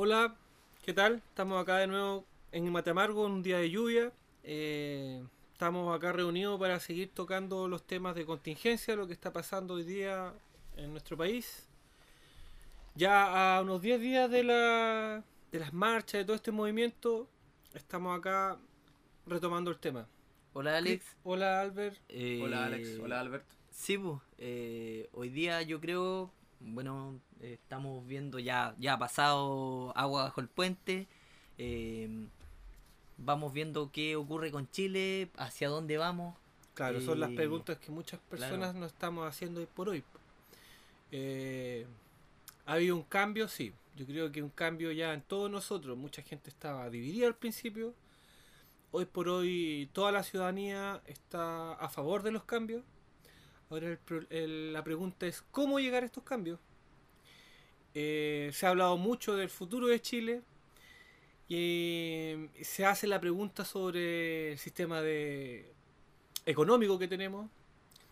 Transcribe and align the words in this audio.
Hola, 0.00 0.36
¿qué 0.84 0.92
tal? 0.92 1.16
Estamos 1.16 1.60
acá 1.60 1.78
de 1.78 1.88
nuevo 1.88 2.24
en 2.52 2.70
Mateamargo, 2.70 3.26
un 3.26 3.42
día 3.42 3.58
de 3.58 3.68
lluvia. 3.68 4.12
Eh, 4.44 5.20
estamos 5.52 5.92
acá 5.92 6.12
reunidos 6.12 6.56
para 6.60 6.78
seguir 6.78 7.10
tocando 7.12 7.66
los 7.66 7.84
temas 7.84 8.14
de 8.14 8.24
contingencia, 8.24 8.94
lo 8.94 9.08
que 9.08 9.12
está 9.12 9.32
pasando 9.32 9.74
hoy 9.74 9.82
día 9.82 10.32
en 10.76 10.92
nuestro 10.92 11.16
país. 11.16 11.66
Ya 12.94 13.56
a 13.56 13.60
unos 13.60 13.82
10 13.82 14.00
días 14.00 14.30
de, 14.30 14.44
la, 14.44 15.24
de 15.50 15.58
las 15.58 15.72
marchas, 15.72 16.20
de 16.20 16.24
todo 16.26 16.36
este 16.36 16.52
movimiento, 16.52 17.28
estamos 17.74 18.16
acá 18.16 18.56
retomando 19.26 19.68
el 19.72 19.78
tema. 19.78 20.06
Hola 20.52 20.76
Alex. 20.76 21.16
Hola 21.24 21.60
Albert. 21.60 21.96
Eh, 22.08 22.40
Hola 22.40 22.66
Alex, 22.66 23.00
hola 23.00 23.18
Albert. 23.18 23.46
Sí, 23.72 23.98
pues, 23.98 24.20
eh, 24.38 25.08
hoy 25.12 25.28
día 25.30 25.60
yo 25.62 25.80
creo, 25.80 26.30
bueno, 26.60 27.20
eh, 27.40 27.54
estamos 27.62 28.06
viendo 28.06 28.38
ya, 28.38 28.74
ya 28.78 28.94
ha 28.94 28.98
pasado 28.98 29.92
agua 29.96 30.24
bajo 30.24 30.40
el 30.40 30.48
puente. 30.48 31.06
eh, 31.58 32.08
vamos 33.20 33.52
viendo 33.52 33.90
qué 33.90 34.14
ocurre 34.16 34.50
con 34.52 34.70
Chile, 34.70 35.28
hacia 35.36 35.68
dónde 35.68 35.98
vamos. 35.98 36.36
Claro, 36.74 37.00
son 37.00 37.18
las 37.20 37.30
Eh, 37.30 37.34
preguntas 37.34 37.76
que 37.78 37.90
muchas 37.90 38.20
personas 38.20 38.58
claro. 38.70 38.78
no 38.78 38.86
estamos 38.86 39.26
haciendo 39.26 39.60
hoy 39.60 39.66
por 39.66 39.88
hoy. 39.88 40.04
¿Ha 42.66 42.72
habido 42.74 42.96
un 42.96 43.02
cambio? 43.02 43.48
Sí. 43.48 43.72
Yo 43.96 44.06
creo 44.06 44.30
que 44.30 44.42
un 44.42 44.50
cambio 44.50 44.92
ya 44.92 45.12
en 45.14 45.22
todos 45.22 45.50
nosotros. 45.50 45.96
Mucha 45.98 46.22
gente 46.22 46.50
estaba 46.50 46.88
dividida 46.90 47.26
al 47.26 47.34
principio. 47.34 47.94
Hoy 48.92 49.04
por 49.06 49.28
hoy 49.28 49.88
toda 49.92 50.12
la 50.12 50.22
ciudadanía 50.22 51.02
está 51.06 51.72
a 51.74 51.88
favor 51.88 52.22
de 52.22 52.30
los 52.30 52.44
cambios. 52.44 52.84
Ahora 53.70 53.88
el 53.88 54.26
el- 54.30 54.72
la 54.72 54.82
pregunta 54.82 55.26
es 55.26 55.42
¿cómo 55.50 55.78
llegar 55.78 56.02
a 56.02 56.06
estos 56.06 56.24
cambios? 56.24 56.58
Eh, 57.94 58.50
se 58.52 58.66
ha 58.66 58.70
hablado 58.70 58.96
mucho 58.96 59.34
del 59.36 59.50
futuro 59.50 59.86
de 59.88 60.00
Chile 60.00 60.42
y 61.48 61.56
eh, 61.56 62.50
se 62.62 62.84
hace 62.84 63.06
la 63.06 63.20
pregunta 63.20 63.64
sobre 63.64 64.52
el 64.52 64.58
sistema 64.58 65.00
de 65.00 65.72
económico 66.46 66.98
que 66.98 67.08
tenemos. 67.08 67.48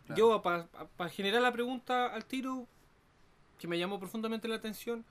Claro. 0.07 0.19
Yo, 0.19 0.43
para 0.43 1.11
generar 1.11 1.43
la 1.43 1.53
pregunta 1.53 2.07
al 2.15 2.25
tiro, 2.25 2.67
que 3.59 3.67
me 3.69 3.79
llamó 3.79 3.99
profundamente 3.99 4.49
la 4.49 4.57
atención, 4.57 5.05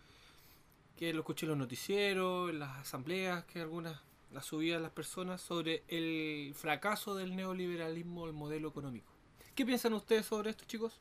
que 0.98 1.14
lo 1.14 1.20
escuché 1.20 1.46
en 1.46 1.50
los 1.50 1.58
noticieros, 1.58 2.50
en 2.50 2.60
las 2.60 2.78
asambleas, 2.78 3.44
que 3.46 3.62
algunas 3.62 4.00
las 4.32 4.46
subían 4.46 4.82
las 4.82 4.92
personas, 4.92 5.42
sobre 5.42 5.84
el 5.88 6.54
fracaso 6.56 7.16
del 7.16 7.36
neoliberalismo, 7.36 8.26
el 8.26 8.34
modelo 8.34 8.70
económico. 8.70 9.12
¿Qué 9.56 9.66
piensan 9.66 9.94
ustedes 9.94 10.26
sobre 10.26 10.50
esto, 10.50 10.66
chicos? 10.66 11.00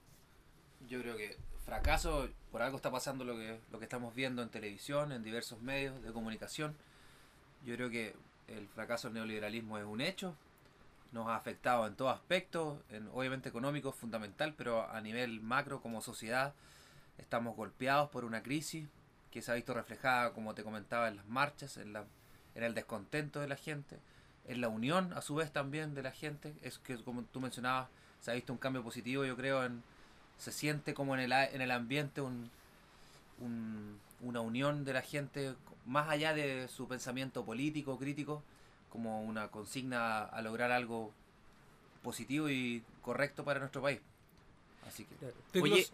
Yo 0.89 1.01
creo 1.01 1.17
que 1.17 1.37
fracaso, 1.65 2.29
por 2.53 2.63
algo 2.63 2.77
está 2.77 2.89
pasando 2.89 3.25
lo 3.25 3.35
que, 3.35 3.59
lo 3.73 3.81
que 3.81 3.85
estamos 3.85 4.15
viendo 4.15 4.43
en 4.43 4.49
televisión, 4.49 5.11
en 5.11 5.25
diversos 5.25 5.61
medios 5.61 6.01
de 6.05 6.13
comunicación. 6.13 6.77
Yo 7.65 7.75
creo 7.75 7.91
que 7.91 8.15
el 8.47 8.69
fracaso 8.69 9.09
del 9.09 9.15
neoliberalismo 9.15 9.77
es 9.77 9.85
un 9.85 10.01
hecho, 10.01 10.37
nos 11.11 11.27
ha 11.27 11.35
afectado 11.35 11.85
en 11.89 11.97
todo 11.97 12.11
aspecto, 12.11 12.81
en, 12.91 13.09
obviamente 13.13 13.49
económico 13.49 13.89
es 13.89 13.97
fundamental, 13.97 14.55
pero 14.57 14.89
a 14.89 15.01
nivel 15.01 15.41
macro 15.41 15.81
como 15.81 16.01
sociedad 16.01 16.55
estamos 17.19 17.57
golpeados 17.57 18.09
por 18.11 18.25
una 18.25 18.45
crisis 18.45 18.87
que 19.33 19.43
se 19.43 19.51
ha 19.51 19.57
visto 19.57 19.75
reflejada, 19.75 20.33
como 20.33 20.55
te 20.55 20.63
comentaba, 20.63 21.09
en 21.09 21.17
las 21.17 21.27
marchas, 21.27 21.77
en, 21.77 21.93
la, 21.93 22.05
en 22.55 22.63
el 22.63 22.75
descontento 22.75 23.41
de 23.41 23.49
la 23.49 23.57
gente, 23.57 23.99
en 24.47 24.61
la 24.61 24.69
unión 24.69 25.13
a 25.13 25.23
su 25.23 25.35
vez 25.35 25.51
también 25.51 25.93
de 25.95 26.05
la 26.05 26.13
gente. 26.13 26.55
Es 26.63 26.79
que 26.79 27.03
como 27.03 27.25
tú 27.25 27.41
mencionabas, 27.41 27.89
se 28.25 28.31
ha 28.31 28.35
visto 28.35 28.55
un 28.55 28.59
cambio 28.59 28.83
positivo, 28.83 29.23
yo 29.27 29.37
creo, 29.37 29.65
en, 29.65 29.83
se 30.39 30.51
siente 30.51 30.95
como 30.95 31.15
en 31.15 31.21
el, 31.21 31.33
a- 31.33 31.45
en 31.47 31.61
el 31.61 31.71
ambiente 31.71 32.23
un, 32.23 32.51
un- 33.39 33.99
una 34.23 34.41
unión 34.41 34.87
de 34.87 34.95
la 34.95 35.03
gente, 35.03 35.55
más 35.85 36.09
allá 36.09 36.33
de 36.33 36.67
su 36.69 36.89
pensamiento 36.89 37.45
político, 37.45 37.99
crítico, 37.99 38.43
como 38.91 39.23
una 39.23 39.49
consigna 39.49 40.23
a 40.25 40.41
lograr 40.41 40.73
algo 40.73 41.13
positivo 42.03 42.49
y 42.49 42.83
correcto 43.03 43.45
para 43.45 43.61
nuestro 43.61 43.83
país. 43.83 44.01
Así 44.89 45.05
que, 45.53 45.61
Oye, 45.61 45.87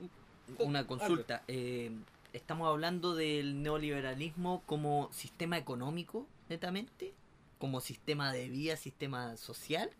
los- 0.48 0.66
Una 0.66 0.86
consulta. 0.86 1.42
eh, 1.48 1.90
¿Estamos 2.32 2.68
hablando 2.68 3.16
del 3.16 3.60
neoliberalismo 3.60 4.62
como 4.66 5.08
sistema 5.12 5.58
económico, 5.58 6.28
netamente? 6.48 7.12
¿Como 7.58 7.80
sistema 7.80 8.32
de 8.32 8.48
vida, 8.48 8.76
sistema 8.76 9.36
social? 9.36 9.90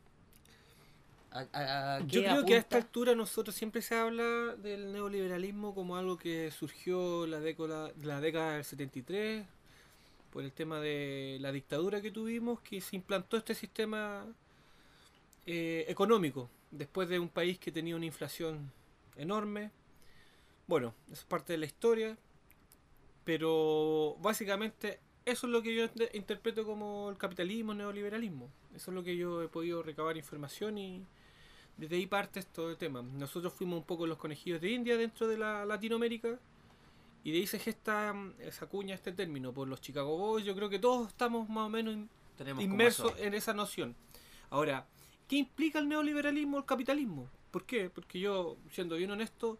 ¿A- 1.32 1.46
a- 1.52 1.96
a 1.96 2.00
Yo 2.06 2.22
creo 2.22 2.44
que 2.44 2.54
a 2.54 2.58
esta 2.58 2.76
altura 2.76 3.14
nosotros 3.14 3.54
siempre 3.54 3.82
se 3.82 3.94
habla 3.94 4.56
del 4.56 4.92
neoliberalismo 4.92 5.74
como 5.74 5.96
algo 5.96 6.16
que 6.18 6.50
surgió 6.50 7.26
la 7.26 7.38
década, 7.40 7.92
la 8.02 8.20
década 8.20 8.54
del 8.54 8.64
73 8.64 9.46
por 10.32 10.42
el 10.44 10.52
tema 10.52 10.80
de 10.80 11.38
la 11.40 11.52
dictadura 11.52 12.00
que 12.00 12.10
tuvimos, 12.10 12.60
que 12.60 12.80
se 12.80 12.96
implantó 12.96 13.36
este 13.36 13.54
sistema 13.54 14.26
eh, 15.46 15.84
económico 15.88 16.48
después 16.70 17.08
de 17.08 17.18
un 17.18 17.28
país 17.28 17.58
que 17.58 17.72
tenía 17.72 17.96
una 17.96 18.06
inflación 18.06 18.70
enorme. 19.16 19.70
Bueno, 20.66 20.94
eso 21.10 21.20
es 21.22 21.26
parte 21.26 21.52
de 21.52 21.58
la 21.58 21.66
historia, 21.66 22.16
pero 23.24 24.16
básicamente 24.20 24.98
eso 25.24 25.46
es 25.46 25.52
lo 25.52 25.62
que 25.62 25.74
yo 25.74 25.84
int- 25.84 26.10
interpreto 26.14 26.64
como 26.64 27.10
el 27.10 27.18
capitalismo, 27.18 27.74
neoliberalismo. 27.74 28.48
Eso 28.74 28.90
es 28.90 28.94
lo 28.94 29.02
que 29.02 29.16
yo 29.16 29.42
he 29.42 29.48
podido 29.48 29.82
recabar 29.82 30.16
información 30.16 30.78
y 30.78 31.04
desde 31.80 31.96
ahí 31.96 32.06
parte 32.06 32.42
todo 32.42 32.70
el 32.70 32.76
tema. 32.76 33.02
Nosotros 33.02 33.52
fuimos 33.52 33.78
un 33.78 33.84
poco 33.84 34.06
los 34.06 34.18
conejillos 34.18 34.60
de 34.60 34.70
India 34.70 34.96
dentro 34.96 35.26
de 35.26 35.38
la 35.38 35.64
Latinoamérica 35.64 36.38
y 37.24 37.32
de 37.32 37.38
ahí 37.38 37.46
se 37.46 37.58
gesta 37.58 38.12
mm, 38.12 38.34
esa 38.40 38.66
cuña, 38.66 38.94
este 38.94 39.12
término, 39.12 39.52
por 39.52 39.66
los 39.66 39.80
Chicago 39.80 40.16
Boys. 40.16 40.44
Yo 40.44 40.54
creo 40.54 40.68
que 40.68 40.78
todos 40.78 41.08
estamos 41.08 41.48
más 41.48 41.66
o 41.66 41.68
menos 41.70 41.94
in- 41.94 42.08
tenemos 42.36 42.62
como 42.62 42.72
inmersos 42.74 43.12
en 43.18 43.34
esa 43.34 43.52
noción. 43.54 43.94
Ahora, 44.50 44.86
¿qué 45.28 45.36
implica 45.36 45.78
el 45.78 45.88
neoliberalismo 45.88 46.56
o 46.56 46.60
el 46.60 46.66
capitalismo? 46.66 47.28
¿Por 47.50 47.64
qué? 47.64 47.90
Porque 47.90 48.20
yo, 48.20 48.56
siendo 48.70 48.96
bien 48.96 49.10
honesto, 49.10 49.58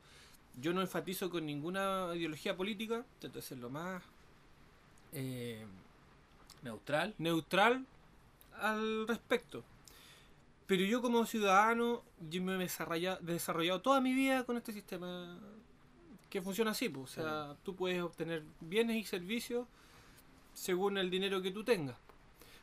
yo 0.61 0.73
no 0.73 0.81
enfatizo 0.81 1.31
con 1.31 1.45
ninguna 1.47 2.11
ideología 2.15 2.57
política, 2.57 3.05
trato 3.19 3.37
de 3.37 3.43
ser 3.43 3.59
lo 3.59 3.71
más 3.71 4.03
eh, 5.13 5.65
neutral. 6.63 7.15
neutral 7.19 7.85
al 8.61 9.07
respecto. 9.09 9.63
Pero 10.71 10.85
yo 10.85 11.03
como 11.03 11.27
ciudadano, 11.27 12.05
yo 12.31 12.41
me 12.43 12.55
he 12.55 12.59
desarrolla- 12.59 13.19
desarrollado 13.19 13.81
toda 13.81 14.01
mi 14.01 14.15
vida 14.15 14.45
con 14.45 14.57
este 14.57 14.73
sistema 14.73 15.37
que 16.31 16.41
funciona 16.41 16.71
así. 16.71 16.89
pues. 16.89 17.11
O 17.11 17.15
sea, 17.15 17.23
Claro. 17.25 17.57
tú 17.65 17.75
puedes 17.75 18.01
obtener 18.01 18.45
bienes 18.61 18.97
y 18.97 19.03
servicios 19.05 19.67
según 20.55 20.97
el 20.97 21.11
dinero 21.11 21.43
que 21.43 21.51
tú 21.51 21.65
tengas. 21.65 21.97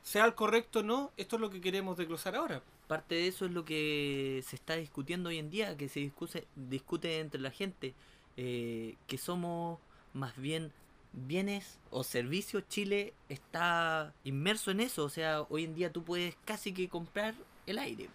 Sea 0.03 0.23
el 0.23 0.35
correcto 0.35 0.79
o 0.79 0.83
no, 0.83 1.11
esto 1.17 1.35
es 1.35 1.41
lo 1.41 1.49
que 1.49 1.59
queremos 1.59 1.97
desglosar 1.97 2.37
ahora. 2.37 2.61
Parte 2.87 3.15
de 3.15 3.27
eso 3.27 3.43
es 3.45 3.51
lo 3.51 3.65
que 3.65 4.41
se 4.47 4.55
está 4.55 4.77
discutiendo 4.77 5.27
hoy 5.27 5.37
en 5.39 5.49
día, 5.49 5.75
que 5.75 5.89
se 5.89 5.99
discute, 5.99 6.47
discute 6.55 7.19
entre 7.19 7.41
la 7.41 7.51
gente, 7.51 7.93
eh, 8.37 8.95
que 9.07 9.17
somos 9.17 9.79
más 10.13 10.33
bien 10.37 10.71
bienes 11.11 11.77
o 11.91 12.05
servicios. 12.05 12.63
Chile 12.69 13.13
está 13.27 14.13
inmerso 14.23 14.71
en 14.71 14.79
eso, 14.79 15.03
o 15.03 15.09
sea, 15.09 15.41
hoy 15.49 15.65
en 15.65 15.75
día 15.75 15.91
tú 15.91 16.03
puedes 16.05 16.37
casi 16.45 16.73
que 16.73 16.87
comprar 16.87 17.35
el 17.67 17.77
aire 17.79 18.09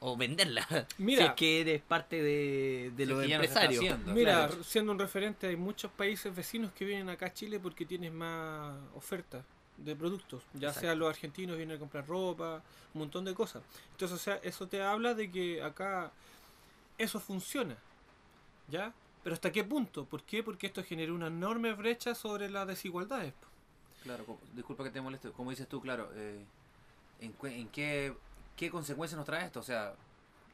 o 0.00 0.16
venderla. 0.16 0.66
Mira. 0.98 1.22
si 1.22 1.28
es 1.28 1.34
que 1.34 1.60
eres 1.62 1.82
parte 1.82 2.22
de, 2.22 2.92
de 2.94 3.04
Si 3.04 3.10
los 3.10 3.18
no 3.26 3.34
empresarios. 3.34 3.82
haciendo. 3.82 4.12
Mira, 4.12 4.46
claro. 4.48 4.62
siendo 4.62 4.92
un 4.92 4.98
referente, 4.98 5.46
hay 5.46 5.56
muchos 5.56 5.90
países 5.90 6.34
vecinos 6.36 6.70
que 6.72 6.84
vienen 6.84 7.08
acá 7.08 7.26
a 7.26 7.32
Chile 7.32 7.58
porque 7.58 7.86
tienes 7.86 8.12
más 8.12 8.76
oferta 8.94 9.42
de 9.78 9.96
productos. 9.96 10.42
Ya 10.54 10.68
Exacto. 10.68 10.80
sea 10.80 10.94
los 10.94 11.08
argentinos 11.08 11.56
vienen 11.56 11.76
a 11.76 11.80
comprar 11.80 12.06
ropa, 12.06 12.62
un 12.94 13.00
montón 13.00 13.24
de 13.24 13.34
cosas. 13.34 13.62
Entonces, 13.92 14.16
o 14.18 14.22
sea, 14.22 14.36
eso 14.42 14.66
te 14.68 14.82
habla 14.82 15.14
de 15.14 15.30
que 15.30 15.62
acá 15.62 16.12
eso 16.98 17.18
funciona. 17.18 17.76
¿Ya? 18.68 18.92
Pero 19.22 19.34
¿hasta 19.34 19.50
qué 19.50 19.64
punto? 19.64 20.04
¿Por 20.04 20.22
qué? 20.22 20.42
Porque 20.42 20.66
esto 20.66 20.84
genera 20.84 21.12
una 21.12 21.28
enorme 21.28 21.72
brecha 21.72 22.14
sobre 22.14 22.48
las 22.50 22.66
desigualdades. 22.66 23.32
Claro, 24.02 24.24
disculpa 24.54 24.84
que 24.84 24.90
te 24.90 25.00
moleste, 25.00 25.30
como 25.30 25.50
dices 25.50 25.68
tú, 25.68 25.80
claro, 25.80 26.10
eh, 26.14 26.44
¿en, 27.20 27.34
en 27.42 27.68
qué, 27.68 28.14
qué 28.56 28.70
consecuencias 28.70 29.16
nos 29.16 29.26
trae 29.26 29.44
esto? 29.46 29.60
O 29.60 29.62
sea, 29.64 29.94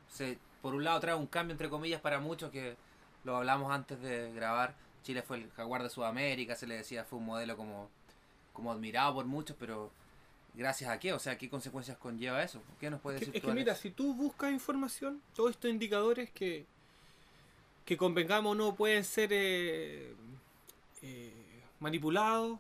se, 0.09 0.39
por 0.61 0.75
un 0.75 0.85
lado 0.85 1.01
trae 1.01 1.15
un 1.15 1.27
cambio 1.27 1.53
entre 1.53 1.69
comillas 1.71 2.01
para 2.01 2.19
muchos 2.21 2.51
que 2.51 2.77
lo 3.25 3.37
hablamos 3.37 3.73
antes 3.73 4.01
de 4.01 4.33
grabar. 4.33 4.75
Chile 5.03 5.23
fue 5.23 5.39
el 5.39 5.51
jaguar 5.53 5.83
de 5.83 5.91
Sudamérica, 5.91 6.55
se 6.55 6.67
le 6.67 6.77
decía, 6.77 7.05
fue 7.05 7.19
un 7.19 7.27
modelo 7.27 7.57
como, 7.57 7.89
como 8.53 8.71
admirado 8.71 9.15
por 9.15 9.25
muchos, 9.25 9.57
pero 9.59 9.91
gracias 10.55 10.91
a 10.91 10.99
qué, 10.99 11.13
o 11.13 11.19
sea, 11.19 11.37
¿qué 11.39 11.49
consecuencias 11.49 11.97
conlleva 11.99 12.43
eso? 12.43 12.63
¿Qué 12.79 12.89
nos 12.91 13.01
puedes 13.01 13.21
Que- 13.21 13.27
decir 13.27 13.37
es 13.37 13.43
tú, 13.43 13.49
que 13.49 13.55
mira, 13.55 13.75
si 13.75 13.91
tú 13.91 14.15
buscas 14.15 14.53
información, 14.53 15.21
todos 15.35 15.51
estos 15.53 15.71
indicadores 15.71 16.31
que, 16.31 16.67
que 17.85 17.97
convengamos 17.97 18.57
no 18.57 18.75
pueden 18.77 19.03
ser 19.03 19.31
eh, 19.33 20.15
eh, 21.03 21.33
manipulados, 21.81 22.59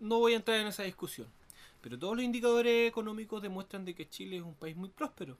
no 0.00 0.18
voy 0.18 0.32
a 0.32 0.36
entrar 0.36 0.58
en 0.58 0.66
esa 0.66 0.82
discusión. 0.82 1.28
Pero 1.84 1.98
todos 1.98 2.16
los 2.16 2.24
indicadores 2.24 2.88
económicos 2.88 3.42
demuestran 3.42 3.84
de 3.84 3.94
que 3.94 4.08
Chile 4.08 4.38
es 4.38 4.42
un 4.42 4.54
país 4.54 4.74
muy 4.74 4.88
próspero. 4.88 5.36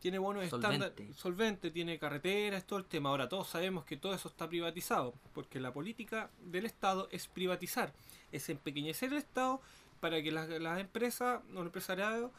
tiene 0.00 0.18
buenos 0.18 0.42
estándares, 0.42 1.16
solvente, 1.16 1.70
tiene 1.70 1.96
carreteras, 1.96 2.66
todo 2.66 2.80
el 2.80 2.86
tema. 2.86 3.10
Ahora 3.10 3.28
todos 3.28 3.46
sabemos 3.46 3.84
que 3.84 3.96
todo 3.96 4.12
eso 4.12 4.26
está 4.26 4.48
privatizado, 4.48 5.14
porque 5.32 5.60
la 5.60 5.72
política 5.72 6.28
del 6.40 6.66
Estado 6.66 7.08
es 7.12 7.28
privatizar, 7.28 7.92
es 8.32 8.48
empequeñecer 8.48 9.12
el 9.12 9.18
Estado 9.18 9.60
para 10.00 10.20
que 10.24 10.32
las, 10.32 10.48
las 10.48 10.80
empresas 10.80 11.40
o 11.54 11.60
el 11.60 11.66
empresariado 11.66 12.32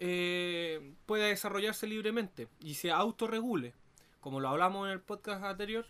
eh, 0.00 0.94
pueda 1.06 1.26
desarrollarse 1.26 1.86
libremente 1.86 2.48
y 2.58 2.74
se 2.74 2.90
autorregule. 2.90 3.72
Como 4.20 4.40
lo 4.40 4.48
hablamos 4.48 4.88
en 4.88 4.94
el 4.94 5.00
podcast 5.00 5.44
anterior, 5.44 5.86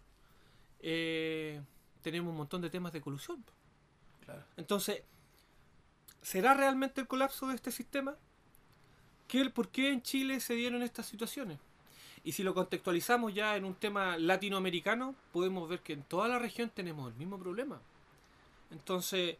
eh, 0.81 1.63
tenemos 2.03 2.31
un 2.31 2.37
montón 2.37 2.61
de 2.61 2.69
temas 2.69 2.93
de 2.93 3.01
colusión. 3.01 3.43
Claro. 4.21 4.45
Entonces, 4.59 5.03
¿será 6.23 6.55
realmente 6.55 7.01
el 7.01 7.07
colapso 7.07 7.49
de 7.49 7.55
este 7.55 7.71
sistema? 7.71 8.17
¿Qué, 9.27 9.49
¿Por 9.51 9.69
qué 9.69 9.93
en 9.93 10.03
Chile 10.03 10.41
se 10.41 10.55
dieron 10.55 10.83
estas 10.83 11.07
situaciones? 11.07 11.59
Y 12.25 12.33
si 12.33 12.43
lo 12.43 12.55
contextualizamos 12.55 13.35
ya 13.35 13.57
en 13.57 13.65
un 13.65 13.75
tema 13.75 14.17
latinoamericano, 14.19 15.15
podemos 15.33 15.69
ver 15.69 15.81
que 15.81 15.93
en 15.93 16.03
toda 16.03 16.29
la 16.29 16.39
región 16.39 16.71
tenemos 16.71 17.11
el 17.11 17.19
mismo 17.19 17.39
problema. 17.39 17.81
Entonces, 18.71 19.37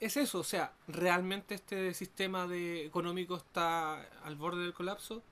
es 0.00 0.16
eso, 0.16 0.40
o 0.40 0.44
sea, 0.44 0.72
¿realmente 0.88 1.54
este 1.54 1.94
sistema 1.94 2.46
de 2.46 2.86
económico 2.86 3.36
está 3.36 4.02
al 4.24 4.36
borde 4.36 4.62
del 4.62 4.74
colapso? 4.74 5.22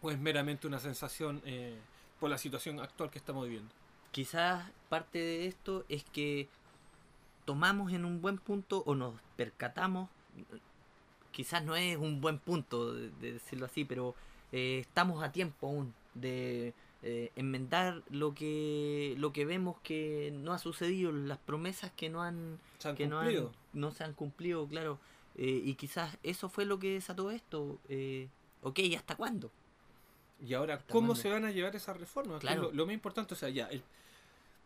¿O 0.00 0.10
es 0.10 0.18
meramente 0.18 0.66
una 0.66 0.78
sensación 0.78 1.42
eh, 1.44 1.76
por 2.20 2.30
la 2.30 2.38
situación 2.38 2.80
actual 2.80 3.10
que 3.10 3.18
estamos 3.18 3.44
viviendo? 3.44 3.70
Quizás 4.10 4.70
parte 4.88 5.18
de 5.18 5.46
esto 5.46 5.84
es 5.88 6.04
que 6.04 6.48
tomamos 7.52 7.92
en 7.94 8.04
un 8.04 8.20
buen 8.20 8.36
punto 8.36 8.82
o 8.84 8.94
nos 8.94 9.14
percatamos, 9.38 10.10
quizás 11.32 11.64
no 11.64 11.76
es 11.76 11.96
un 11.96 12.20
buen 12.20 12.38
punto 12.38 12.92
de, 12.92 13.08
de 13.22 13.32
decirlo 13.32 13.64
así, 13.64 13.86
pero 13.86 14.14
eh, 14.52 14.80
estamos 14.80 15.22
a 15.24 15.32
tiempo 15.32 15.66
aún 15.68 15.94
de 16.12 16.74
eh, 17.02 17.32
enmendar 17.36 18.02
lo 18.10 18.34
que 18.34 19.14
lo 19.16 19.32
que 19.32 19.46
vemos 19.46 19.76
que 19.82 20.30
no 20.42 20.52
ha 20.52 20.58
sucedido, 20.58 21.10
las 21.10 21.38
promesas 21.38 21.90
que 21.96 22.10
no 22.10 22.22
han 22.22 22.58
¿Se 22.78 22.88
han 22.90 22.96
que 22.96 23.06
no, 23.06 23.18
han- 23.18 23.24
cumplido? 23.28 23.52
no 23.72 23.92
se 23.92 24.04
han 24.04 24.12
cumplido, 24.12 24.66
claro. 24.66 24.98
Eh, 25.36 25.62
y 25.64 25.74
quizás 25.76 26.18
eso 26.22 26.50
fue 26.50 26.66
lo 26.66 26.78
que 26.78 26.92
desató 26.92 27.30
esto. 27.30 27.78
Eh, 27.88 28.28
ok, 28.62 28.78
¿y 28.80 28.94
hasta 28.94 29.16
cuándo? 29.16 29.50
Y 30.46 30.52
ahora, 30.52 30.74
¿Hasta 30.74 30.92
¿cómo 30.92 31.08
cuándo? 31.08 31.22
se 31.22 31.30
van 31.30 31.46
a 31.46 31.50
llevar 31.50 31.74
esas 31.76 31.96
reformas? 31.98 32.40
Claro. 32.40 32.64
Lo, 32.64 32.72
lo 32.72 32.84
más 32.84 32.92
importante, 32.94 33.32
o 33.32 33.36
sea, 33.38 33.48
ya, 33.48 33.68
el- 33.68 33.82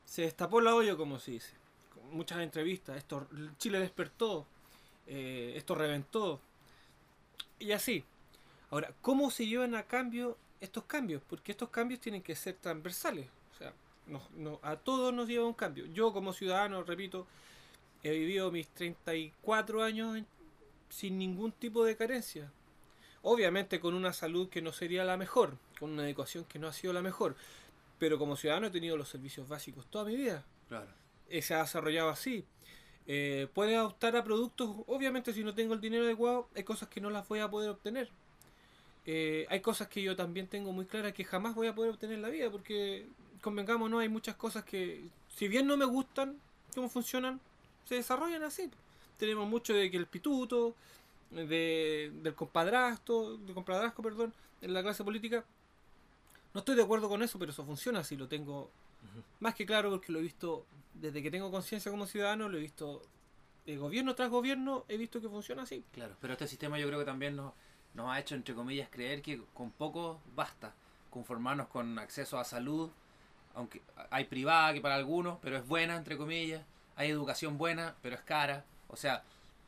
se 0.04 0.22
destapó 0.22 0.60
la 0.60 0.74
olla, 0.74 0.96
como 0.96 1.20
se 1.20 1.30
dice. 1.30 1.52
Muchas 2.12 2.40
entrevistas, 2.40 2.96
esto, 2.96 3.26
Chile 3.58 3.80
despertó, 3.80 4.46
eh, 5.06 5.54
esto 5.56 5.74
reventó, 5.74 6.40
y 7.58 7.72
así. 7.72 8.04
Ahora, 8.70 8.92
¿cómo 9.00 9.30
se 9.30 9.46
llevan 9.46 9.74
a 9.74 9.84
cambio 9.84 10.36
estos 10.60 10.84
cambios? 10.84 11.22
Porque 11.28 11.52
estos 11.52 11.68
cambios 11.70 12.00
tienen 12.00 12.22
que 12.22 12.34
ser 12.34 12.54
transversales. 12.56 13.28
O 13.54 13.58
sea, 13.58 13.72
nos- 14.06 14.30
no- 14.32 14.60
a 14.62 14.76
todos 14.76 15.12
nos 15.12 15.28
lleva 15.28 15.46
un 15.46 15.54
cambio. 15.54 15.86
Yo 15.86 16.12
como 16.12 16.32
ciudadano, 16.32 16.82
repito, 16.82 17.26
he 18.02 18.10
vivido 18.10 18.50
mis 18.50 18.68
34 18.68 19.82
años 19.82 20.22
sin 20.88 21.18
ningún 21.18 21.52
tipo 21.52 21.84
de 21.84 21.96
carencia. 21.96 22.50
Obviamente 23.22 23.78
con 23.80 23.94
una 23.94 24.12
salud 24.12 24.48
que 24.48 24.60
no 24.62 24.72
sería 24.72 25.04
la 25.04 25.16
mejor, 25.16 25.56
con 25.78 25.90
una 25.92 26.06
educación 26.06 26.44
que 26.44 26.58
no 26.58 26.66
ha 26.68 26.72
sido 26.72 26.92
la 26.92 27.02
mejor. 27.02 27.36
Pero 27.98 28.18
como 28.18 28.36
ciudadano 28.36 28.66
he 28.66 28.70
tenido 28.70 28.96
los 28.96 29.08
servicios 29.08 29.48
básicos 29.48 29.86
toda 29.86 30.04
mi 30.04 30.16
vida. 30.16 30.44
Claro. 30.68 30.88
Eh, 31.32 31.40
se 31.40 31.54
ha 31.54 31.62
desarrollado 31.62 32.10
así. 32.10 32.44
Eh, 33.06 33.48
puedes 33.54 33.78
optar 33.78 34.14
a 34.16 34.22
productos, 34.22 34.76
obviamente 34.86 35.32
si 35.32 35.42
no 35.42 35.54
tengo 35.54 35.72
el 35.72 35.80
dinero 35.80 36.04
adecuado, 36.04 36.46
hay 36.54 36.62
cosas 36.62 36.90
que 36.90 37.00
no 37.00 37.08
las 37.08 37.26
voy 37.26 37.40
a 37.40 37.48
poder 37.48 37.70
obtener. 37.70 38.10
Eh, 39.06 39.46
hay 39.48 39.60
cosas 39.60 39.88
que 39.88 40.02
yo 40.02 40.14
también 40.14 40.46
tengo 40.46 40.72
muy 40.72 40.84
claras 40.84 41.14
que 41.14 41.24
jamás 41.24 41.54
voy 41.54 41.68
a 41.68 41.74
poder 41.74 41.92
obtener 41.92 42.16
en 42.16 42.22
la 42.22 42.28
vida, 42.28 42.50
porque 42.50 43.06
convengamos, 43.40 43.90
no 43.90 43.98
hay 43.98 44.10
muchas 44.10 44.36
cosas 44.36 44.62
que, 44.64 45.06
si 45.34 45.48
bien 45.48 45.66
no 45.66 45.78
me 45.78 45.86
gustan 45.86 46.38
cómo 46.74 46.90
funcionan, 46.90 47.40
se 47.88 47.94
desarrollan 47.94 48.42
así. 48.42 48.70
Tenemos 49.18 49.48
mucho 49.48 49.72
de 49.72 49.90
que 49.90 49.96
el 49.96 50.06
pituto, 50.06 50.74
de, 51.30 52.12
del 52.22 52.34
compadrasto, 52.34 53.38
de 53.38 53.54
compadrasco, 53.54 54.02
perdón, 54.02 54.34
en 54.60 54.74
la 54.74 54.82
clase 54.82 55.02
política. 55.02 55.46
No 56.52 56.58
estoy 56.58 56.76
de 56.76 56.82
acuerdo 56.82 57.08
con 57.08 57.22
eso, 57.22 57.38
pero 57.38 57.52
eso 57.52 57.64
funciona 57.64 58.00
así, 58.00 58.18
lo 58.18 58.28
tengo 58.28 58.70
más 59.40 59.54
que 59.54 59.66
claro 59.66 59.90
porque 59.90 60.12
lo 60.12 60.18
he 60.18 60.22
visto 60.22 60.66
desde 60.94 61.22
que 61.22 61.30
tengo 61.30 61.50
conciencia 61.50 61.90
como 61.90 62.06
ciudadano, 62.06 62.48
lo 62.48 62.58
he 62.58 62.60
visto 62.60 63.02
de 63.66 63.76
gobierno 63.76 64.14
tras 64.14 64.30
gobierno, 64.30 64.84
he 64.88 64.96
visto 64.96 65.20
que 65.20 65.28
funciona 65.28 65.62
así. 65.62 65.84
Claro, 65.92 66.16
pero 66.20 66.32
este 66.34 66.46
sistema 66.48 66.78
yo 66.78 66.86
creo 66.86 66.98
que 66.98 67.04
también 67.04 67.36
nos, 67.36 67.52
nos 67.94 68.10
ha 68.10 68.18
hecho, 68.20 68.34
entre 68.34 68.54
comillas, 68.54 68.88
creer 68.90 69.22
que 69.22 69.40
con 69.54 69.70
poco 69.70 70.20
basta 70.34 70.74
conformarnos 71.10 71.68
con 71.68 71.98
acceso 71.98 72.38
a 72.38 72.44
salud, 72.44 72.90
aunque 73.54 73.82
hay 74.10 74.24
privada 74.24 74.72
que 74.72 74.80
para 74.80 74.94
algunos, 74.94 75.38
pero 75.42 75.56
es 75.56 75.66
buena, 75.66 75.96
entre 75.96 76.16
comillas, 76.16 76.64
hay 76.96 77.10
educación 77.10 77.58
buena, 77.58 77.94
pero 78.02 78.16
es 78.16 78.22
cara, 78.22 78.64
o 78.88 78.96
sea, 78.96 79.22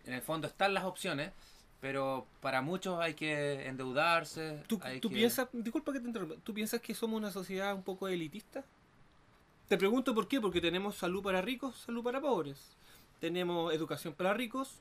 en 0.07 0.15
el 0.15 0.23
fondo 0.23 0.47
están 0.47 0.75
las 0.75 0.85
opciones, 0.85 1.33
pero 1.81 2.27
para 2.41 2.63
muchos 2.63 2.99
hay 2.99 3.15
que 3.15 3.67
endeudarse. 3.67 4.63
¿Tú, 4.67 4.81
hay 4.83 5.01
tú 5.01 5.09
que- 5.11 5.17
piensas, 5.17 5.49
disculpa 5.53 5.93
que 5.93 6.01
te 6.01 6.07
interrumpa, 6.07 6.37
¿tú 6.43 6.55
piensas 6.55 6.81
que 6.81 6.95
somos 6.95 7.19
una 7.19 7.31
sociedad 7.31 7.75
un 7.75 7.83
poco 7.83 8.09
elitista? 8.09 8.65
Te 9.69 9.79
pregunto 9.79 10.15
por 10.15 10.29
qué, 10.29 10.41
porque 10.41 10.61
tenemos 10.61 10.97
salud 10.97 11.23
para 11.23 11.41
ricos, 11.41 11.77
salud 11.77 12.03
para 12.03 12.21
pobres. 12.21 12.77
Tenemos 13.19 13.73
educación 13.73 14.13
para 14.13 14.35
ricos, 14.35 14.79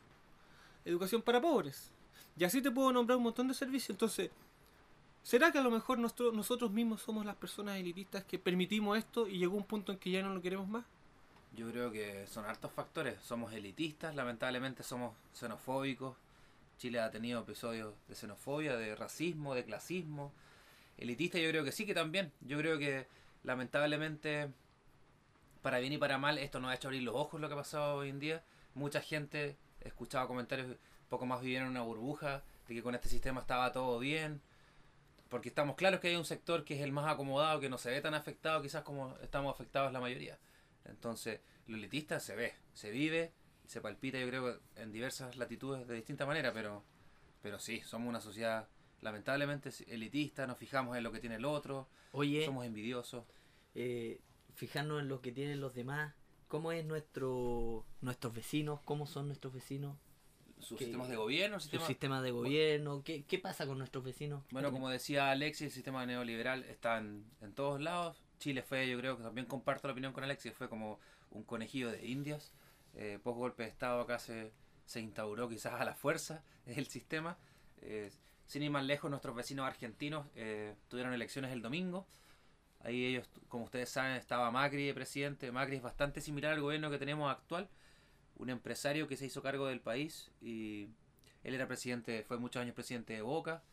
educación 0.83 1.21
para 1.21 1.41
pobres. 1.41 1.91
Y 2.37 2.43
así 2.43 2.61
te 2.61 2.71
puedo 2.71 2.91
nombrar 2.91 3.17
un 3.17 3.23
montón 3.23 3.47
de 3.47 3.53
servicios. 3.53 3.91
Entonces, 3.91 4.29
¿será 5.21 5.51
que 5.51 5.59
a 5.59 5.63
lo 5.63 5.71
mejor 5.71 5.99
nosotros 5.99 6.71
mismos 6.71 7.01
somos 7.01 7.25
las 7.25 7.37
personas 7.37 7.77
elitistas 7.77 8.25
que 8.25 8.37
permitimos 8.37 8.97
esto 8.97 9.27
y 9.27 9.37
llegó 9.37 9.55
un 9.55 9.63
punto 9.63 9.93
en 9.93 9.99
que 9.99 10.11
ya 10.11 10.21
no 10.21 10.33
lo 10.33 10.41
queremos 10.41 10.67
más? 10.67 10.83
Yo 11.55 11.69
creo 11.71 11.91
que 11.91 12.27
son 12.27 12.45
hartos 12.45 12.71
factores. 12.71 13.21
Somos 13.21 13.53
elitistas, 13.53 14.13
lamentablemente 14.15 14.83
somos 14.83 15.13
xenofóbicos. 15.33 16.17
Chile 16.77 16.99
ha 16.99 17.09
tenido 17.11 17.39
episodios 17.39 17.93
de 18.09 18.15
xenofobia, 18.15 18.75
de 18.75 18.95
racismo, 18.95 19.55
de 19.55 19.63
clasismo. 19.63 20.33
Elitista 20.97 21.37
yo 21.39 21.49
creo 21.49 21.63
que 21.63 21.71
sí 21.71 21.85
que 21.85 21.93
también. 21.93 22.33
Yo 22.41 22.57
creo 22.57 22.77
que 22.77 23.07
lamentablemente, 23.43 24.49
para 25.63 25.79
bien 25.79 25.93
y 25.93 25.97
para 25.97 26.19
mal, 26.19 26.37
esto 26.37 26.59
nos 26.59 26.69
ha 26.69 26.75
hecho 26.75 26.89
abrir 26.89 27.01
los 27.01 27.15
ojos 27.15 27.41
lo 27.41 27.47
que 27.47 27.53
ha 27.53 27.57
pasado 27.57 27.95
hoy 27.95 28.09
en 28.09 28.19
día. 28.19 28.43
Mucha 28.75 29.01
gente, 29.01 29.57
he 29.81 29.87
escuchado 29.87 30.27
comentarios, 30.27 30.77
poco 31.09 31.25
más 31.25 31.41
vivieron 31.41 31.67
en 31.67 31.71
una 31.71 31.81
burbuja, 31.81 32.43
de 32.67 32.75
que 32.75 32.83
con 32.83 32.93
este 32.93 33.09
sistema 33.09 33.41
estaba 33.41 33.71
todo 33.71 33.97
bien. 33.97 34.41
Porque 35.29 35.49
estamos 35.49 35.75
claros 35.75 35.99
que 35.99 36.09
hay 36.09 36.15
un 36.15 36.25
sector 36.25 36.63
que 36.63 36.75
es 36.75 36.81
el 36.81 36.91
más 36.91 37.11
acomodado, 37.11 37.59
que 37.59 37.69
no 37.69 37.77
se 37.79 37.89
ve 37.89 38.01
tan 38.01 38.13
afectado 38.13 38.61
quizás 38.61 38.83
como 38.83 39.17
estamos 39.19 39.51
afectados 39.51 39.91
la 39.91 39.99
mayoría. 39.99 40.37
Entonces, 40.85 41.39
lo 41.65 41.77
elitista 41.77 42.19
se 42.19 42.35
ve, 42.35 42.53
se 42.73 42.91
vive, 42.91 43.31
se 43.65 43.79
palpita, 43.79 44.19
yo 44.19 44.27
creo, 44.27 44.59
en 44.75 44.91
diversas 44.91 45.37
latitudes 45.37 45.87
de 45.87 45.95
distinta 45.95 46.25
manera, 46.25 46.51
pero, 46.53 46.83
pero 47.41 47.57
sí, 47.57 47.81
somos 47.81 48.09
una 48.09 48.19
sociedad 48.19 48.67
lamentablemente 49.01 49.69
elitista, 49.87 50.45
nos 50.45 50.57
fijamos 50.57 50.97
en 50.97 51.03
lo 51.03 51.11
que 51.11 51.19
tiene 51.19 51.35
el 51.37 51.45
otro, 51.45 51.87
Oye, 52.11 52.45
somos 52.45 52.65
envidiosos. 52.65 53.25
eh, 53.75 54.19
fijarnos 54.55 55.01
en 55.01 55.07
lo 55.09 55.21
que 55.21 55.31
tienen 55.31 55.59
los 55.61 55.73
demás. 55.73 56.13
¿Cómo 56.47 56.71
es 56.71 56.85
nuestro 56.85 57.85
nuestros 58.01 58.33
vecinos? 58.33 58.79
¿Cómo 58.85 59.07
son 59.07 59.27
nuestros 59.27 59.53
vecinos? 59.53 59.97
Sus 60.59 60.79
sistemas 60.79 61.09
de 61.09 61.15
gobierno, 61.17 61.59
Su 61.59 61.63
sistema- 61.63 61.87
sistema 61.87 62.21
de 62.21 62.31
gobierno. 62.31 63.03
¿Qué, 63.03 63.23
¿Qué 63.25 63.37
pasa 63.39 63.65
con 63.65 63.77
nuestros 63.79 64.03
vecinos? 64.03 64.43
Bueno, 64.51 64.71
como 64.71 64.89
decía 64.89 65.29
Alexis, 65.31 65.67
el 65.67 65.71
sistema 65.73 66.05
neoliberal 66.05 66.63
está 66.63 66.99
en, 66.99 67.25
en 67.41 67.53
todos 67.53 67.81
lados. 67.81 68.21
Chile 68.39 68.61
fue, 68.61 68.87
yo 68.87 68.97
creo 68.99 69.17
que 69.17 69.23
también 69.23 69.45
comparto 69.47 69.87
la 69.87 69.91
opinión 69.93 70.13
con 70.13 70.23
Alexis, 70.23 70.53
fue 70.53 70.69
como 70.69 70.99
un 71.31 71.43
conejillo 71.43 71.91
de 71.91 72.05
indias. 72.05 72.53
Eh, 72.95 73.19
post 73.21 73.37
golpe 73.37 73.63
de 73.63 73.69
Estado 73.69 73.99
acá 74.01 74.19
se, 74.19 74.51
se 74.85 75.01
instauró 75.01 75.49
quizás 75.49 75.81
a 75.81 75.83
la 75.85 75.95
fuerza 75.95 76.43
el 76.65 76.85
sistema. 76.87 77.37
Eh, 77.81 78.11
sin 78.45 78.63
ir 78.63 78.71
más 78.71 78.85
lejos, 78.85 79.09
nuestros 79.09 79.35
vecinos 79.35 79.65
argentinos 79.65 80.27
eh, 80.35 80.75
tuvieron 80.87 81.13
elecciones 81.13 81.51
el 81.51 81.61
domingo. 81.61 82.05
Ahí 82.83 83.05
ellos, 83.05 83.27
como 83.47 83.63
ustedes 83.65 83.89
saben, 83.89 84.13
estaba 84.17 84.51
Macri 84.51 84.85
de 84.87 84.93
presidente. 84.93 85.51
Macri 85.51 85.77
es 85.77 85.81
bastante 85.81 86.21
similar 86.21 86.53
al 86.53 86.61
gobierno 86.61 86.91
que 86.91 86.97
tenemos 86.97 87.31
actual. 87.31 87.69
Un 88.35 88.49
empresario 88.49 89.07
que 89.07 89.15
se 89.15 89.25
hizo 89.25 89.41
cargo 89.41 89.67
del 89.67 89.79
país 89.79 90.31
y 90.41 90.89
él 91.43 91.53
era 91.53 91.67
presidente, 91.67 92.23
fue 92.23 92.37
muchos 92.37 92.61
años 92.61 92.75
presidente 92.75 93.13
de 93.13 93.21
Boca. 93.21 93.63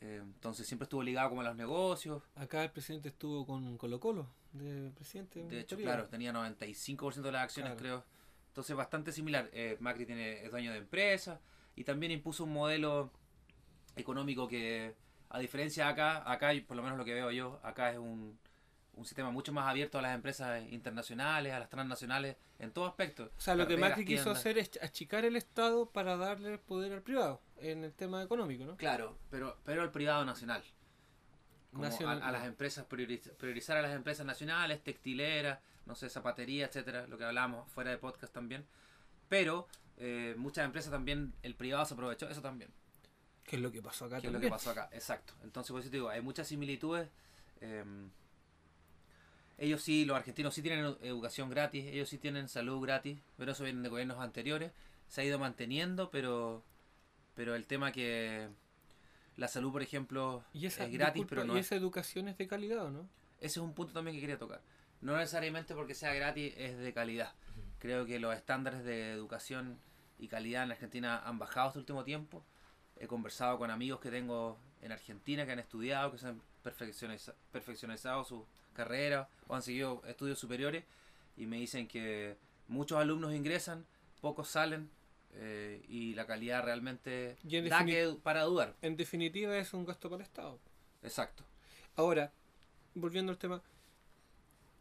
Eh, 0.00 0.20
entonces 0.22 0.66
siempre 0.66 0.84
estuvo 0.84 1.02
ligado 1.02 1.30
como 1.30 1.40
a 1.40 1.44
los 1.44 1.56
negocios. 1.56 2.22
Acá 2.36 2.62
el 2.62 2.70
presidente 2.70 3.08
estuvo 3.08 3.46
con 3.46 3.76
Colo 3.78 3.98
Colo, 4.00 4.28
de 4.52 4.90
presidente. 4.90 5.42
De 5.44 5.60
hecho, 5.60 5.76
periodo. 5.76 5.94
claro, 5.94 6.08
tenía 6.08 6.32
95% 6.32 7.22
de 7.22 7.32
las 7.32 7.42
acciones, 7.42 7.72
Claro. 7.72 7.80
creo. 8.02 8.04
Entonces 8.48 8.76
bastante 8.76 9.10
similar. 9.12 9.48
Eh, 9.52 9.76
Macri 9.80 10.06
tiene, 10.06 10.44
es 10.44 10.50
dueño 10.50 10.70
de 10.72 10.78
empresa 10.78 11.40
y 11.74 11.82
también 11.84 12.12
impuso 12.12 12.44
un 12.44 12.52
modelo 12.52 13.10
económico 13.96 14.46
que, 14.46 14.94
a 15.34 15.38
diferencia 15.40 15.84
de 15.86 15.90
acá, 15.90 16.30
acá, 16.30 16.52
por 16.66 16.76
lo 16.76 16.82
menos 16.82 16.96
lo 16.98 17.04
que 17.04 17.14
veo 17.14 17.30
yo, 17.30 17.60
acá 17.62 17.90
es 17.90 17.98
un, 17.98 18.38
un 18.94 19.04
sistema 19.04 19.30
mucho 19.30 19.52
más 19.52 19.66
abierto 19.68 19.98
a 19.98 20.02
las 20.02 20.14
empresas 20.14 20.62
internacionales, 20.70 21.52
a 21.52 21.58
las 21.58 21.68
transnacionales, 21.68 22.36
en 22.58 22.70
todo 22.72 22.86
aspecto. 22.86 23.30
O 23.36 23.40
sea, 23.40 23.54
lo 23.54 23.66
que 23.66 23.76
Macri 23.76 24.04
quiso 24.04 24.22
tiendas. 24.24 24.38
hacer 24.40 24.58
es 24.58 24.70
achicar 24.82 25.24
el 25.24 25.36
Estado 25.36 25.90
para 25.90 26.16
darle 26.16 26.58
poder 26.58 26.92
al 26.92 27.02
privado 27.02 27.40
en 27.58 27.82
el 27.84 27.92
tema 27.92 28.22
económico, 28.22 28.64
¿no? 28.64 28.76
Claro, 28.76 29.18
pero, 29.30 29.58
pero 29.64 29.82
el 29.82 29.90
privado 29.90 30.24
nacional. 30.24 30.62
como 31.72 31.84
Nacional- 31.84 32.22
a 32.22 32.30
las 32.30 32.44
empresas, 32.46 32.86
prioriz- 32.88 33.32
priorizar 33.36 33.76
a 33.76 33.82
las 33.82 33.92
empresas 33.96 34.24
nacionales, 34.24 34.82
textileras, 34.84 35.58
no 35.86 35.96
sé, 35.96 36.08
zapatería, 36.08 36.66
etcétera, 36.66 37.08
lo 37.08 37.18
que 37.18 37.24
hablamos 37.24 37.68
fuera 37.72 37.90
de 37.90 37.98
podcast 37.98 38.32
también. 38.32 38.64
Pero 39.28 39.66
eh, 39.96 40.34
muchas 40.38 40.64
empresas 40.64 40.92
también, 40.92 41.34
el 41.42 41.56
privado 41.56 41.84
se 41.84 41.94
aprovechó, 41.94 42.28
eso 42.28 42.40
también. 42.42 42.70
¿Qué 43.44 43.56
es 43.56 43.62
lo 43.62 43.70
que 43.70 43.82
pasó 43.82 44.06
acá 44.06 44.20
que 44.20 44.26
es 44.28 44.32
lo 44.32 44.40
que 44.40 44.48
pasó 44.48 44.70
acá, 44.70 44.88
exacto. 44.92 45.34
Entonces, 45.42 45.70
por 45.70 45.80
eso 45.80 45.90
te 45.90 45.96
digo, 45.98 46.08
hay 46.08 46.20
muchas 46.22 46.48
similitudes. 46.48 47.08
eh, 47.60 47.84
ellos 49.56 49.82
sí, 49.82 50.04
los 50.04 50.16
argentinos 50.16 50.52
sí 50.54 50.62
tienen 50.62 50.84
edu- 50.84 50.98
educación 51.02 51.48
gratis, 51.48 51.84
ellos 51.86 52.08
sí 52.08 52.18
tienen 52.18 52.48
salud 52.48 52.80
gratis, 52.80 53.20
pero 53.36 53.52
eso 53.52 53.62
viene 53.64 53.82
de 53.82 53.88
gobiernos 53.88 54.18
anteriores. 54.18 54.72
Se 55.08 55.20
ha 55.20 55.24
ido 55.24 55.38
manteniendo, 55.38 56.10
pero 56.10 56.64
pero 57.34 57.54
el 57.54 57.66
tema 57.66 57.92
que 57.92 58.48
la 59.36 59.48
salud, 59.48 59.72
por 59.72 59.82
ejemplo, 59.82 60.44
Y 60.52 60.66
esa, 60.66 60.84
es 60.84 60.92
gratis, 60.92 61.22
disculpa, 61.22 61.30
pero 61.42 61.44
no 61.44 61.56
¿y 61.56 61.60
es. 61.60 61.66
esa 61.66 61.74
educación 61.76 62.28
es 62.28 62.38
de 62.38 62.46
calidad 62.46 62.84
o 62.84 62.90
no? 62.90 63.08
Ese 63.38 63.58
es 63.60 63.64
un 63.64 63.74
punto 63.74 63.92
también 63.92 64.16
que 64.16 64.20
quería 64.20 64.38
tocar. 64.38 64.60
No 65.00 65.16
necesariamente 65.16 65.74
porque 65.74 65.94
sea 65.94 66.14
gratis 66.14 66.54
es 66.56 66.78
de 66.78 66.92
calidad. 66.92 67.32
Creo 67.78 68.06
que 68.06 68.18
los 68.18 68.34
estándares 68.34 68.84
de 68.84 69.12
educación 69.12 69.78
y 70.18 70.28
calidad 70.28 70.62
en 70.64 70.70
Argentina 70.72 71.18
han 71.24 71.38
bajado 71.38 71.68
este 71.68 71.78
último 71.80 72.04
tiempo. 72.04 72.44
He 73.00 73.06
conversado 73.06 73.58
con 73.58 73.70
amigos 73.70 74.00
que 74.00 74.10
tengo 74.10 74.56
en 74.82 74.92
Argentina 74.92 75.44
que 75.46 75.52
han 75.52 75.58
estudiado, 75.58 76.12
que 76.12 76.18
se 76.18 76.28
han 76.28 76.40
perfeccioniza- 76.64 77.34
perfeccionizado 77.52 78.24
su 78.24 78.46
carrera 78.74 79.28
o 79.48 79.54
han 79.54 79.62
seguido 79.62 80.02
estudios 80.06 80.38
superiores 80.38 80.84
y 81.36 81.46
me 81.46 81.58
dicen 81.58 81.88
que 81.88 82.36
muchos 82.68 82.98
alumnos 82.98 83.34
ingresan, 83.34 83.84
pocos 84.20 84.48
salen 84.48 84.88
eh, 85.34 85.84
y 85.88 86.14
la 86.14 86.26
calidad 86.26 86.64
realmente 86.64 87.36
da 87.68 87.84
que 87.84 88.16
para 88.22 88.42
dudar. 88.42 88.74
En 88.82 88.96
definitiva 88.96 89.56
es 89.58 89.74
un 89.74 89.84
gasto 89.84 90.08
para 90.08 90.22
el 90.22 90.26
Estado. 90.28 90.58
Exacto. 91.02 91.44
Ahora, 91.96 92.32
volviendo 92.94 93.32
al 93.32 93.38
tema, 93.38 93.62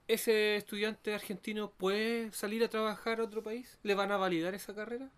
¿ese 0.07 0.55
estudiante 0.55 1.13
argentino 1.13 1.71
puede 1.71 2.31
salir 2.31 2.63
a 2.63 2.69
trabajar 2.69 3.19
a 3.19 3.23
otro 3.23 3.41
país? 3.43 3.79
¿Le 3.83 3.95
van 3.95 4.11
a 4.11 4.17
validar 4.17 4.53
esa 4.53 4.73
carrera? 4.75 5.09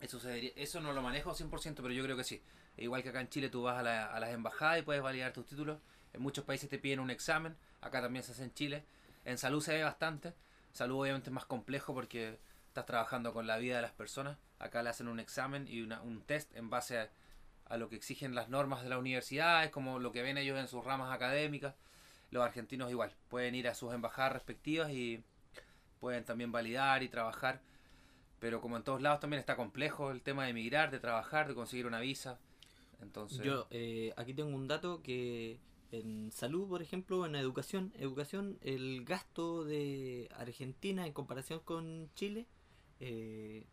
Eso, 0.00 0.20
se 0.20 0.52
eso 0.60 0.80
no 0.80 0.92
lo 0.92 1.02
manejo 1.02 1.34
100%, 1.34 1.82
pero 1.82 1.92
yo 1.94 2.04
creo 2.04 2.16
que 2.16 2.24
sí. 2.24 2.40
Igual 2.76 3.02
que 3.02 3.08
acá 3.08 3.20
en 3.20 3.28
Chile 3.28 3.48
tú 3.48 3.62
vas 3.62 3.78
a, 3.78 3.82
la- 3.82 4.06
a 4.06 4.20
las 4.20 4.30
embajadas 4.30 4.78
y 4.78 4.82
puedes 4.82 5.02
validar 5.02 5.32
tus 5.32 5.46
títulos. 5.46 5.78
En 6.12 6.22
muchos 6.22 6.44
países 6.44 6.68
te 6.70 6.78
piden 6.78 7.00
un 7.00 7.10
examen. 7.10 7.56
Acá 7.80 8.00
también 8.00 8.22
se 8.22 8.32
hace 8.32 8.44
en 8.44 8.54
Chile. 8.54 8.84
En 9.24 9.38
salud 9.38 9.60
se 9.62 9.74
ve 9.74 9.82
bastante. 9.82 10.32
Salud 10.72 11.00
obviamente 11.00 11.30
es 11.30 11.34
más 11.34 11.46
complejo 11.46 11.94
porque 11.94 12.38
estás 12.68 12.86
trabajando 12.86 13.32
con 13.32 13.46
la 13.46 13.56
vida 13.58 13.76
de 13.76 13.82
las 13.82 13.92
personas. 13.92 14.38
Acá 14.60 14.82
le 14.82 14.90
hacen 14.90 15.08
un 15.08 15.18
examen 15.20 15.66
y 15.68 15.80
una- 15.82 16.00
un 16.02 16.22
test 16.22 16.54
en 16.56 16.70
base 16.70 16.98
a, 16.98 17.10
a 17.66 17.76
lo 17.76 17.88
que 17.88 17.96
exigen 17.96 18.34
las 18.36 18.48
normas 18.48 18.82
de 18.82 18.88
la 18.90 18.98
universidad. 18.98 19.64
Es 19.64 19.70
como 19.70 19.98
lo 19.98 20.12
que 20.12 20.22
ven 20.22 20.38
ellos 20.38 20.58
en 20.58 20.68
sus 20.68 20.84
ramas 20.84 21.12
académicas. 21.12 21.74
Los 22.30 22.44
argentinos 22.44 22.90
igual. 22.90 23.12
Pueden 23.28 23.54
ir 23.56 23.66
a 23.68 23.74
sus 23.74 23.92
embajadas 23.92 24.32
respectivas 24.32 24.90
y 24.92 25.22
pueden 26.00 26.24
también 26.24 26.52
validar 26.52 27.02
y 27.02 27.08
trabajar. 27.08 27.60
Pero 28.40 28.60
como 28.60 28.76
en 28.76 28.84
todos 28.84 29.02
lados 29.02 29.20
también 29.20 29.40
está 29.40 29.56
complejo 29.56 30.10
el 30.10 30.22
tema 30.22 30.44
de 30.44 30.50
emigrar, 30.50 30.90
de 30.90 31.00
trabajar, 31.00 31.48
de 31.48 31.54
conseguir 31.54 31.86
una 31.86 32.00
visa. 32.00 32.38
Entonces, 33.00 33.40
Yo 33.44 33.66
eh, 33.70 34.12
aquí 34.16 34.34
tengo 34.34 34.54
un 34.54 34.68
dato 34.68 35.02
que 35.02 35.60
en 35.90 36.30
salud, 36.32 36.68
por 36.68 36.82
ejemplo, 36.82 37.24
en 37.26 37.34
educación, 37.34 37.92
educación, 37.96 38.58
el 38.62 39.04
gasto 39.04 39.64
de 39.64 40.28
Argentina 40.36 41.06
en 41.06 41.12
comparación 41.12 41.60
con 41.60 42.10
Chile, 42.14 42.46
eh, 43.00 43.64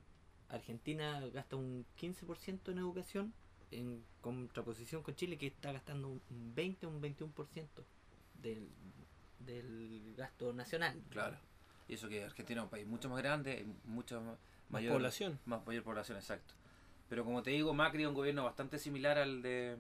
Argentina 0.50 1.22
gasta 1.34 1.56
un 1.56 1.86
15% 2.00 2.72
en 2.72 2.78
educación 2.78 3.34
en 3.72 4.04
contraposición 4.22 5.04
con 5.04 5.16
Chile 5.16 5.38
que 5.38 5.48
está 5.48 5.72
gastando 5.72 6.10
un 6.10 6.22
20 6.56 6.86
o 6.86 6.90
un 6.90 7.02
21% 7.02 7.68
del, 8.42 8.70
del 9.40 10.14
gasto 10.16 10.54
nacional. 10.54 11.02
claro. 11.10 11.38
Y 11.88 11.94
eso 11.96 12.08
que 12.10 12.24
Argentina 12.24 12.62
es 12.62 12.64
un 12.66 12.70
país 12.70 12.88
mucho 12.88 13.10
más 13.10 13.20
grande, 13.22 13.66
ma- 13.86 14.02
Más 14.22 14.38
mayor 14.70 14.94
población. 14.94 15.40
más 15.46 15.66
mayor 15.66 15.84
población, 15.84 16.18
exacto. 16.18 16.54
Pero 17.10 17.24
como 17.24 17.44
te 17.44 17.52
digo, 17.52 17.74
Macri 17.74 18.04
es 18.04 18.08
un 18.10 18.16
gobierno 18.16 18.44
bastante 18.44 18.80
similar 18.80 19.18
al 19.20 19.42
de 19.42 19.78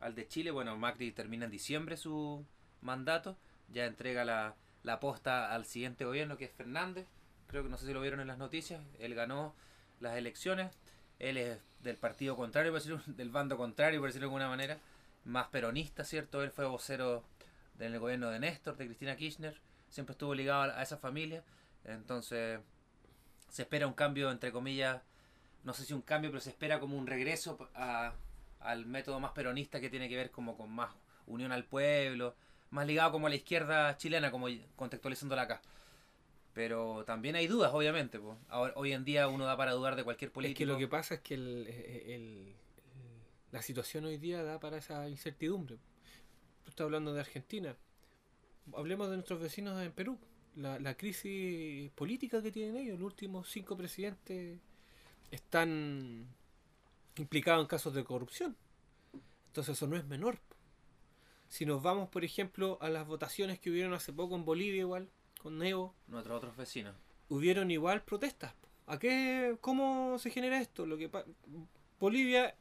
al 0.00 0.14
de 0.14 0.26
Chile. 0.28 0.50
Bueno, 0.50 0.76
Macri 0.76 1.12
termina 1.12 1.44
en 1.44 1.50
diciembre 1.50 1.96
su 1.96 2.44
mandato, 2.80 3.36
ya 3.72 3.84
entrega 3.86 4.24
la, 4.24 4.54
la 4.82 5.00
posta 5.00 5.54
al 5.54 5.64
siguiente 5.66 6.04
gobierno 6.04 6.36
que 6.38 6.46
es 6.46 6.52
Fernández. 6.52 7.06
Creo 7.48 7.62
que 7.62 7.68
no 7.68 7.76
sé 7.76 7.86
si 7.86 7.92
lo 7.92 8.00
vieron 8.00 8.20
en 8.20 8.26
las 8.26 8.38
noticias. 8.38 8.80
Él 8.98 9.14
ganó 9.14 9.54
las 10.00 10.16
elecciones. 10.16 10.72
Él 11.18 11.36
es 11.36 11.58
del 11.82 11.96
partido 11.96 12.36
contrario, 12.36 12.72
por 12.72 12.80
decirlo, 12.80 13.00
del 13.06 13.30
bando 13.30 13.56
contrario, 13.56 14.00
por 14.00 14.08
decirlo 14.08 14.26
de 14.28 14.30
alguna 14.34 14.48
manera. 14.48 14.78
Más 15.24 15.48
peronista, 15.48 16.04
¿cierto? 16.04 16.42
Él 16.42 16.50
fue 16.50 16.64
vocero 16.66 17.22
del 17.74 17.98
gobierno 17.98 18.30
de 18.30 18.38
Néstor, 18.38 18.76
de 18.76 18.86
Cristina 18.86 19.16
Kirchner. 19.16 19.58
Siempre 19.96 20.12
estuvo 20.12 20.34
ligado 20.34 20.60
a, 20.74 20.82
esa 20.82 20.98
familia. 20.98 21.42
Entonces, 21.86 22.60
se 23.48 23.62
espera 23.62 23.86
un 23.86 23.94
cambio, 23.94 24.30
entre 24.30 24.52
comillas, 24.52 25.00
no 25.64 25.72
sé 25.72 25.86
si 25.86 25.94
un 25.94 26.02
cambio, 26.02 26.30
pero 26.30 26.42
se 26.42 26.50
espera 26.50 26.78
como 26.80 26.98
un 26.98 27.06
regreso 27.06 27.70
a- 27.74 28.12
al 28.60 28.84
método 28.84 29.20
más 29.20 29.32
peronista 29.32 29.80
que 29.80 29.88
tiene 29.88 30.10
que 30.10 30.16
ver 30.16 30.30
como 30.30 30.54
con 30.58 30.70
más 30.70 30.90
unión 31.26 31.50
al 31.50 31.64
pueblo, 31.64 32.36
más 32.68 32.86
ligado 32.86 33.10
como 33.10 33.26
a 33.26 33.30
la 33.30 33.36
izquierda 33.36 33.96
chilena, 33.96 34.30
como 34.30 34.48
contextualizándola 34.76 35.40
acá. 35.42 35.62
Pero 36.52 37.02
también 37.06 37.34
hay 37.34 37.46
dudas, 37.46 37.72
obviamente. 37.72 38.18
po. 38.18 38.36
Ahora, 38.50 38.74
hoy 38.76 38.92
en 38.92 39.02
día 39.06 39.28
uno 39.28 39.46
da 39.46 39.56
para 39.56 39.72
dudar 39.72 39.96
de 39.96 40.04
cualquier 40.04 40.28
Es 40.28 40.34
político. 40.34 40.58
que 40.58 40.66
lo 40.66 40.76
que 40.76 40.88
pasa 40.88 41.14
es 41.14 41.20
que 41.22 41.32
el- 41.36 41.66
el- 41.68 42.10
el- 42.10 42.54
la 43.50 43.62
situación 43.62 44.04
hoy 44.04 44.18
día 44.18 44.42
da 44.42 44.60
para 44.60 44.76
esa 44.76 45.08
incertidumbre. 45.08 45.76
Tú 46.64 46.68
estás 46.68 46.84
hablando 46.84 47.14
de 47.14 47.20
Argentina. 47.20 47.74
Hablemos 48.74 49.08
de 49.08 49.16
nuestros 49.16 49.40
vecinos 49.40 49.80
en 49.82 49.92
Perú. 49.92 50.18
La, 50.56 50.78
la 50.78 50.96
crisis 50.96 51.90
política 51.92 52.42
que 52.42 52.50
tienen 52.50 52.76
ellos. 52.76 52.98
Los 52.98 53.06
últimos 53.06 53.48
cinco 53.50 53.76
presidentes 53.76 54.58
están 55.30 56.26
implicados 57.16 57.62
en 57.62 57.68
casos 57.68 57.94
de 57.94 58.04
corrupción. 58.04 58.56
Entonces 59.48 59.76
eso 59.76 59.86
no 59.86 59.96
es 59.96 60.04
menor. 60.06 60.38
Si 61.48 61.64
nos 61.64 61.82
vamos, 61.82 62.08
por 62.08 62.24
ejemplo, 62.24 62.78
a 62.80 62.88
las 62.88 63.06
votaciones 63.06 63.58
que 63.60 63.70
hubieron 63.70 63.94
hace 63.94 64.12
poco 64.12 64.34
en 64.34 64.44
Bolivia 64.44 64.80
igual, 64.80 65.08
con 65.40 65.62
Evo, 65.62 65.94
Nuestros 66.08 66.36
otros 66.38 66.56
vecinos. 66.56 66.94
hubieron 67.28 67.70
igual 67.70 68.02
protestas. 68.02 68.54
¿A 68.86 68.98
qué? 68.98 69.56
¿Cómo 69.60 70.18
se 70.18 70.30
genera 70.30 70.60
esto? 70.60 70.86
Lo 70.86 70.96
que 70.96 71.10
Bolivia 71.98 72.54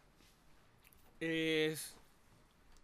es, 1.19 1.95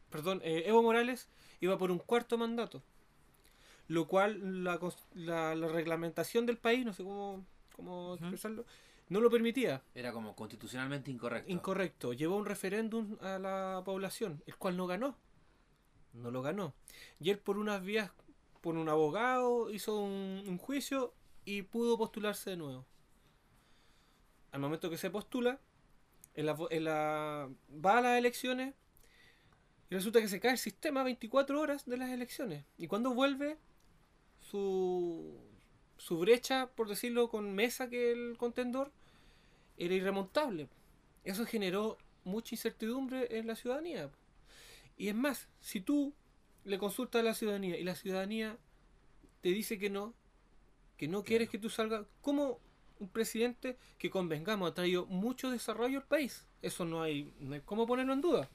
perdón, 0.09 0.41
eh, 0.43 0.63
Evo 0.65 0.81
Morales 0.83 1.27
iba 1.59 1.77
por 1.77 1.91
un 1.91 1.99
cuarto 1.99 2.37
mandato, 2.37 2.81
lo 3.91 4.07
cual 4.07 4.63
la, 4.63 4.79
la, 5.13 5.53
la 5.55 5.67
reglamentación 5.67 6.45
del 6.45 6.57
país, 6.57 6.85
no 6.85 6.93
sé 6.93 7.03
cómo, 7.03 7.45
cómo 7.75 8.13
expresarlo, 8.15 8.65
no 9.09 9.19
lo 9.19 9.29
permitía. 9.29 9.83
Era 9.93 10.13
como 10.13 10.35
constitucionalmente 10.35 11.11
incorrecto. 11.11 11.51
Incorrecto. 11.51 12.13
Llevó 12.13 12.37
un 12.37 12.45
referéndum 12.45 13.17
a 13.19 13.37
la 13.39 13.81
población, 13.83 14.41
el 14.45 14.55
cual 14.55 14.77
no 14.77 14.87
ganó. 14.87 15.17
No 16.13 16.31
lo 16.31 16.41
ganó. 16.41 16.73
Y 17.19 17.29
él 17.31 17.39
por 17.39 17.57
unas 17.57 17.83
vías, 17.83 18.11
por 18.61 18.77
un 18.77 18.87
abogado, 18.87 19.69
hizo 19.71 19.99
un, 19.99 20.43
un 20.47 20.57
juicio 20.57 21.13
y 21.43 21.63
pudo 21.63 21.97
postularse 21.97 22.51
de 22.51 22.57
nuevo. 22.57 22.85
Al 24.51 24.61
momento 24.61 24.89
que 24.89 24.97
se 24.97 25.09
postula, 25.09 25.59
en 26.33 26.45
la, 26.45 26.57
en 26.69 26.83
la- 26.85 27.49
va 27.85 27.97
a 27.97 28.01
las 28.01 28.17
elecciones 28.17 28.73
y 29.89 29.95
resulta 29.95 30.21
que 30.21 30.29
se 30.29 30.39
cae 30.39 30.51
el 30.51 30.57
sistema 30.57 31.03
24 31.03 31.59
horas 31.59 31.85
de 31.85 31.97
las 31.97 32.09
elecciones. 32.11 32.63
Y 32.77 32.87
cuando 32.87 33.13
vuelve, 33.13 33.57
su, 34.51 35.37
su 35.97 36.17
brecha, 36.19 36.69
por 36.75 36.89
decirlo 36.89 37.29
con 37.29 37.53
mesa 37.53 37.89
que 37.89 38.11
el 38.11 38.37
contendor, 38.37 38.91
era 39.77 39.95
irremontable. 39.95 40.67
Eso 41.23 41.45
generó 41.45 41.97
mucha 42.23 42.55
incertidumbre 42.55 43.37
en 43.37 43.47
la 43.47 43.55
ciudadanía. 43.55 44.11
Y 44.97 45.07
es 45.07 45.15
más, 45.15 45.47
si 45.61 45.79
tú 45.79 46.13
le 46.65 46.77
consultas 46.77 47.21
a 47.21 47.23
la 47.23 47.33
ciudadanía 47.33 47.77
y 47.77 47.83
la 47.83 47.95
ciudadanía 47.95 48.57
te 49.41 49.49
dice 49.49 49.79
que 49.79 49.89
no, 49.89 50.13
que 50.97 51.07
no 51.07 51.23
quieres 51.23 51.49
que 51.49 51.57
tú 51.57 51.69
salgas, 51.69 52.05
como 52.21 52.59
un 52.99 53.09
presidente 53.09 53.77
que 53.97 54.11
convengamos 54.11 54.69
ha 54.69 54.73
traído 54.75 55.05
mucho 55.07 55.49
desarrollo 55.49 55.99
al 55.99 56.05
país. 56.05 56.45
Eso 56.61 56.85
no 56.85 57.01
hay, 57.01 57.33
no 57.39 57.55
hay 57.55 57.61
cómo 57.61 57.87
ponerlo 57.87 58.13
en 58.13 58.21
duda. 58.21 58.49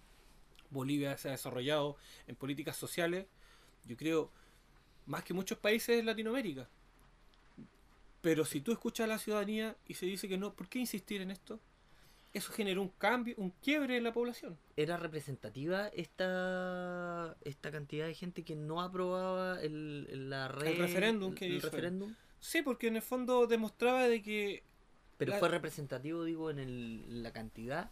Bolivia 0.70 1.16
se 1.16 1.28
ha 1.28 1.32
desarrollado 1.32 1.96
en 2.26 2.36
políticas 2.36 2.76
sociales, 2.76 3.26
yo 3.86 3.96
creo, 3.96 4.30
más 5.06 5.24
que 5.24 5.34
muchos 5.34 5.58
países 5.58 5.96
de 5.96 6.02
Latinoamérica. 6.02 6.68
Pero 8.20 8.44
si 8.44 8.60
tú 8.60 8.72
escuchas 8.72 9.04
a 9.04 9.08
la 9.08 9.18
ciudadanía 9.18 9.76
y 9.86 9.94
se 9.94 10.06
dice 10.06 10.28
que 10.28 10.36
no, 10.36 10.52
¿por 10.52 10.68
qué 10.68 10.78
insistir 10.78 11.20
en 11.20 11.30
esto? 11.30 11.60
Eso 12.32 12.52
generó 12.52 12.82
un 12.82 12.88
cambio, 12.98 13.34
un 13.38 13.50
quiebre 13.62 13.96
en 13.96 14.04
la 14.04 14.12
población. 14.12 14.58
¿Era 14.76 14.96
representativa 14.96 15.88
esta, 15.88 17.34
esta 17.44 17.70
cantidad 17.70 18.06
de 18.06 18.14
gente 18.14 18.42
que 18.42 18.54
no 18.56 18.82
aprobaba 18.82 19.60
el, 19.62 20.06
el- 20.10 20.28
la 20.30 20.48
re- 20.48 20.74
referéndum 20.74 21.34
que 21.34 21.46
el 21.46 21.54
hizo 21.54 21.66
referéndum? 21.70 22.14
Sí, 22.40 22.60
porque 22.62 22.88
en 22.88 22.96
el 22.96 23.02
fondo 23.02 23.46
demostraba 23.46 24.06
de 24.08 24.22
que 24.22 24.62
Pero 25.16 25.32
La- 25.32 25.38
fue 25.38 25.48
representativo, 25.48 26.24
digo, 26.24 26.50
en 26.50 26.58
el- 26.58 27.22
la 27.22 27.32
cantidad. 27.32 27.90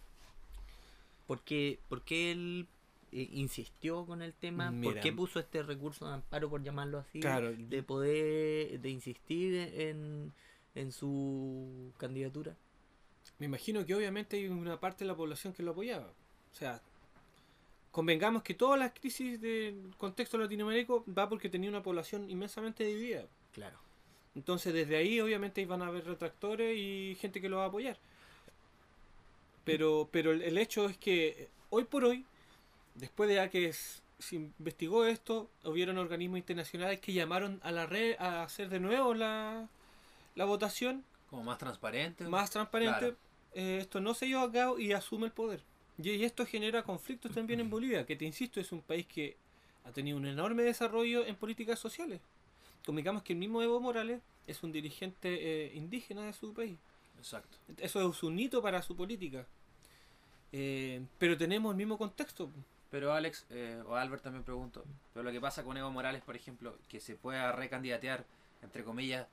Porque, 1.27 1.79
porque 1.89 2.33
eh, 2.33 2.67
insistió 3.15 4.05
con 4.07 4.23
el 4.23 4.33
tema? 4.35 4.67
¿Por 4.67 4.75
Mira. 4.75 5.01
qué 5.01 5.13
puso 5.13 5.39
este 5.39 5.63
recurso 5.63 6.07
de 6.07 6.15
amparo, 6.15 6.51
por 6.51 6.63
llamarlo 6.63 6.99
así? 6.99 7.21
Claro. 7.21 7.53
De 7.57 7.83
poder, 7.83 8.81
de 8.81 8.91
insistir 8.91 9.55
en, 9.55 10.33
en 10.75 10.93
su 10.93 11.93
candidatura. 11.99 12.57
Me 13.39 13.47
imagino 13.47 13.85
que 13.85 13.95
obviamente 13.95 14.37
hay 14.37 14.49
una 14.49 14.79
parte 14.79 15.05
de 15.05 15.09
la 15.09 15.17
población 15.17 15.53
que 15.53 15.63
lo 15.63 15.73
apoyaba. 15.73 16.07
O 16.07 16.57
sea, 16.57 16.81
convengamos 17.91 18.43
que 18.43 18.55
todas 18.55 18.79
las 18.79 18.93
crisis 18.93 19.41
del 19.41 19.95
contexto 19.99 20.39
latinoamericano 20.39 21.05
va 21.07 21.29
porque 21.29 21.49
tenía 21.49 21.71
una 21.71 21.83
población 21.83 22.29
inmensamente 22.31 22.85
dividida. 22.85 23.27
Claro. 23.53 23.79
Entonces 24.35 24.75
desde 24.75 24.97
ahí 24.97 25.21
obviamente 25.21 25.65
van 25.65 25.83
a 25.83 25.87
haber 25.87 26.05
retractores 26.05 26.77
y 26.77 27.17
gente 27.21 27.41
que 27.41 27.49
lo 27.49 27.59
va 27.59 27.65
a 27.65 27.69
apoyar. 27.69 27.97
Pero, 29.65 30.09
pero 30.11 30.33
el, 30.33 30.59
hecho 30.59 30.89
es 30.89 30.99
que 30.99 31.29
eh, 31.29 31.49
hoy 31.71 31.85
por 31.85 32.05
hoy, 32.05 32.25
después 32.95 33.29
de 33.29 33.51
que 33.51 33.73
se 33.73 34.37
investigó 34.37 35.05
esto, 35.07 35.51
hubieron 35.65 35.99
organismos 35.99 36.39
internacionales 36.39 37.01
que 37.01 37.13
llamaron 37.13 37.61
a 37.63 37.73
la 37.73 37.87
red 37.87 38.17
a 38.19 38.43
hacer 38.43 38.69
de 38.69 38.81
nuevo 38.81 39.15
la, 39.15 39.69
la 40.35 40.45
votación 40.45 41.05
Como 41.31 41.45
más 41.45 41.59
transparente. 41.59 42.25
más 42.25 42.51
transparente. 42.51 42.99
Claro. 42.99 43.17
Eh, 43.55 43.79
esto 43.81 44.01
no 44.01 44.15
se 44.15 44.27
lleva 44.27 44.43
a 44.43 44.53
cabo 44.53 44.79
y 44.79 44.93
asume 44.93 45.27
el 45.27 45.33
poder. 45.33 45.63
Y, 45.99 46.11
y 46.11 46.25
esto 46.25 46.47
genera 46.47 46.83
conflictos 46.83 47.33
también 47.33 47.61
en 47.61 47.71
Bolivia, 47.71 48.07
que 48.07 48.17
te 48.17 48.25
insisto, 48.25 48.61
es 48.61 48.73
un 48.73 48.81
país 48.81 49.07
que 49.07 49.37
ha 49.85 49.93
tenido 49.93 50.17
un 50.17 50.27
enorme 50.27 50.63
desarrollo 50.63 51.27
en 51.27 51.37
políticas 51.37 51.79
sociales. 51.79 52.21
Convengamos 52.87 53.23
que 53.23 53.33
el 53.33 53.39
mismo 53.39 53.63
Evo 53.63 53.81
Morales 53.81 54.21
es 54.47 54.63
un 54.63 54.73
dirigente 54.73 55.29
eh, 55.41 55.73
indígena 55.75 56.27
de 56.27 56.33
su 56.33 56.53
país. 56.53 56.79
Exacto. 57.19 57.57
Eso 57.79 58.11
es 58.11 58.23
un 58.23 58.39
hito 58.39 58.61
para 58.61 58.83
su 58.83 58.95
política. 58.97 59.47
Eh, 60.53 61.03
pero 61.19 61.37
tenemos 61.37 61.73
el 61.73 61.77
mismo 61.77 61.97
contexto. 61.99 62.51
Pero 62.95 63.13
Alex, 63.13 63.45
eh, 63.51 63.83
o 63.89 63.97
Albert 63.97 64.23
también 64.23 64.45
pregunto, 64.45 64.85
pero 65.13 65.25
lo 65.25 65.33
que 65.33 65.41
pasa 65.41 65.65
con 65.65 65.77
Evo 65.77 65.91
Morales, 65.91 66.23
por 66.23 66.37
ejemplo, 66.37 66.79
que 66.89 67.01
se 67.01 67.17
pueda 67.17 67.51
recandidatear, 67.51 68.25
entre 68.63 68.85
comillas, 68.85 69.27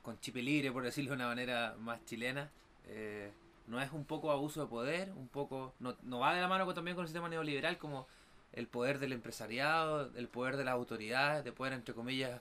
con 0.00 0.18
chip 0.20 0.36
libre, 0.36 0.72
por 0.72 0.82
decirlo 0.82 1.10
de 1.10 1.16
una 1.16 1.26
manera 1.26 1.76
más 1.78 2.02
chilena, 2.06 2.48
eh, 2.86 3.30
no 3.66 3.82
es 3.82 3.92
un 3.92 4.06
poco 4.06 4.32
abuso 4.32 4.62
de 4.62 4.66
poder, 4.66 5.10
un 5.12 5.28
poco, 5.28 5.74
no, 5.78 5.94
no 6.04 6.20
va 6.20 6.34
de 6.34 6.40
la 6.40 6.48
mano 6.48 6.64
con- 6.64 6.74
también 6.74 6.94
con 6.94 7.02
el 7.02 7.08
sistema 7.08 7.28
neoliberal, 7.28 7.76
como 7.76 8.06
el 8.54 8.66
poder 8.66 8.98
del 8.98 9.12
empresariado, 9.12 10.10
el 10.16 10.28
poder 10.28 10.56
de 10.56 10.64
las 10.64 10.72
autoridades, 10.72 11.44
de 11.44 11.52
poder, 11.52 11.74
entre 11.74 11.92
comillas, 11.92 12.40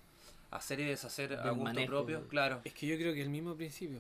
hacer 0.52 0.80
y 0.80 0.86
deshacer 0.86 1.34
a 1.34 1.50
gusto 1.50 1.64
manejo 1.66 1.88
propio, 1.88 2.28
claro. 2.30 2.62
Es 2.64 2.74
que 2.74 2.88
yo 2.88 2.96
creo 2.96 3.14
que 3.14 3.22
el 3.22 3.30
mismo 3.30 3.56
principio. 3.58 4.00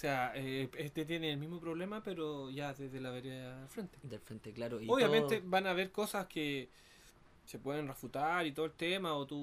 O 0.00 0.02
sea, 0.02 0.32
eh, 0.34 0.70
este 0.78 1.04
tiene 1.04 1.30
el 1.30 1.36
mismo 1.36 1.60
problema, 1.60 2.02
pero 2.02 2.48
ya 2.50 2.72
desde 2.72 3.02
la 3.02 3.10
vereda 3.10 3.60
al 3.64 3.68
frente. 3.68 3.98
Del 4.02 4.20
frente, 4.20 4.50
claro. 4.54 4.80
Y 4.80 4.88
Obviamente 4.88 5.40
todo- 5.40 5.50
van 5.50 5.66
a 5.66 5.72
haber 5.72 5.92
cosas 5.92 6.26
que 6.26 6.70
se 7.44 7.58
pueden 7.58 7.86
refutar 7.86 8.46
y 8.46 8.52
todo 8.52 8.64
el 8.64 8.72
tema, 8.72 9.12
o 9.14 9.26
tú, 9.26 9.36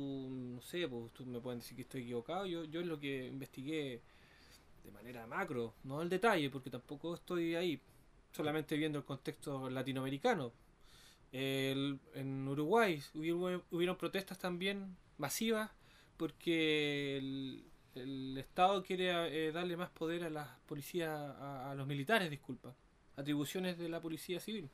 no 0.55 0.59
sé, 0.63 0.87
pues 0.87 1.13
tú 1.13 1.27
me 1.27 1.39
pueden 1.39 1.59
decir 1.59 1.75
que 1.75 1.83
estoy 1.83 2.01
equivocado. 2.01 2.47
Yo, 2.47 2.63
yo 2.63 2.79
es 2.81 2.87
lo 2.87 2.99
que 2.99 3.27
investigué 3.27 4.01
de 4.83 4.91
manera 4.91 5.27
macro, 5.27 5.75
no 5.83 5.99
al 5.99 6.09
detalle, 6.09 6.49
porque 6.49 6.71
tampoco 6.71 7.13
estoy 7.13 7.53
ahí, 7.53 7.79
solamente 8.31 8.75
viendo 8.77 8.97
el 8.97 9.05
contexto 9.05 9.69
latinoamericano. 9.69 10.51
El- 11.31 11.99
en 12.15 12.47
Uruguay 12.47 12.99
hubieron, 13.13 13.61
hubieron 13.69 13.95
protestas 13.95 14.39
también 14.39 14.97
masivas 15.19 15.69
porque 16.17 17.17
el, 17.17 17.63
el 18.01 18.37
Estado 18.37 18.83
quiere 18.83 19.47
eh, 19.47 19.51
darle 19.51 19.77
más 19.77 19.89
poder 19.89 20.23
a 20.23 20.29
las 20.29 20.47
policías, 20.67 21.09
a, 21.09 21.71
a 21.71 21.75
los 21.75 21.87
militares, 21.87 22.29
disculpa, 22.29 22.73
atribuciones 23.15 23.77
de 23.77 23.89
la 23.89 24.01
policía 24.01 24.39
civil. 24.39 24.69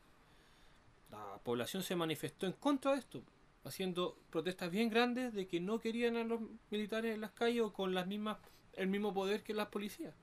La 1.11 1.39
población 1.43 1.83
se 1.83 1.95
manifestó 1.95 2.45
en 2.45 2.53
contra 2.53 2.93
de 2.93 2.99
esto, 2.99 3.23
haciendo 3.63 4.17
protestas 4.29 4.71
bien 4.71 4.89
grandes 4.89 5.33
de 5.33 5.47
que 5.47 5.59
no 5.59 5.79
querían 5.79 6.17
a 6.17 6.23
los 6.23 6.41
militares 6.69 7.13
en 7.13 7.21
las 7.21 7.31
calles 7.31 7.61
o 7.61 7.73
con 7.73 7.93
las 7.93 8.07
mismas 8.07 8.37
el 8.73 8.87
mismo 8.87 9.13
poder 9.13 9.43
que 9.43 9.53
las 9.53 9.67
policías. 9.67 10.13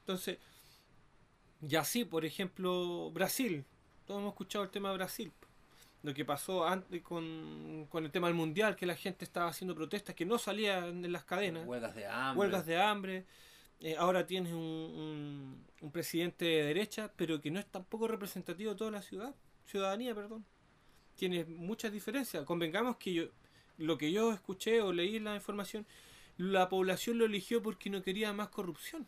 Entonces, 0.00 0.38
y 1.68 1.76
así, 1.76 2.04
por 2.04 2.24
ejemplo, 2.24 3.10
Brasil. 3.12 3.64
Todos 4.06 4.20
hemos 4.20 4.32
escuchado 4.32 4.64
el 4.64 4.70
tema 4.70 4.90
de 4.90 4.96
Brasil. 4.96 5.32
Lo 6.02 6.12
que 6.14 6.24
pasó 6.24 6.66
antes 6.66 7.00
con, 7.02 7.86
con 7.88 8.04
el 8.04 8.10
tema 8.10 8.26
del 8.26 8.34
mundial, 8.36 8.74
que 8.74 8.86
la 8.86 8.96
gente 8.96 9.24
estaba 9.24 9.48
haciendo 9.48 9.74
protestas 9.74 10.14
que 10.16 10.24
no 10.26 10.36
salían 10.38 11.04
en 11.04 11.12
las 11.12 11.24
cadenas 11.24 11.64
Huelgas 11.66 11.94
de 11.94 12.06
hambre. 12.06 12.40
huelgas 12.40 12.66
de 12.66 12.80
hambre. 12.80 13.24
Eh, 13.80 13.96
ahora 13.96 14.26
tienes 14.26 14.52
un, 14.52 14.58
un- 14.60 15.66
un 15.80 15.90
presidente 15.92 16.44
de 16.44 16.64
derecha, 16.64 17.12
pero 17.16 17.40
que 17.40 17.50
no 17.50 17.58
es 17.60 17.66
tampoco 17.66 18.08
representativo 18.08 18.72
de 18.72 18.76
toda 18.76 18.90
la 18.90 19.02
ciudad, 19.02 19.34
ciudadanía, 19.66 20.14
perdón. 20.14 20.44
Tiene 21.16 21.44
muchas 21.44 21.92
diferencias. 21.92 22.44
Convengamos 22.44 22.96
que 22.96 23.12
yo, 23.12 23.24
lo 23.78 23.96
que 23.98 24.10
yo 24.10 24.32
escuché 24.32 24.80
o 24.82 24.92
leí 24.92 25.16
en 25.16 25.24
la 25.24 25.34
información, 25.36 25.86
la 26.36 26.68
población 26.68 27.18
lo 27.18 27.26
eligió 27.26 27.62
porque 27.62 27.90
no 27.90 28.02
quería 28.02 28.32
más 28.32 28.48
corrupción. 28.48 29.06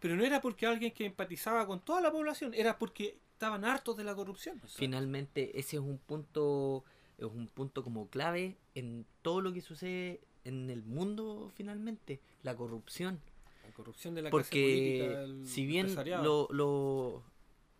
Pero 0.00 0.16
no 0.16 0.24
era 0.24 0.40
porque 0.42 0.66
alguien 0.66 0.92
que 0.92 1.06
empatizaba 1.06 1.66
con 1.66 1.80
toda 1.80 2.00
la 2.02 2.10
población, 2.12 2.52
era 2.54 2.78
porque 2.78 3.16
estaban 3.44 3.64
hartos 3.64 3.96
de 3.96 4.04
la 4.04 4.14
corrupción. 4.14 4.56
Exacto. 4.56 4.78
finalmente 4.78 5.58
ese 5.58 5.76
es 5.76 5.82
un 5.82 5.98
punto 5.98 6.84
es 7.18 7.24
un 7.26 7.46
punto 7.46 7.82
como 7.84 8.08
clave 8.08 8.56
en 8.74 9.04
todo 9.22 9.40
lo 9.42 9.52
que 9.52 9.60
sucede 9.60 10.20
en 10.44 10.70
el 10.70 10.82
mundo 10.82 11.52
finalmente 11.54 12.20
la 12.42 12.56
corrupción 12.56 13.20
La 13.66 13.72
corrupción 13.74 14.14
de 14.14 14.22
la 14.22 14.30
clase 14.30 14.44
porque 14.50 14.62
política, 15.04 15.20
del 15.20 15.46
si 15.46 15.66
bien 15.66 15.88
lo- 16.50 17.22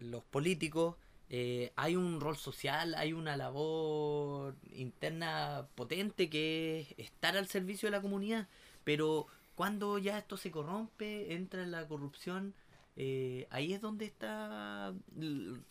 los 0.00 0.22
políticos 0.24 0.96
eh, 1.30 1.72
hay 1.76 1.96
un 1.96 2.20
rol 2.20 2.36
social 2.36 2.94
hay 2.94 3.12
una 3.14 3.36
labor 3.36 4.54
interna 4.72 5.66
potente 5.74 6.28
que 6.28 6.80
es 6.80 6.94
estar 7.06 7.36
al 7.36 7.48
servicio 7.48 7.86
de 7.86 7.92
la 7.92 8.02
comunidad 8.02 8.48
pero 8.84 9.26
cuando 9.54 9.96
ya 9.98 10.18
esto 10.18 10.36
se 10.36 10.50
corrompe 10.50 11.32
entra 11.34 11.62
en 11.62 11.70
la 11.70 11.88
corrupción 11.88 12.54
eh, 12.96 13.48
ahí 13.50 13.72
es 13.72 13.80
donde 13.80 14.04
está 14.04 14.94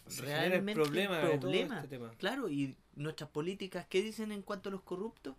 Se 0.08 0.24
genera 0.24 0.46
el 0.46 0.52
realmente 0.52 0.82
problema 0.82 1.22
este 1.80 1.88
tema. 1.88 2.12
Claro, 2.18 2.50
y 2.50 2.76
nuestras 2.96 3.30
políticas, 3.30 3.86
¿qué 3.88 4.02
dicen 4.02 4.32
en 4.32 4.42
cuanto 4.42 4.70
a 4.70 4.72
los 4.72 4.82
corruptos? 4.82 5.36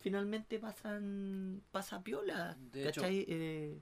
Finalmente 0.00 0.58
pasan, 0.58 1.62
pasa 1.70 2.02
piola. 2.02 2.56
De. 2.72 2.92
Eh, 2.98 3.80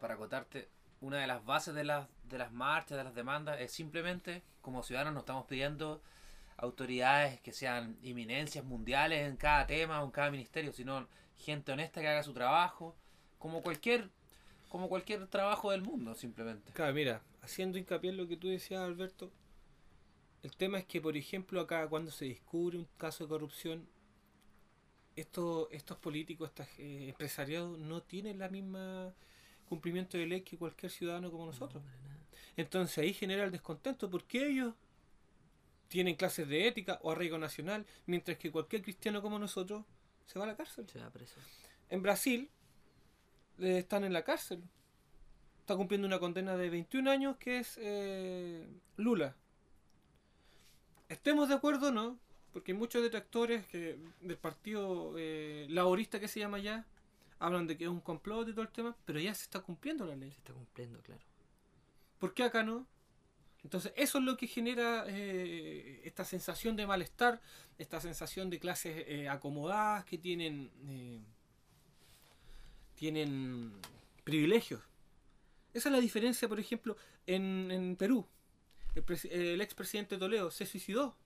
para 0.00 0.14
acotarte, 0.14 0.68
una 1.00 1.18
de 1.18 1.28
las 1.28 1.44
bases 1.44 1.74
de 1.74 1.84
las, 1.84 2.08
de 2.24 2.38
las 2.38 2.52
marchas, 2.52 2.98
de 2.98 3.04
las 3.04 3.14
demandas, 3.14 3.60
es 3.60 3.70
simplemente, 3.70 4.42
como 4.60 4.82
ciudadanos, 4.82 5.14
nos 5.14 5.22
estamos 5.22 5.46
pidiendo 5.46 6.02
autoridades 6.56 7.40
que 7.40 7.52
sean 7.52 7.96
eminencias 8.02 8.64
mundiales 8.64 9.28
en 9.28 9.36
cada 9.36 9.66
tema 9.66 10.02
o 10.02 10.04
en 10.04 10.10
cada 10.10 10.30
ministerio, 10.32 10.72
sino 10.72 11.06
gente 11.36 11.70
honesta 11.72 12.00
que 12.00 12.08
haga 12.08 12.22
su 12.24 12.34
trabajo, 12.34 12.96
como 13.38 13.62
cualquier, 13.62 14.10
como 14.70 14.88
cualquier 14.88 15.26
trabajo 15.26 15.72
del 15.72 15.82
mundo, 15.82 16.14
simplemente. 16.14 16.72
Claro, 16.72 16.94
mira, 16.94 17.22
haciendo 17.42 17.76
hincapié 17.76 18.10
en 18.10 18.16
lo 18.16 18.28
que 18.28 18.36
tú 18.36 18.48
decías, 18.48 18.80
Alberto, 18.80 19.32
el 20.44 20.56
tema 20.56 20.78
es 20.78 20.86
que, 20.86 21.00
por 21.00 21.16
ejemplo, 21.16 21.60
acá 21.60 21.88
cuando 21.88 22.12
se 22.12 22.26
descubre 22.26 22.78
un 22.78 22.86
caso 22.96 23.24
de 23.24 23.28
corrupción, 23.28 23.88
estos, 25.16 25.66
estos 25.72 25.98
políticos, 25.98 26.50
estos 26.50 26.68
eh, 26.78 27.08
empresariados, 27.08 27.78
no 27.80 28.00
tienen 28.04 28.38
la 28.38 28.48
misma 28.48 29.12
cumplimiento 29.68 30.16
de 30.16 30.26
ley 30.26 30.42
que 30.42 30.56
cualquier 30.56 30.92
ciudadano 30.92 31.32
como 31.32 31.46
nosotros. 31.46 31.82
Entonces 32.56 32.98
ahí 32.98 33.12
genera 33.12 33.42
el 33.42 33.50
descontento 33.50 34.08
porque 34.08 34.46
ellos 34.46 34.74
tienen 35.88 36.14
clases 36.14 36.46
de 36.46 36.68
ética 36.68 37.00
o 37.02 37.10
arraigo 37.10 37.38
nacional, 37.38 37.84
mientras 38.06 38.38
que 38.38 38.52
cualquier 38.52 38.82
cristiano 38.82 39.20
como 39.20 39.36
nosotros 39.36 39.84
se 40.26 40.38
va 40.38 40.44
a 40.44 40.48
la 40.48 40.56
cárcel. 40.56 40.88
Se 40.88 41.00
va 41.00 41.10
preso. 41.10 41.40
En 41.88 42.02
Brasil 42.02 42.48
eh, 43.60 43.78
están 43.78 44.04
en 44.04 44.12
la 44.12 44.24
cárcel. 44.24 44.62
Está 45.60 45.76
cumpliendo 45.76 46.06
una 46.06 46.18
condena 46.18 46.56
de 46.56 46.70
21 46.70 47.10
años 47.10 47.36
que 47.36 47.58
es 47.58 47.78
eh, 47.80 48.66
Lula. 48.96 49.36
Estemos 51.08 51.48
de 51.48 51.54
acuerdo 51.54 51.88
o 51.88 51.92
no, 51.92 52.18
porque 52.52 52.72
hay 52.72 52.78
muchos 52.78 53.02
detractores 53.02 53.66
que, 53.66 53.98
del 54.20 54.36
partido 54.38 55.14
eh, 55.18 55.66
laborista 55.68 56.20
que 56.20 56.28
se 56.28 56.40
llama 56.40 56.58
ya 56.58 56.86
hablan 57.40 57.66
de 57.66 57.76
que 57.76 57.84
es 57.84 57.90
un 57.90 58.00
complot 58.00 58.48
y 58.48 58.52
todo 58.52 58.62
el 58.62 58.68
tema, 58.68 58.94
pero 59.04 59.18
ya 59.18 59.34
se 59.34 59.44
está 59.44 59.60
cumpliendo 59.60 60.06
la 60.06 60.14
ley. 60.14 60.30
Se 60.30 60.38
está 60.38 60.52
cumpliendo, 60.52 61.00
claro. 61.00 61.22
¿Por 62.18 62.34
qué 62.34 62.44
acá 62.44 62.62
no? 62.62 62.86
Entonces, 63.64 63.92
eso 63.96 64.18
es 64.18 64.24
lo 64.24 64.36
que 64.36 64.46
genera 64.46 65.04
eh, 65.08 66.02
esta 66.04 66.24
sensación 66.24 66.76
de 66.76 66.86
malestar, 66.86 67.40
esta 67.78 68.00
sensación 68.00 68.50
de 68.50 68.58
clases 68.58 69.04
eh, 69.06 69.28
acomodadas 69.28 70.04
que 70.04 70.18
tienen, 70.18 70.70
tienen 73.04 73.72
privilegios. 74.24 74.82
Esa 75.72 75.88
es 75.88 75.92
la 75.92 76.00
diferencia, 76.00 76.46
por 76.48 76.60
ejemplo, 76.60 76.98
en, 77.26 77.70
en 77.70 77.96
Perú. 77.96 78.26
El, 78.94 79.04
el 79.32 79.60
expresidente 79.62 80.18
Toledo 80.18 80.50
se 80.50 80.66
suicidó 80.66 81.16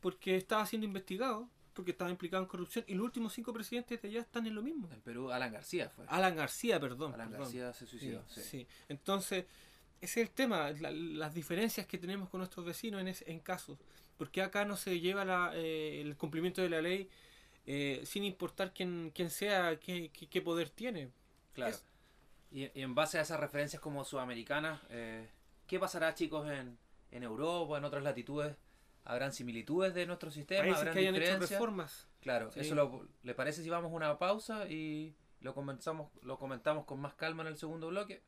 porque 0.00 0.36
estaba 0.36 0.66
siendo 0.66 0.86
investigado, 0.86 1.48
porque 1.72 1.92
estaba 1.92 2.10
implicado 2.10 2.42
en 2.42 2.48
corrupción, 2.50 2.84
y 2.86 2.94
los 2.94 3.04
últimos 3.04 3.32
cinco 3.32 3.54
presidentes 3.54 4.02
de 4.02 4.08
allá 4.08 4.20
están 4.20 4.46
en 4.46 4.54
lo 4.54 4.60
mismo. 4.62 4.90
En 4.92 5.00
Perú, 5.00 5.30
Alan 5.32 5.50
García 5.52 5.88
fue. 5.88 6.04
Alan 6.08 6.36
García, 6.36 6.78
perdón. 6.78 7.14
Alan 7.14 7.30
perdón. 7.30 7.44
García 7.46 7.72
se 7.72 7.86
suicidó. 7.86 8.22
Sí, 8.28 8.40
sí. 8.42 8.48
sí. 8.50 8.66
Entonces, 8.90 9.46
ese 10.02 10.20
es 10.20 10.28
el 10.28 10.34
tema, 10.34 10.70
la- 10.72 10.90
las 10.90 11.32
diferencias 11.32 11.86
que 11.86 11.96
tenemos 11.96 12.28
con 12.28 12.40
nuestros 12.40 12.66
vecinos 12.66 13.00
en, 13.00 13.08
ese- 13.08 13.30
en 13.30 13.38
casos. 13.40 13.78
¿Por 14.18 14.30
qué 14.30 14.42
acá 14.42 14.66
no 14.66 14.76
se 14.76 15.00
lleva 15.00 15.24
la, 15.24 15.52
eh, 15.54 16.02
el 16.02 16.14
cumplimiento 16.16 16.60
de 16.60 16.68
la 16.68 16.82
ley 16.82 17.08
eh, 17.66 18.02
sin 18.04 18.24
importar 18.24 18.72
quién, 18.72 19.10
quién 19.14 19.30
sea, 19.30 19.78
qué, 19.78 20.10
qué- 20.10 20.28
qué 20.28 20.40
poder 20.42 20.70
tiene? 20.70 21.10
Claro. 21.52 21.70
Es- 21.74 21.84
Y, 22.52 22.64
y 22.78 22.82
en 22.82 22.94
base 22.94 23.18
a 23.18 23.22
esas 23.22 23.40
referencias 23.40 23.82
como 23.82 24.04
sudamericanas, 24.04 24.80
eh, 24.88 25.28
¿qué 25.66 25.80
pasará, 25.80 26.14
chicos, 26.14 26.48
en, 26.48 26.78
en 27.10 27.22
Europa, 27.24 27.76
en 27.76 27.84
otras 27.84 28.04
latitudes? 28.04 28.56
¿Habrán 29.04 29.32
similitudes 29.32 29.94
de 29.94 30.06
nuestro 30.06 30.30
sistema? 30.30 30.76
¿Habrán 30.76 30.94
que 30.94 31.00
hayan 31.00 31.14
hecho 31.16 31.20
diferencias? 31.24 31.50
reformas. 31.50 32.06
Claro, 32.20 32.50
Sí. 32.52 32.60
eso 32.60 32.74
lo- 32.76 33.06
¿le 33.24 33.34
parece 33.34 33.62
si 33.62 33.68
vamos 33.68 33.92
a 33.92 33.94
una 33.96 34.18
pausa 34.18 34.68
y 34.68 35.14
lo 35.40 35.54
comenzamos, 35.54 36.10
lo 36.22 36.38
comentamos 36.38 36.84
con 36.86 37.00
más 37.00 37.14
calma 37.14 37.42
en 37.42 37.48
el 37.48 37.56
segundo 37.56 37.88
bloque? 37.88 38.22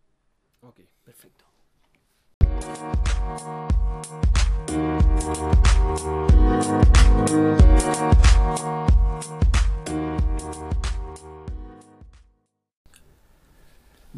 Ok. 0.62 0.80
Perfecto. 1.04 1.44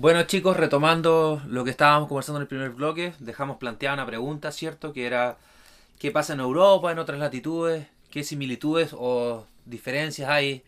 Bueno 0.00 0.22
chicos, 0.22 0.56
retomando 0.56 1.42
lo 1.46 1.62
que 1.62 1.70
estábamos 1.70 2.08
conversando 2.08 2.38
en 2.38 2.42
el 2.42 2.48
primer 2.48 2.70
bloque, 2.70 3.12
dejamos 3.18 3.58
planteada 3.58 3.96
una 3.96 4.06
pregunta, 4.06 4.50
¿cierto? 4.50 4.94
Que 4.94 5.06
era, 5.06 5.36
¿qué 5.98 6.10
pasa 6.10 6.32
en 6.32 6.40
Europa, 6.40 6.90
en 6.90 6.98
otras 6.98 7.18
latitudes? 7.18 7.86
¿Qué 8.10 8.24
similitudes 8.24 8.94
o 8.98 9.46
diferencias 9.66 10.30
hay 10.30 10.64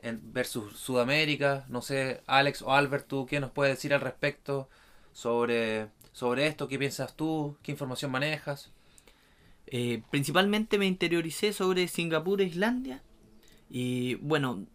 en, 0.00 0.20
versus 0.34 0.78
Sudamérica? 0.78 1.64
No 1.68 1.80
sé, 1.80 2.20
Alex 2.26 2.60
o 2.60 2.74
Albert, 2.74 3.06
¿tú 3.08 3.24
qué 3.24 3.40
nos 3.40 3.50
puedes 3.50 3.76
decir 3.76 3.94
al 3.94 4.02
respecto 4.02 4.68
sobre, 5.14 5.88
sobre 6.12 6.46
esto? 6.46 6.68
¿Qué 6.68 6.78
piensas 6.78 7.16
tú? 7.16 7.56
¿Qué 7.62 7.72
información 7.72 8.10
manejas? 8.10 8.70
Eh, 9.66 10.02
principalmente 10.10 10.78
me 10.78 10.86
interioricé 10.86 11.52
sobre 11.52 11.88
Singapur 11.88 12.40
e 12.40 12.44
Islandia. 12.44 13.02
Y 13.70 14.16
bueno, 14.16 14.66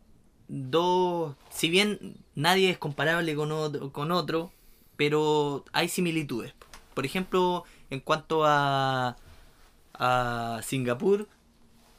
dos. 0.48 1.36
Si 1.50 1.70
bien 1.70 2.18
nadie 2.34 2.70
es 2.70 2.78
comparable 2.78 3.36
con 3.36 3.52
otro, 3.52 3.92
con 3.92 4.12
otro, 4.12 4.52
pero 4.96 5.66
hay 5.74 5.90
similitudes. 5.90 6.54
Por 6.94 7.06
ejemplo, 7.06 7.66
en 7.90 8.00
cuanto 8.00 8.46
a, 8.46 9.18
a 9.94 10.62
Singapur, 10.64 11.28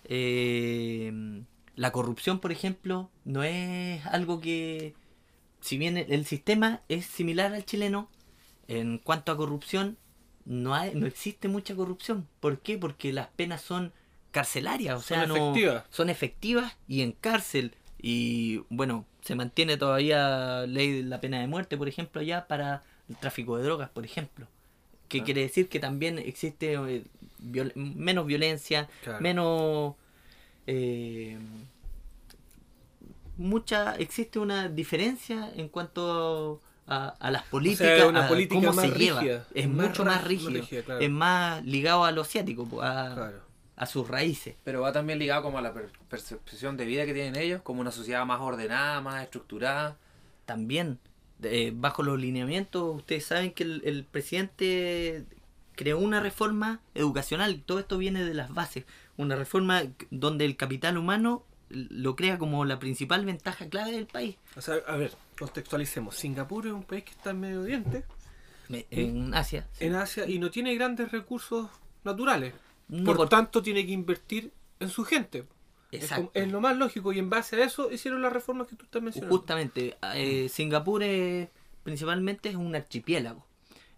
eh, 0.05 1.42
la 1.75 1.92
corrupción, 1.92 2.40
por 2.40 2.53
ejemplo, 2.53 3.11
no 3.25 3.42
es 3.42 4.05
algo 4.07 4.40
que. 4.40 4.94
Si 5.61 5.79
bien 5.79 5.96
el, 5.99 6.12
el 6.12 6.25
sistema 6.25 6.81
es 6.88 7.07
similar 7.07 7.53
al 7.53 7.64
chileno, 7.64 8.09
en 8.69 8.99
cuanto 8.99 9.33
a 9.33 9.37
corrupción, 9.37 9.97
no, 10.45 10.75
hay, 10.75 10.95
no 10.95 11.07
existe 11.07 11.49
mucha 11.49 11.75
corrupción. 11.75 12.27
¿Por 12.41 12.61
qué? 12.61 12.79
Porque 12.79 13.13
las 13.13 13.29
penas 13.29 13.63
son 13.63 13.93
carcelarias, 14.31 14.95
o 14.97 14.99
Son 15.01 15.07
sea, 15.19 15.27
no, 15.27 15.37
efectivas. 15.37 15.85
son 15.91 16.11
efectivas 16.11 16.77
y 16.89 17.03
en 17.03 17.13
cárcel. 17.13 17.75
Y 18.01 18.59
bueno, 18.69 19.07
se 19.23 19.35
mantiene 19.35 19.77
todavía 19.77 20.67
ley 20.67 20.93
de 20.93 21.03
la 21.03 21.21
pena 21.21 21.41
de 21.41 21.47
muerte, 21.47 21.77
por 21.77 21.89
ejemplo, 21.89 22.21
allá 22.21 22.47
para 22.47 22.83
el 23.09 23.17
tráfico 23.17 23.57
de 23.57 23.65
drogas, 23.65 23.89
por 23.91 24.05
ejemplo. 24.05 24.47
Que 25.09 25.21
Ah. 25.21 25.25
quiere 25.25 25.41
decir 25.43 25.69
que 25.69 25.81
también 25.81 26.19
existe 26.19 26.75
eh, 26.75 27.05
viol- 27.41 27.73
menos 27.75 28.27
violencia, 28.27 28.89
Claro. 29.03 29.21
menos... 29.21 29.95
eh, 30.67 31.39
mucha 33.37 33.95
existe 33.97 34.39
una 34.39 34.69
diferencia 34.69 35.51
en 35.57 35.69
cuanto 35.69 36.61
a, 36.63 36.67
a 36.88 37.31
las 37.31 37.42
políticas, 37.44 38.05
una 38.05 38.27
a 38.27 38.29
política 38.29 38.61
cómo 38.61 38.72
más 38.72 38.85
se 38.90 38.99
lleva. 38.99 39.20
rígida, 39.20 39.46
Es 39.55 39.68
más 39.68 39.87
mucho 39.88 40.05
más 40.05 40.16
más 40.16 40.25
rígido, 40.25 40.51
rígida, 40.51 40.83
claro. 40.83 41.01
es 41.01 41.11
más 41.11 41.64
ligado 41.64 42.05
a 42.05 42.12
lo 42.12 42.22
asiático, 42.22 42.62
a, 42.83 43.14
Claro. 43.14 43.40
a 43.77 43.87
sus 43.87 44.07
raíces. 44.09 44.55
Pero 44.64 44.83
va 44.83 44.92
también 44.92 45.18
ligado 45.18 45.42
como 45.42 45.59
a 45.59 45.62
la 45.62 45.72
per- 45.75 45.90
percepción 46.09 46.77
de 46.77 46.85
vida 46.85 47.05
que 47.05 47.12
tienen 47.14 47.37
ellos, 47.37 47.61
como 47.62 47.81
una 47.81 47.90
sociedad 47.90 48.25
más 48.25 48.40
ordenada, 48.40 49.01
más 49.01 49.22
estructurada. 49.22 49.96
También, 50.44 50.99
eh, 51.42 51.72
bajo 51.75 52.03
los 52.03 52.18
lineamientos, 52.20 52.94
ustedes 52.96 53.27
saben 53.27 53.53
que 53.53 53.64
el, 53.64 53.83
el 53.85 54.05
presidente 54.05 55.25
creó 55.75 55.99
una 55.99 56.20
reforma 56.20 56.81
educacional, 56.94 57.62
todo 57.66 57.81
esto 57.81 57.99
viene 57.99 58.25
de 58.25 58.33
las 58.35 58.55
bases, 58.55 58.85
una 59.16 59.37
reforma 59.37 59.83
donde 60.11 60.44
el 60.44 60.57
capital 60.57 60.96
humano 60.96 61.42
lo 61.68 62.14
crea 62.16 62.38
como 62.38 62.64
la 62.64 62.79
principal 62.79 63.25
ventaja 63.25 63.68
clave 63.68 63.92
del 63.92 64.07
país. 64.07 64.37
O 64.57 64.61
sea, 64.61 64.77
a 64.87 64.96
ver, 64.96 65.12
contextualicemos. 65.38 66.16
Singapur 66.16 66.66
es 66.66 66.72
un 66.72 66.85
país 66.85 67.05
que 67.05 67.11
está 67.12 67.31
en 67.31 67.40
Medio 67.40 67.62
Oriente, 67.62 68.05
Me- 68.68 68.87
En 68.90 69.35
Asia. 69.35 69.66
sí. 69.72 69.85
en 69.85 69.94
Asia, 69.94 70.27
y 70.29 70.38
no 70.38 70.51
tiene 70.51 70.75
grandes 70.75 71.12
recursos 71.12 71.68
naturales. 72.05 72.55
No 72.88 73.05
por 73.05 73.16
por- 73.16 73.29
tanto, 73.29 73.62
tiene 73.62 73.85
que 73.87 73.92
invertir 73.92 74.53
en 74.81 74.88
su 74.88 75.05
gente. 75.05 75.46
Es, 75.92 76.03
Exacto. 76.03 76.31
como- 76.33 76.44
es 76.44 76.51
lo 76.53 76.61
más 76.61 76.77
lógico 76.77 77.12
y 77.12 77.18
en 77.18 77.31
base 77.31 77.57
a 77.62 77.64
eso 77.64 77.90
hicieron 77.92 78.22
las 78.22 78.33
reformas 78.33 78.66
que 78.66 78.77
tú 78.77 78.85
estás 78.85 79.03
mencionando. 79.03 79.37
Justamente, 79.37 79.96
eh, 80.14 80.49
Singapur 80.49 81.03
es- 81.03 81.49
principalmente 81.85 82.49
es 82.49 82.57
un 82.57 82.75
archipiélago. 82.75 83.46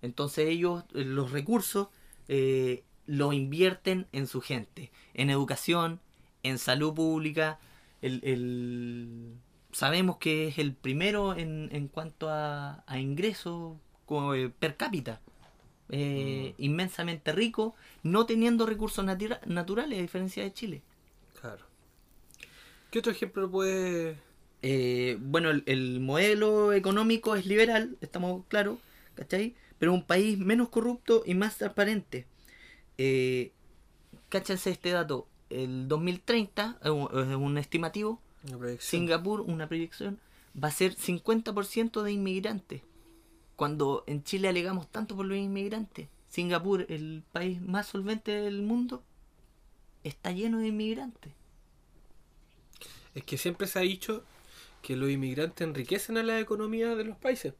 Entonces 0.03 0.48
ellos 0.48 0.85
eh, 0.94 1.05
los 1.05 1.33
recursos 1.33 1.88
eh, 2.29 2.85
los 3.07 3.33
invierten 3.33 4.07
en 4.12 4.27
su 4.27 4.42
gente, 4.42 4.92
en 5.14 5.31
educación, 5.31 5.98
en 6.42 6.59
salud 6.59 6.92
pública. 6.94 7.59
El, 8.03 8.20
el- 8.22 9.35
sabemos 9.79 10.17
que 10.19 10.49
es 10.49 10.59
el 10.59 10.73
primero 10.75 11.37
en, 11.37 11.69
en 11.73 11.88
cuanto 11.88 12.29
a, 12.31 12.83
a 12.87 12.99
ingresos 12.99 13.77
eh, 14.35 14.51
per 14.61 14.77
cápita. 14.77 15.21
Eh, 15.91 16.55
Inmensamente 16.59 17.33
rico, 17.33 17.75
no 18.03 18.27
teniendo 18.27 18.67
recursos 18.67 19.05
natura- 19.05 19.41
naturales 19.47 19.99
a 19.99 20.03
diferencia 20.03 20.43
de 20.45 20.53
Chile. 20.53 20.83
Claro. 21.41 21.64
¿Qué 22.91 22.99
otro 23.01 23.12
ejemplo 23.12 23.51
puede...? 23.51 24.17
Eh, 24.62 25.17
bueno, 25.21 25.51
el, 25.51 25.62
el 25.67 26.01
modelo 26.01 26.73
económico 26.73 27.37
es 27.37 27.47
liberal, 27.47 27.97
estamos 28.01 28.43
claros, 28.49 28.79
¿cachai? 29.14 29.55
Pero 29.79 29.93
un 29.95 30.03
país 30.03 30.37
menos 30.38 30.69
corrupto 30.69 31.23
y 31.25 31.35
más 31.35 31.59
transparente. 31.59 32.27
Eh, 32.99 33.53
cáchense 34.29 34.71
este 34.71 34.91
dato, 34.91 35.29
el 35.51 35.87
2030, 35.88 36.79
es 36.83 36.91
un, 36.91 37.09
es 37.31 37.37
un 37.37 37.57
estimativo, 37.59 38.21
Una 38.44 38.59
proyección? 38.59 39.01
Singapur, 39.01 39.40
una 39.40 39.66
proyección, 39.66 40.18
va 40.62 40.68
a 40.68 40.72
ser 40.72 40.94
50% 40.94 42.03
de 42.03 42.12
inmigrantes. 42.12 42.83
Cuando 43.57 44.05
en 44.07 44.22
Chile 44.22 44.48
alegamos 44.48 44.88
tanto 44.88 45.16
por 45.16 45.27
los 45.27 45.37
inmigrantes, 45.37 46.09
Singapur, 46.29 46.87
el 46.88 47.24
país 47.33 47.61
más 47.61 47.87
solvente 47.87 48.33
del 48.33 48.62
mundo, 48.62 49.03
está 50.05 50.31
lleno 50.31 50.59
de 50.59 50.68
inmigrantes. 50.68 51.33
Es 53.14 53.24
que 53.24 53.38
siempre 53.38 53.66
se 53.66 53.79
ha 53.79 53.83
dicho 53.83 54.22
que 54.83 54.96
los 54.96 55.11
inmigrantes 55.11 55.66
enriquecen 55.66 56.18
a 56.18 56.22
la 56.22 56.38
economía 56.38 56.94
de 56.94 57.05
los 57.05 57.16
países. 57.16 57.55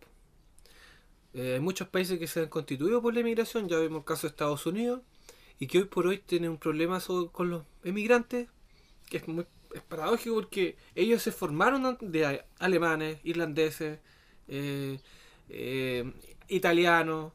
Eh, 1.35 1.55
hay 1.55 1.61
muchos 1.61 1.89
países 1.89 2.19
que 2.19 2.27
se 2.27 2.41
han 2.41 2.49
constituido 2.49 3.03
por 3.03 3.15
la 3.15 3.21
inmigración, 3.21 3.69
ya 3.69 3.79
vemos 3.79 4.01
el 4.01 4.05
caso 4.05 4.23
de 4.23 4.31
Estados 4.31 4.67
Unidos, 4.67 5.01
y 5.59 5.67
que 5.67 5.79
hoy 5.79 5.85
por 5.85 6.07
hoy 6.07 6.19
tienen 6.19 6.51
un 6.51 6.59
problema 6.59 7.01
con 7.33 7.51
los 7.51 7.65
emigrantes, 7.83 8.49
que 9.09 9.17
es 9.17 9.29
muy 9.29 9.47
es 9.75 9.83
paradójico 9.83 10.35
porque 10.37 10.77
ellos 10.95 11.23
se 11.23 11.33
formaron 11.33 11.99
de 12.01 12.45
alemanes, 12.59 13.19
irlandeses, 13.25 13.99
eh, 14.49 14.99
eh, 15.49 16.13
italianos, 16.49 17.33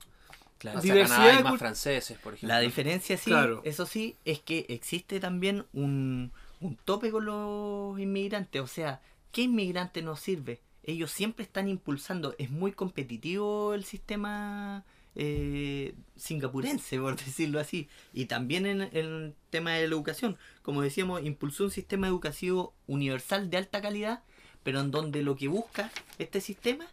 Claro. 0.58 0.76
Más 0.78 0.84
Diversidad 0.84 1.56
franceses, 1.58 2.17
por 2.19 2.36
ejemplo. 2.36 2.56
La 2.56 2.62
diferencia 2.62 3.17
sí, 3.17 3.32
Claro. 3.32 3.60
eso 3.65 3.86
sí, 3.86 4.15
es 4.24 4.39
que 4.39 4.65
existe 4.69 5.19
también 5.19 5.65
un, 5.74 6.32
un 6.62 6.78
tope 6.78 7.12
con 7.12 7.26
los 7.26 8.00
inmigrantes. 8.00 8.62
O 8.62 8.67
sea, 8.67 9.02
¿qué 9.34 9.41
inmigrante 9.41 10.02
nos 10.02 10.22
sirve? 10.22 10.62
Ellos 10.84 11.12
siempre 11.12 11.43
están 11.43 11.67
impulsando. 11.67 12.34
Es 12.38 12.50
muy 12.50 12.72
competitivo 12.72 13.74
el 13.74 13.84
sistema 13.84 14.86
eh, 15.15 15.93
singapurense, 16.15 16.99
por 16.99 17.15
decirlo 17.26 17.60
así. 17.60 17.88
Y 18.13 18.26
también 18.26 18.65
en, 18.65 18.82
el 18.82 19.34
tema 19.49 19.71
de 19.71 19.88
la 19.88 19.93
educación. 19.93 20.38
Como 20.62 20.82
decíamos, 20.82 21.23
impulsó 21.23 21.65
un 21.65 21.71
sistema 21.71 22.08
educativo 22.08 22.73
universal 22.88 23.49
de 23.49 23.58
alta 23.58 23.82
calidad, 23.82 24.23
pero 24.63 24.80
en 24.80 24.91
donde 24.91 25.21
lo 25.23 25.36
que 25.36 25.47
busca 25.47 25.91
este 26.19 26.41
sistema 26.41 26.86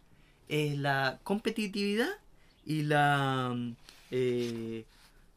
es 0.49 0.77
la 0.77 1.19
competitividad 1.23 2.09
y 2.65 2.83
la... 2.83 3.53
mm, 3.55 3.75
eh, 4.11 4.85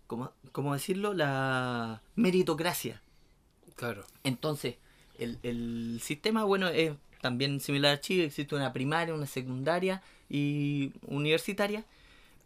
¿cómo, 0.06 0.32
cómo 0.52 0.74
decirlo? 0.74 1.14
La 1.14 2.02
meritocracia. 2.16 3.00
claro, 3.76 4.04
Entonces, 4.24 4.76
el, 5.18 5.38
el 5.42 6.00
sistema, 6.02 6.44
bueno, 6.44 6.68
es 6.68 6.92
también 7.20 7.60
similar 7.60 7.94
a 7.94 8.00
Chile, 8.00 8.24
existe 8.24 8.54
una 8.54 8.72
primaria, 8.72 9.14
una 9.14 9.26
secundaria 9.26 10.02
y 10.28 10.92
universitaria, 11.06 11.84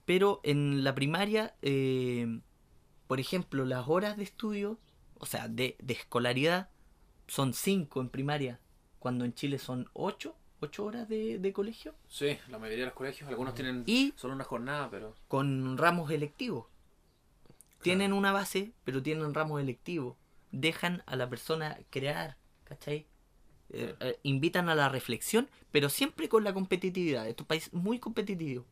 pero 0.08 0.40
en 0.42 0.84
la 0.84 0.94
primaria, 0.94 1.54
eh, 1.60 2.40
por 3.08 3.20
ejemplo, 3.20 3.66
las 3.66 3.88
horas 3.88 4.16
de 4.16 4.22
estudio, 4.22 4.78
o 5.18 5.26
sea, 5.26 5.48
de, 5.48 5.76
de 5.80 5.92
escolaridad, 5.92 6.70
son 7.26 7.52
5 7.52 8.00
en 8.00 8.08
primaria, 8.08 8.58
cuando 9.00 9.26
en 9.26 9.34
Chile 9.34 9.58
son 9.58 9.90
8, 9.92 10.34
8 10.60 10.84
horas 10.86 11.08
de, 11.10 11.38
de 11.38 11.52
colegio, 11.52 11.94
Sí, 12.08 12.38
la 12.48 12.58
mayoría 12.58 12.84
de 12.84 12.86
los 12.86 12.94
colegios, 12.94 13.28
algunos 13.28 13.54
tienen 13.54 13.84
y 13.84 14.14
solo 14.16 14.32
una 14.32 14.44
jornada, 14.44 14.88
pero... 14.90 15.14
con 15.28 15.76
ramos 15.76 16.10
electivos. 16.10 16.64
tienen 17.82 18.14
una 18.14 18.32
base, 18.32 18.72
pero 18.84 19.02
tienen 19.02 19.34
ramos 19.34 19.60
electivos. 19.60 20.16
Dejan 20.52 21.02
a 21.04 21.16
la 21.16 21.28
persona 21.28 21.78
crear, 21.90 22.38
¿cachai? 22.64 23.06
Eh, 23.68 23.94
eh, 24.00 24.18
invitan 24.22 24.70
a 24.70 24.74
la 24.74 24.88
reflexión, 24.88 25.50
pero 25.70 25.90
siempre 25.90 26.30
con 26.30 26.44
la 26.44 26.54
competitividad. 26.54 27.28
Este 27.28 27.44
país 27.44 27.70
muy 27.74 27.98
competitivo. 27.98 28.64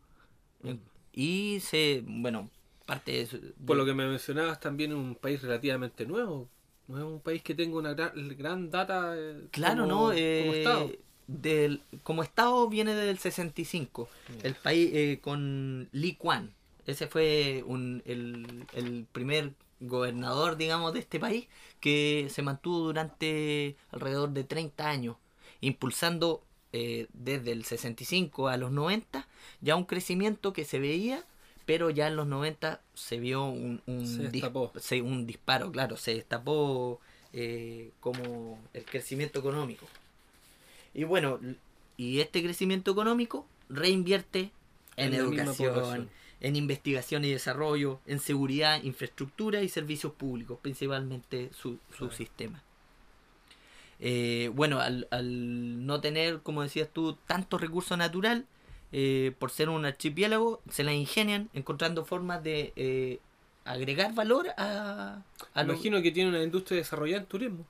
Mm. 0.63 0.96
Y 1.17 1.59
se, 1.61 2.05
bueno, 2.07 2.51
parte 2.85 3.11
de 3.11 3.21
eso- 3.23 3.39
Por 3.67 3.77
lo 3.77 3.85
que 3.85 3.95
me 3.95 4.07
mencionabas, 4.07 4.61
también 4.61 4.93
un 4.93 5.17
país 5.17 5.43
relativamente 5.43 6.07
nuevo. 6.07 6.49
No 6.89 6.99
es 6.99 7.05
un 7.05 7.21
país 7.21 7.43
que 7.43 7.55
tenga 7.57 7.77
una 7.79 7.95
gran, 7.95 8.13
gran 8.39 8.71
data 8.71 9.15
eh, 9.17 9.49
Claro, 9.51 9.83
como- 9.85 9.89
¿no? 9.89 9.99
como 10.03 10.13
Eh, 10.13 10.59
Estado. 10.61 10.93
del, 11.27 11.81
como 12.05 12.23
Estado 12.23 12.69
viene 12.69 12.95
del 12.95 13.19
65. 13.19 14.09
Ya. 14.41 14.49
El 14.49 14.55
país 14.55 14.91
eh, 14.93 15.19
con 15.21 15.89
Lee 15.91 16.15
Kuan. 16.15 16.53
Ese 16.87 17.09
fue 17.09 17.65
un, 17.67 18.03
el, 18.07 18.65
el 18.75 19.07
primer 19.11 19.55
gobernador, 19.81 20.57
digamos, 20.57 20.93
de 20.93 21.01
este 21.01 21.19
país 21.19 21.49
que 21.81 22.29
se 22.31 22.43
mantuvo 22.43 22.79
durante 22.81 23.75
alrededor 23.91 24.31
de 24.31 24.45
30 24.45 24.89
años, 24.89 25.17
impulsando 25.61 26.45
eh, 26.77 27.07
desde 27.15 27.53
el 27.53 27.65
65 27.65 28.49
a 28.49 28.57
los 28.57 28.71
90 28.71 29.27
ya 29.61 29.77
un 29.77 29.85
crecimiento 29.85 30.53
que 30.53 30.65
se 30.65 30.79
veía, 30.79 31.25
pero 31.65 31.91
ya 31.91 32.07
en 32.09 32.17
los 32.17 32.27
90 32.27 32.81
se 32.95 33.19
vio 33.19 33.45
un, 33.45 33.81
un, 33.87 34.07
Se 34.07 34.31
dis- 34.31 34.41
se- 34.81 35.03
un 35.03 35.27
disparo, 35.27 35.73
claro, 35.73 35.97
se 35.97 36.15
destapó 36.15 37.01
eh, 37.33 37.91
como 38.01 38.59
el 38.75 38.85
crecimiento 38.85 39.41
económico. 39.41 39.87
Y 40.95 41.05
bueno, 41.05 41.41
y 41.97 42.21
este 42.21 42.43
crecimiento 42.43 42.91
económico 42.91 43.47
reinvierte 43.69 44.51
en, 44.97 45.13
En 45.15 45.15
educación, 45.75 46.11
en 46.41 46.57
investigación 46.57 47.25
y 47.25 47.31
desarrollo, 47.31 48.01
en 48.07 48.21
seguridad, 48.21 48.83
infraestructura 48.83 49.63
y 49.63 49.69
servicios 49.69 50.13
públicos, 50.13 50.59
principalmente 50.63 51.51
su, 51.53 51.79
su 51.97 52.11
sistema. 52.11 52.63
Eh, 54.01 54.51
bueno, 54.55 54.81
al, 54.81 55.09
al 55.11 55.87
no 55.87 56.01
tener, 56.01 56.41
como 56.43 56.63
decías 56.63 56.89
tú, 56.93 57.17
tanto 57.27 57.57
recurso 57.59 57.97
natural, 57.97 58.45
eh, 58.93 59.33
por 59.39 59.51
ser 59.51 59.69
un 59.69 59.85
archipiélago, 59.85 60.61
se 60.71 60.85
la 60.85 60.93
ingenian 60.93 61.49
encontrando 61.55 62.05
formas 62.05 62.43
de 62.43 62.73
eh, 62.77 63.19
agregar 63.65 64.15
valor 64.15 64.49
a, 64.59 65.23
a 65.55 65.63
lo- 65.65 65.73
Imagino 65.75 66.03
que 66.03 66.13
tiene 66.13 66.31
una 66.31 66.43
industria 66.43 66.79
desarrollada 66.79 67.23
en 67.23 67.27
turismo. 67.27 67.65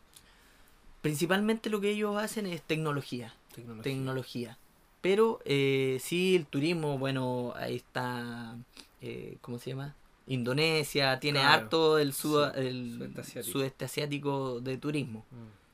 Principalmente 1.03 1.71
lo 1.71 1.81
que 1.81 1.91
ellos 1.91 2.17
hacen 2.17 2.47
es 2.47 2.63
tecnología. 2.63 3.33
Tecnología. 3.55 3.83
tecnología. 3.83 4.59
Pero 5.01 5.41
eh, 5.45 5.99
sí, 6.01 6.35
el 6.35 6.47
turismo, 6.47 6.99
bueno, 6.99 7.53
ahí 7.57 7.77
está, 7.77 8.57
eh, 9.01 9.37
¿cómo 9.41 9.59
se 9.59 9.71
llama? 9.71 9.95
Indonesia, 10.27 11.21
tiene 11.21 11.39
Claro. 11.39 11.55
harto 11.55 11.99
el, 11.99 12.13
sud- 12.13 12.51
Sí, 12.55 12.61
el 12.61 12.95
sudeste 12.99 13.21
asiático. 13.21 13.53
sudeste 13.53 13.85
asiático 13.85 14.61
de 14.61 14.77
turismo. 14.79 15.25
Mm. 15.31 15.66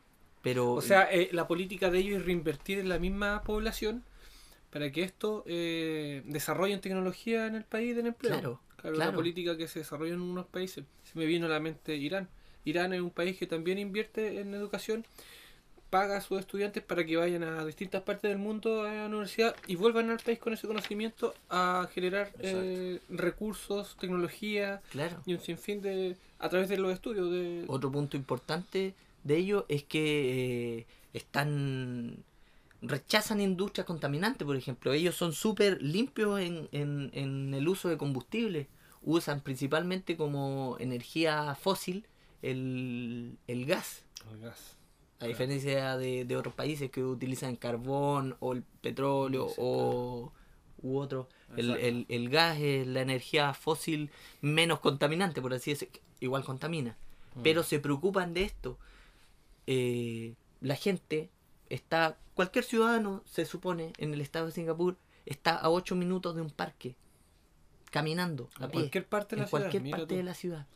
Pero, 0.42 0.72
O 0.72 0.82
sea, 0.82 1.08
eh, 1.10 1.28
la 1.32 1.46
política 1.46 1.90
de 1.90 1.98
ellos 1.98 2.20
es 2.20 2.26
reinvertir 2.26 2.78
en 2.78 2.88
la 2.88 2.98
misma 2.98 3.42
población 3.42 4.02
para 4.70 4.90
que 4.90 5.02
esto 5.02 5.44
eh, 5.46 6.22
desarrollen 6.26 6.80
tecnología 6.80 7.46
en 7.46 7.54
el 7.54 7.64
país 7.64 7.94
del 7.94 8.08
empleo. 8.08 8.32
Claro, 8.32 8.60
Claro, 8.82 8.96
claro. 8.96 9.12
la 9.12 9.16
política 9.16 9.56
que 9.56 9.68
se 9.68 9.78
desarrolla 9.80 10.14
en 10.14 10.20
unos 10.20 10.46
países. 10.46 10.84
Se 11.04 11.16
me 11.18 11.24
vino 11.24 11.46
a 11.46 11.48
la 11.48 11.60
mente 11.60 11.94
Irán. 11.94 12.28
Irán 12.64 12.92
es 12.92 13.00
un 13.00 13.10
país 13.10 13.38
que 13.38 13.46
también 13.46 13.78
invierte 13.78 14.40
en 14.40 14.54
educación, 14.54 15.04
paga 15.90 16.16
a 16.16 16.20
sus 16.20 16.40
estudiantes 16.40 16.82
para 16.82 17.04
que 17.04 17.16
vayan 17.16 17.44
a 17.44 17.64
distintas 17.64 18.02
partes 18.02 18.30
del 18.30 18.38
mundo 18.38 18.82
a 18.82 18.92
la 18.92 19.06
universidad 19.06 19.54
y 19.66 19.76
vuelvan 19.76 20.10
al 20.10 20.18
país 20.18 20.38
con 20.38 20.52
ese 20.52 20.66
conocimiento 20.66 21.34
a 21.50 21.88
generar 21.92 22.32
eh, 22.38 22.98
recursos, 23.08 23.96
tecnología 24.00 24.80
claro, 24.90 25.20
y 25.26 25.34
un 25.34 25.40
sinfín 25.40 25.82
de 25.82 26.16
a 26.38 26.48
través 26.48 26.68
de 26.68 26.78
los 26.78 26.92
estudios 26.92 27.30
de 27.30 27.64
otro 27.68 27.92
punto 27.92 28.16
importante 28.16 28.94
de 29.24 29.36
ello 29.36 29.66
es 29.68 29.84
que 29.84 30.78
eh, 30.80 30.86
están 31.12 32.24
rechazan 32.80 33.40
industrias 33.40 33.86
contaminantes, 33.86 34.44
por 34.44 34.56
ejemplo. 34.56 34.92
Ellos 34.92 35.14
son 35.14 35.32
súper 35.32 35.80
limpios 35.82 36.40
en, 36.40 36.68
en, 36.72 37.10
en 37.14 37.54
el 37.54 37.68
uso 37.68 37.88
de 37.88 37.96
combustible. 37.96 38.68
Usan 39.02 39.40
principalmente 39.40 40.16
como 40.16 40.76
energía 40.80 41.54
fósil 41.54 42.06
el, 42.42 43.36
el 43.46 43.66
gas. 43.66 44.04
el 44.32 44.40
gas. 44.40 44.76
A 45.20 45.26
Claro. 45.26 45.28
diferencia 45.28 45.96
de, 45.96 46.24
de 46.24 46.36
otros 46.36 46.52
países 46.54 46.90
que 46.90 47.04
utilizan 47.04 47.54
carbón 47.54 48.36
o 48.40 48.52
el 48.54 48.64
petróleo 48.80 49.48
Sí, 49.50 49.54
o 49.58 50.32
u 50.82 50.98
otro. 50.98 51.28
El, 51.56 51.70
el, 51.76 52.06
el 52.08 52.28
gas 52.28 52.58
es 52.58 52.88
la 52.88 53.02
energía 53.02 53.54
fósil 53.54 54.10
menos 54.40 54.80
contaminante, 54.80 55.40
por 55.40 55.54
así 55.54 55.70
decirlo. 55.70 56.00
Igual 56.18 56.42
contamina. 56.44 56.96
Mm. 57.36 57.42
Pero 57.42 57.62
se 57.62 57.78
preocupan 57.78 58.34
de 58.34 58.42
esto. 58.42 58.78
Eh, 59.66 60.34
la 60.60 60.76
gente 60.76 61.30
está, 61.68 62.18
cualquier 62.34 62.64
ciudadano 62.64 63.22
se 63.26 63.44
supone 63.46 63.92
en 63.98 64.12
el 64.14 64.20
estado 64.20 64.46
de 64.46 64.52
Singapur 64.52 64.96
está 65.26 65.56
a 65.56 65.70
8 65.70 65.94
minutos 65.96 66.34
de 66.34 66.42
un 66.42 66.50
parque, 66.50 66.96
caminando 67.90 68.48
a 68.58 68.64
En 68.64 68.70
pie, 68.70 68.80
cualquier 68.80 69.06
parte 69.08 69.36
de 69.36 69.42
en 69.42 69.42
la 69.44 69.48
ciudad. 69.48 69.60
cualquier 69.70 69.90
parte 69.90 70.06
tú. 70.06 70.14
de 70.16 70.22
la 70.22 70.34
ciudad, 70.34 70.66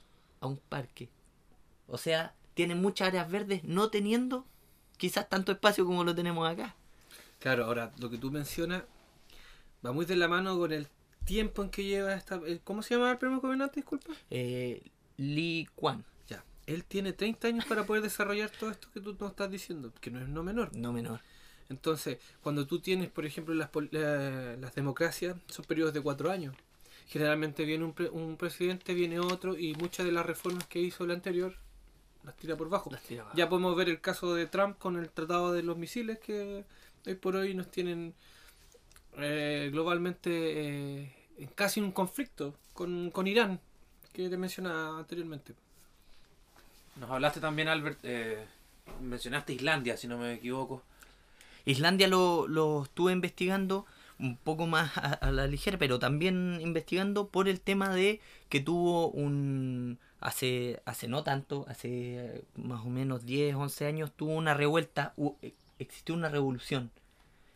a 0.41 0.47
un 0.47 0.57
parque. 0.59 1.09
O 1.89 1.99
sea, 1.99 2.35
tienen 2.55 2.81
muchas 2.81 3.09
áreas 3.09 3.31
verdes 3.31 3.65
no 3.65 3.91
teniendo 3.91 4.47
quizás 4.97 5.29
tanto 5.29 5.53
espacio 5.53 5.85
como 5.85 6.05
lo 6.05 6.15
tenemos 6.15 6.49
acá. 6.49 6.75
Claro, 7.39 7.65
ahora 7.67 7.93
lo 7.99 8.09
que 8.11 8.19
tú 8.19 8.31
mencionas 8.31 8.83
va 9.85 9.93
muy 9.93 10.07
de 10.07 10.17
la 10.17 10.27
mano 10.29 10.57
con 10.59 10.73
el 10.73 10.89
tiempo 11.25 11.63
en 11.63 11.71
que 11.71 11.85
lleva 11.85 12.15
esta. 12.15 12.41
eh, 12.47 12.61
¿Cómo 12.65 12.83
se 12.83 12.95
llama 12.95 13.11
el 13.13 13.19
primer 13.19 13.41
gobernante? 13.41 13.77
Disculpa. 13.81 14.13
Eh, 14.31 14.83
Lee 15.19 15.69
Kuan, 15.75 16.05
Ya. 16.29 16.45
Él 16.67 16.85
tiene 16.85 17.13
30 17.13 17.49
años 17.49 17.65
para 17.67 17.85
poder 17.87 18.03
desarrollar 18.03 18.51
todo 18.51 18.71
esto 18.71 18.89
que 18.93 19.01
tú 19.01 19.17
nos 19.21 19.31
estás 19.31 19.51
diciendo, 19.51 19.93
que 20.01 20.11
no 20.11 20.21
es 20.21 20.29
no 20.29 20.43
menor. 20.43 20.75
no 20.77 20.93
menor. 20.93 21.21
Entonces, 21.69 22.19
cuando 22.43 22.67
tú 22.67 22.81
tienes, 22.81 23.09
por 23.11 23.25
ejemplo, 23.27 23.55
las, 23.55 23.71
la- 23.91 24.57
las 24.57 24.75
democracias, 24.75 25.37
son 25.49 25.65
periodos 25.65 25.95
de 25.95 26.01
cuatro 26.01 26.31
años. 26.31 26.55
Generalmente 27.09 27.65
viene 27.65 27.85
un, 27.85 27.93
pre- 27.93 28.11
un 28.11 28.37
presidente, 28.37 28.95
viene 28.95 29.21
otro, 29.21 29.57
y 29.59 29.75
muchas 29.75 30.07
de 30.07 30.13
las 30.13 30.27
reformas 30.27 30.67
que 30.67 30.81
hizo 30.81 31.05
el 31.05 31.13
anterior 31.13 31.55
las 32.25 32.37
tira 32.37 32.57
por 32.57 32.69
bajo. 32.69 32.91
Las 32.91 33.03
tira 33.03 33.23
abajo. 33.23 33.37
Ya 33.37 33.49
podemos 33.49 33.77
ver 33.77 33.89
el 33.89 34.01
caso 34.01 34.35
de 34.35 34.47
Trump 34.47 34.79
con 34.79 34.97
el 34.97 35.09
tratado 35.11 35.53
de 35.53 35.63
los 35.63 35.77
misiles 35.77 36.19
que 36.19 36.65
hoy 37.07 37.15
por 37.15 37.37
hoy 37.37 37.55
nos 37.55 37.71
tienen 37.71 38.15
eh, 39.19 39.69
globalmente 39.73 40.31
eh, 41.03 41.15
en 41.39 41.47
casi 41.49 41.81
un 41.81 41.93
conflicto 41.93 42.55
con, 42.73 43.11
con 43.11 43.27
Irán, 43.27 43.61
que 44.13 44.29
te 44.29 44.37
mencionaba 44.37 44.99
anteriormente. 44.99 45.55
Nos 47.01 47.11
hablaste 47.11 47.41
también, 47.41 47.69
Albert, 47.69 47.99
eh, 48.05 48.45
mencionaste 49.03 49.53
Islandia, 49.53 49.97
si 49.97 50.09
no 50.09 50.19
me 50.19 50.35
equivoco. 50.35 50.83
Islandia 51.65 52.09
lo, 52.09 52.47
lo 52.49 52.85
estuve 52.85 53.13
investigando 53.13 53.87
un 54.19 54.37
poco 54.37 54.67
más 54.67 54.97
a, 54.97 55.13
a 55.13 55.31
la 55.31 55.47
ligera, 55.47 55.79
pero 55.79 55.99
también 55.99 56.59
investigando 56.61 57.29
por 57.29 57.49
el 57.49 57.61
tema 57.61 57.91
de 57.95 58.21
que 58.49 58.61
tuvo 58.61 59.09
un... 59.09 59.99
Hace, 60.19 60.81
hace 60.87 61.09
no 61.09 61.23
tanto, 61.23 61.67
hace 61.69 61.89
eh, 62.17 62.45
más 62.57 62.81
o 62.85 62.89
menos 62.89 63.27
10, 63.27 63.55
11 63.55 63.87
años, 63.87 64.13
tuvo 64.17 64.33
una 64.35 64.55
revuelta, 64.55 65.13
eh, 65.43 65.53
existió 65.79 66.15
una 66.15 66.31
revolución, 66.31 66.91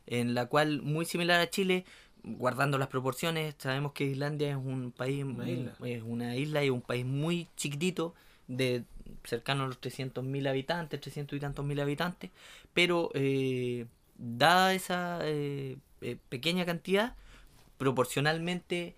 en 0.07 0.35
la 0.35 0.45
cual, 0.47 0.83
muy 0.83 1.07
similar 1.07 1.41
a 1.41 1.49
Chile, 1.49 1.87
guardando 2.23 2.77
las 2.77 2.89
proporciones, 2.89 3.55
sabemos 3.59 3.93
que 3.93 4.05
Islandia 4.05 4.51
es 4.51 4.57
un 4.57 4.93
país, 4.93 5.25
Una 5.25 5.49
isla. 5.49 5.73
es 5.85 6.03
una 6.05 6.37
isla 6.37 6.63
y 6.63 6.69
un 6.71 6.83
país 6.83 7.07
muy 7.07 7.49
chiquitito, 7.57 8.15
de 8.47 8.85
cercano 9.25 9.65
a 9.65 9.67
los 9.67 9.81
300.000 9.81 10.47
habitantes, 10.49 11.01
300 11.01 11.37
y 11.37 11.41
tantos 11.41 11.65
mil 11.65 11.81
habitantes, 11.81 12.31
pero 12.75 13.11
eh, 13.15 13.87
dada 14.17 14.75
esa 14.75 15.21
eh, 15.23 15.77
eh, 16.01 16.17
pequeña 16.29 16.65
cantidad, 16.67 17.15
proporcionalmente 17.79 18.95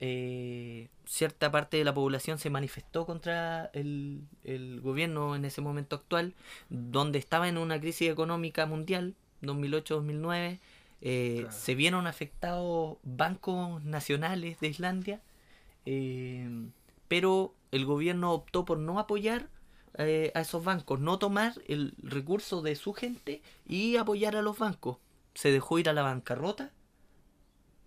eh, 0.00 0.88
cierta 1.06 1.50
parte 1.50 1.76
de 1.76 1.84
la 1.84 1.94
población 1.94 2.38
se 2.38 2.50
manifestó 2.50 3.06
contra 3.06 3.70
el, 3.74 4.22
el 4.44 4.80
gobierno 4.80 5.36
en 5.36 5.44
ese 5.44 5.60
momento 5.60 5.96
actual, 5.96 6.34
donde 6.68 7.18
estaba 7.18 7.48
en 7.48 7.58
una 7.58 7.80
crisis 7.80 8.10
económica 8.10 8.66
mundial, 8.66 9.14
2008-2009. 9.42 10.58
eh, 11.02 11.36
Claro. 11.40 11.52
Se 11.52 11.74
vieron 11.74 12.06
afectados 12.06 12.96
bancos 13.02 13.82
nacionales 13.84 14.58
de 14.60 14.68
Islandia, 14.68 15.20
eh, 15.86 16.48
pero 17.08 17.54
el 17.74 17.84
gobierno 17.86 18.32
optó 18.32 18.64
por 18.64 18.78
no 18.78 18.98
apoyar 18.98 19.48
eh, 19.98 20.30
a 20.34 20.40
esos 20.40 20.64
bancos, 20.64 21.00
no 21.00 21.18
tomar 21.18 21.54
el 21.66 21.94
recurso 22.02 22.62
de 22.62 22.76
su 22.76 22.92
gente 22.92 23.42
y 23.66 23.96
apoyar 23.96 24.36
a 24.36 24.42
los 24.42 24.58
bancos. 24.58 24.98
Se 25.34 25.50
dejó 25.52 25.78
ir 25.78 25.88
a 25.88 25.92
la 25.92 26.02
bancarrota 26.02 26.72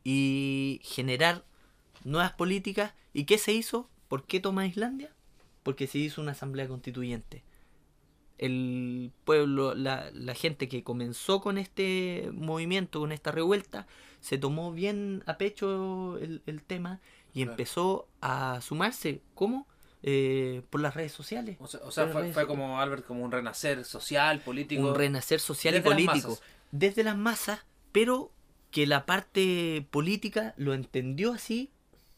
y 0.03 0.79
generar 0.83 1.43
nuevas 2.03 2.33
políticas. 2.33 2.93
¿Y 3.13 3.25
qué 3.25 3.37
se 3.37 3.53
hizo? 3.53 3.89
¿Por 4.07 4.25
qué 4.25 4.39
toma 4.39 4.65
Islandia? 4.65 5.11
Porque 5.63 5.87
se 5.87 5.97
hizo 5.99 6.21
una 6.21 6.31
asamblea 6.31 6.67
constituyente. 6.67 7.43
El 8.37 9.11
pueblo, 9.25 9.73
la, 9.73 10.11
la 10.13 10.35
gente 10.35 10.67
que 10.69 10.83
comenzó 10.83 11.41
con 11.41 11.57
este 11.57 12.29
movimiento, 12.33 12.99
con 12.99 13.11
esta 13.11 13.31
revuelta, 13.31 13.87
se 14.21 14.37
tomó 14.37 14.71
bien 14.71 15.23
a 15.25 15.37
pecho 15.37 16.17
el, 16.19 16.41
el 16.45 16.61
tema 16.61 16.99
y 17.33 17.41
Claro. 17.41 17.51
empezó 17.51 18.07
a 18.21 18.59
sumarse. 18.61 19.21
¿Cómo? 19.33 19.65
Eh, 20.03 20.61
por 20.69 20.81
las 20.81 20.93
redes 20.95 21.11
sociales. 21.11 21.57
O 21.59 21.67
sea, 21.67 21.79
o 21.83 21.91
sea, 21.91 22.05
Las 22.05 22.13
fue, 22.13 22.31
fue 22.33 22.47
como 22.47 22.79
Albert, 22.79 23.05
como 23.05 23.23
un 23.23 23.31
renacer 23.31 23.83
social, 23.85 24.39
político. 24.41 24.81
un 24.87 24.95
renacer 24.95 25.39
social 25.39 25.73
y 25.75 25.77
las 25.79 25.83
político 25.85 26.39
desde 26.71 27.03
las 27.03 27.17
masas, 27.17 27.61
pero 27.91 28.31
que 28.71 28.85
la 28.85 29.05
parte 29.05 29.87
política 29.91 30.53
lo 30.57 30.73
entendió 30.73 31.33
así 31.33 31.71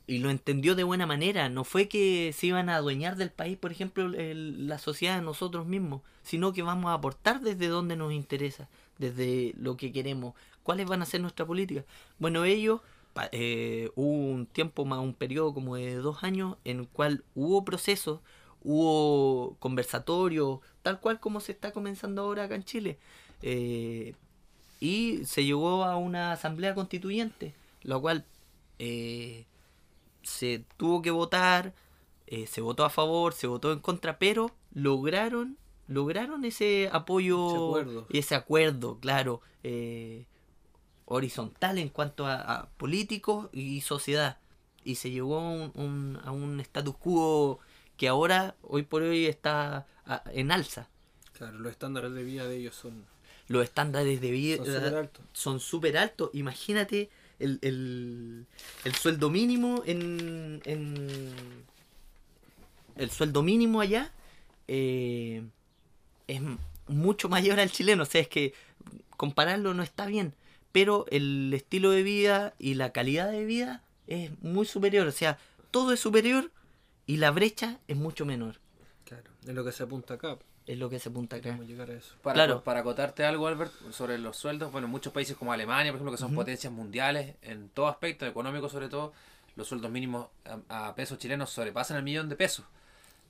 y 0.07 0.17
lo 0.17 0.31
entendió 0.31 0.75
de 0.75 0.83
buena 0.83 1.05
manera. 1.05 1.47
No 1.49 1.63
fue 1.63 1.87
que 1.87 2.33
se 2.35 2.47
iban 2.47 2.67
a 2.69 2.77
adueñar 2.77 3.15
del 3.15 3.29
país, 3.31 3.57
por 3.57 3.71
ejemplo, 3.71 4.05
el- 4.05 4.67
la 4.67 4.79
sociedad 4.79 5.21
nosotros 5.21 5.67
mismos, 5.67 6.01
sino 6.23 6.51
que 6.51 6.63
vamos 6.63 6.89
a 6.89 6.95
aportar 6.95 7.41
desde 7.41 7.67
donde 7.67 7.95
nos 7.95 8.11
interesa, 8.11 8.67
desde 8.97 9.53
lo 9.57 9.77
que 9.77 9.91
queremos. 9.91 10.33
¿Cuáles 10.63 10.87
van 10.87 11.01
a 11.03 11.05
ser 11.05 11.21
nuestra 11.21 11.45
política? 11.45 11.85
Bueno, 12.17 12.43
ellos, 12.43 12.81
eh, 13.31 13.91
hubo 13.95 14.31
un 14.31 14.45
tiempo 14.45 14.85
más, 14.85 14.99
un 14.99 15.13
periodo 15.13 15.53
como 15.53 15.75
de 15.75 15.95
dos 15.95 16.23
años, 16.23 16.57
en 16.63 16.79
el 16.79 16.87
cual 16.87 17.23
hubo 17.35 17.65
procesos, 17.65 18.21
hubo 18.63 19.55
conversatorios, 19.59 20.59
tal 20.81 20.99
cual 20.99 21.19
como 21.19 21.39
se 21.39 21.51
está 21.51 21.71
comenzando 21.71 22.21
ahora 22.21 22.45
acá 22.45 22.55
en 22.55 22.63
Chile. 22.63 22.99
Eh, 23.41 24.15
y 24.79 25.25
se 25.25 25.43
llegó 25.43 25.83
a 25.83 25.97
una 25.97 26.31
asamblea 26.31 26.75
constituyente, 26.75 27.53
la 27.83 27.99
cual 27.99 28.25
eh, 28.79 29.45
se 30.23 30.63
tuvo 30.77 31.01
que 31.01 31.11
votar, 31.11 31.73
eh, 32.27 32.47
se 32.47 32.61
votó 32.61 32.85
a 32.85 32.89
favor, 32.89 33.33
se 33.33 33.47
votó 33.47 33.73
en 33.73 33.79
contra, 33.79 34.19
pero 34.19 34.51
lograron 34.73 35.57
lograron 35.89 36.45
ese 36.45 36.87
apoyo 36.93 38.05
y 38.09 38.19
ese 38.19 38.35
acuerdo, 38.35 38.99
claro, 38.99 39.41
eh, 39.63 40.25
horizontal 41.09 41.77
en 41.77 41.89
cuanto 41.89 42.25
a, 42.25 42.35
a 42.35 42.65
políticos 42.77 43.49
y 43.51 43.81
sociedad. 43.81 44.37
Y 44.85 44.95
se 44.95 45.11
llegó 45.11 45.37
a 45.39 45.49
un, 45.49 45.71
un- 45.75 46.19
a 46.23 46.31
un 46.31 46.59
status 46.61 46.95
quo 46.97 47.59
que 47.97 48.07
ahora, 48.07 48.55
hoy 48.61 48.83
por 48.83 49.01
hoy, 49.01 49.25
está 49.25 49.85
a- 50.05 50.23
en 50.33 50.51
alza. 50.51 50.87
Claro, 51.33 51.59
los 51.59 51.71
estándares 51.71 52.13
de 52.13 52.23
vida 52.23 52.47
de 52.47 52.57
ellos 52.57 52.75
son 52.75 53.05
Los 53.47 53.63
estándares 53.63 54.21
de 54.21 54.31
vida 54.31 54.57
son 54.57 54.65
súper 54.67 54.95
altos. 54.95 55.25
son 55.33 55.59
súper 55.59 55.97
altos. 55.97 56.29
Imagínate 56.33 57.09
el, 57.39 57.59
el, 57.61 58.45
el 58.85 58.95
sueldo 58.95 59.29
mínimo 59.29 59.81
en, 59.85 60.61
en- 60.65 61.65
El 62.95 63.09
sueldo 63.11 63.41
mínimo 63.43 63.81
allá 63.81 64.11
eh, 64.67 65.43
es 66.27 66.41
mucho 66.87 67.29
mayor 67.29 67.59
al 67.59 67.71
chileno. 67.71 68.03
O 68.03 68.05
sea, 68.05 68.21
es 68.21 68.27
que 68.27 68.53
compararlo 69.17 69.73
no 69.73 69.83
está 69.83 70.05
bien. 70.05 70.33
Pero 70.71 71.05
el 71.09 71.51
estilo 71.53 71.91
de 71.91 72.03
vida 72.03 72.53
y 72.59 72.75
la 72.75 72.91
calidad 72.91 73.29
de 73.31 73.45
vida 73.45 73.83
es 74.07 74.31
muy 74.41 74.65
superior. 74.65 75.07
O 75.07 75.11
sea, 75.11 75.37
todo 75.71 75.93
es 75.93 75.99
superior 75.99 76.51
y 77.05 77.17
la 77.17 77.31
brecha 77.31 77.79
es 77.87 77.97
mucho 77.97 78.25
menor. 78.25 78.59
Claro, 79.05 79.31
es 79.47 79.53
lo 79.53 79.63
que 79.65 79.71
se 79.71 79.83
apunta 79.83 80.15
acá. 80.15 80.37
Es 80.67 80.77
lo 80.77 80.87
que 80.89 80.99
se 80.99 81.09
apunta 81.09 81.37
acá. 81.37 81.57
Llegar 81.65 81.89
a 81.89 81.93
eso. 81.93 82.13
Para, 82.21 82.35
Claro. 82.35 82.63
para 82.63 82.81
acotarte 82.81 83.23
algo, 83.25 83.47
Albert, 83.47 83.73
sobre 83.91 84.19
los 84.19 84.37
sueldos, 84.37 84.71
bueno, 84.71 84.85
en 84.85 84.91
muchos 84.91 85.11
países 85.11 85.35
como 85.35 85.51
Alemania, 85.51 85.91
por 85.91 85.97
ejemplo, 85.97 86.11
que 86.11 86.19
son 86.19 86.35
potencias 86.35 86.71
mundiales, 86.71 87.35
en 87.41 87.69
todo 87.69 87.87
aspecto, 87.87 88.27
económico 88.27 88.69
sobre 88.69 88.87
todo, 88.87 89.11
los 89.55 89.67
sueldos 89.67 89.89
mínimos 89.89 90.27
a, 90.69 90.89
a 90.89 90.95
pesos 90.95 91.17
chilenos 91.17 91.49
sobrepasan 91.49 91.97
el 91.97 92.03
millón 92.03 92.29
de 92.29 92.35
pesos. 92.35 92.65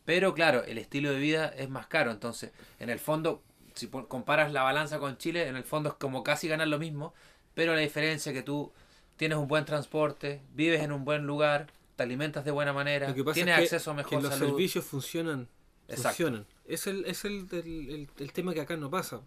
Pero 0.03 0.33
claro, 0.33 0.65
el 0.65 0.77
estilo 0.79 1.11
de 1.11 1.19
vida 1.19 1.47
es 1.55 1.69
más 1.69 1.87
caro, 1.87 2.11
entonces, 2.11 2.51
en 2.79 2.89
el 2.89 2.99
fondo, 2.99 3.41
si 3.75 3.87
comparas 3.87 4.51
la 4.53 4.63
balanza 4.63 4.99
con 4.99 5.17
Chile, 5.17 5.47
en 5.47 5.55
el 5.55 5.63
fondo 5.63 5.89
es 5.89 5.95
como 5.95 6.23
casi 6.23 6.47
ganar 6.47 6.67
lo 6.67 6.79
mismo, 6.79 7.13
pero 7.53 7.73
la 7.73 7.81
diferencia 7.81 8.31
es 8.31 8.37
que 8.37 8.43
tú 8.43 8.71
tienes 9.17 9.37
un 9.37 9.47
buen 9.47 9.65
transporte, 9.65 10.41
vives 10.53 10.81
en 10.81 10.91
un 10.91 11.03
buen 11.05 11.25
lugar, 11.27 11.67
te 11.95 12.03
alimentas 12.03 12.45
de 12.45 12.51
buena 12.51 12.71
manera, 12.73 13.13
tienes 13.13 13.37
es 13.37 13.43
que, 13.43 13.51
acceso 13.51 13.91
a 13.91 13.93
que 13.95 13.97
mejor 14.03 14.23
los 14.23 14.33
salud. 14.33 14.47
servicios 14.49 14.85
funcionan. 14.85 15.47
Exacto. 15.87 16.09
Funcionan. 16.23 16.45
Es 16.65 16.87
el, 16.87 17.05
es 17.05 17.25
el, 17.25 17.47
el, 17.51 17.89
el- 17.89 18.09
el 18.17 18.31
tema 18.33 18.53
que 18.53 18.61
acá 18.61 18.77
no 18.77 18.89
pasa. 18.89 19.21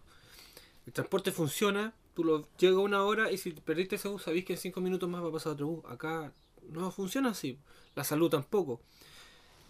El 0.87 0.93
transporte 0.93 1.31
funciona, 1.31 1.93
tú 2.13 2.23
lo 2.23 2.47
llega 2.57 2.79
una 2.79 3.03
hora 3.03 3.31
y 3.31 3.37
si 3.37 3.51
perdiste 3.51 3.95
ese 3.97 4.07
bus 4.07 4.23
sabéis 4.23 4.45
que 4.45 4.53
en 4.53 4.59
cinco 4.59 4.81
minutos 4.81 5.09
más 5.09 5.23
va 5.23 5.29
a 5.29 5.31
pasar 5.31 5.53
otro 5.53 5.67
bus. 5.67 5.85
Acá 5.89 6.31
no 6.69 6.89
funciona 6.91 7.29
así. 7.29 7.57
La 7.95 8.03
salud 8.03 8.29
tampoco. 8.29 8.81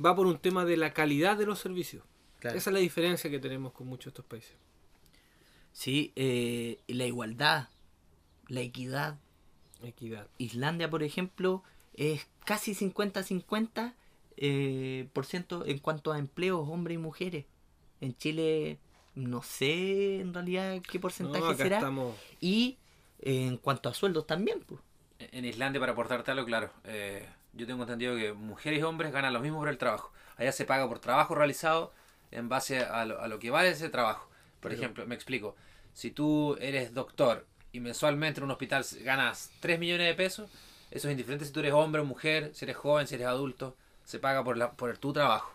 Va 0.04 0.16
por 0.16 0.26
un 0.28 0.38
tema 0.40 0.66
de 0.66 0.78
la 0.78 0.94
calidad 0.94 1.38
de 1.38 1.46
los 1.46 1.60
servicios. 1.60 2.04
Claro. 2.44 2.58
Esa 2.58 2.72
es 2.72 2.74
la 2.74 2.80
diferencia 2.82 3.30
que 3.30 3.40
tenemos 3.40 3.72
con 3.72 3.88
muchos 3.88 4.04
de 4.06 4.10
estos 4.10 4.26
países. 4.26 4.52
Sí, 5.72 6.12
eh, 6.18 6.82
la 6.88 7.06
igualdad, 7.06 7.70
la 8.50 8.60
equidad. 8.60 9.18
Equidad. 9.82 10.28
Islandia, 10.38 10.90
por 10.90 11.04
ejemplo, 11.04 11.64
es 11.94 12.28
casi 12.46 12.76
50-50 12.76 13.94
eh, 14.36 15.08
por 15.14 15.26
ciento 15.26 15.66
en 15.66 15.80
cuanto 15.80 16.12
a 16.12 16.20
empleos, 16.20 16.68
hombres 16.68 16.96
y 16.96 16.98
mujeres. 16.98 17.46
En 18.02 18.14
Chile, 18.18 18.78
no 19.16 19.42
sé 19.42 20.20
en 20.20 20.34
realidad 20.34 20.82
qué 20.82 21.00
porcentaje 21.00 21.40
No, 21.40 21.52
acá 21.52 21.64
será. 21.64 21.78
estamos. 21.78 22.14
Y 22.42 22.78
eh, 23.22 23.48
en 23.48 23.56
cuanto 23.56 23.88
a 23.88 23.94
sueldos 23.94 24.28
también, 24.28 24.60
pues. 24.68 24.82
En 25.20 25.46
Islandia, 25.46 25.80
para 25.80 25.94
aportarte 25.94 26.32
algo, 26.32 26.46
claro, 26.46 26.74
eh, 26.84 27.26
yo 27.54 27.66
tengo 27.66 27.84
entendido 27.84 28.18
que 28.18 28.34
mujeres 28.34 28.82
y 28.82 28.84
hombres 28.84 29.14
ganan 29.14 29.32
lo 29.32 29.40
mismo 29.40 29.60
por 29.60 29.70
el 29.70 29.78
trabajo. 29.78 30.12
Allá 30.36 30.52
se 30.52 30.66
paga 30.66 30.90
por 30.90 31.00
trabajo 31.00 31.36
realizado 31.36 31.94
en 32.34 32.50
base 32.50 32.80
a 32.80 33.06
lo, 33.06 33.22
a 33.22 33.28
lo 33.28 33.40
que 33.40 33.50
vale 33.50 33.70
ese 33.70 33.90
trabajo. 33.90 34.30
Por 34.60 34.72
Pero- 34.72 34.82
ejemplo, 34.82 35.06
me 35.08 35.16
explico, 35.16 35.56
si 35.94 36.12
tú 36.12 36.58
eres 36.60 36.94
doctor 36.94 37.46
y 37.72 37.80
mensualmente 37.80 38.40
en 38.40 38.46
un 38.46 38.52
hospital 38.52 38.86
ganas 39.02 39.52
3 39.60 39.80
millones 39.80 40.08
de 40.08 40.14
pesos, 40.16 40.50
eso 40.92 41.08
es 41.08 41.12
indiferente 41.12 41.46
si 41.46 41.52
tú 41.52 41.60
eres 41.62 41.74
hombre 41.74 42.02
o 42.02 42.06
mujer, 42.06 42.52
si 42.54 42.66
eres 42.66 42.78
joven, 42.78 43.08
si 43.08 43.16
eres 43.16 43.28
adulto, 43.28 43.76
se 44.06 44.20
paga 44.20 44.44
por, 44.44 44.58
la, 44.58 44.72
por 44.72 44.96
tu 44.98 45.12
trabajo, 45.14 45.54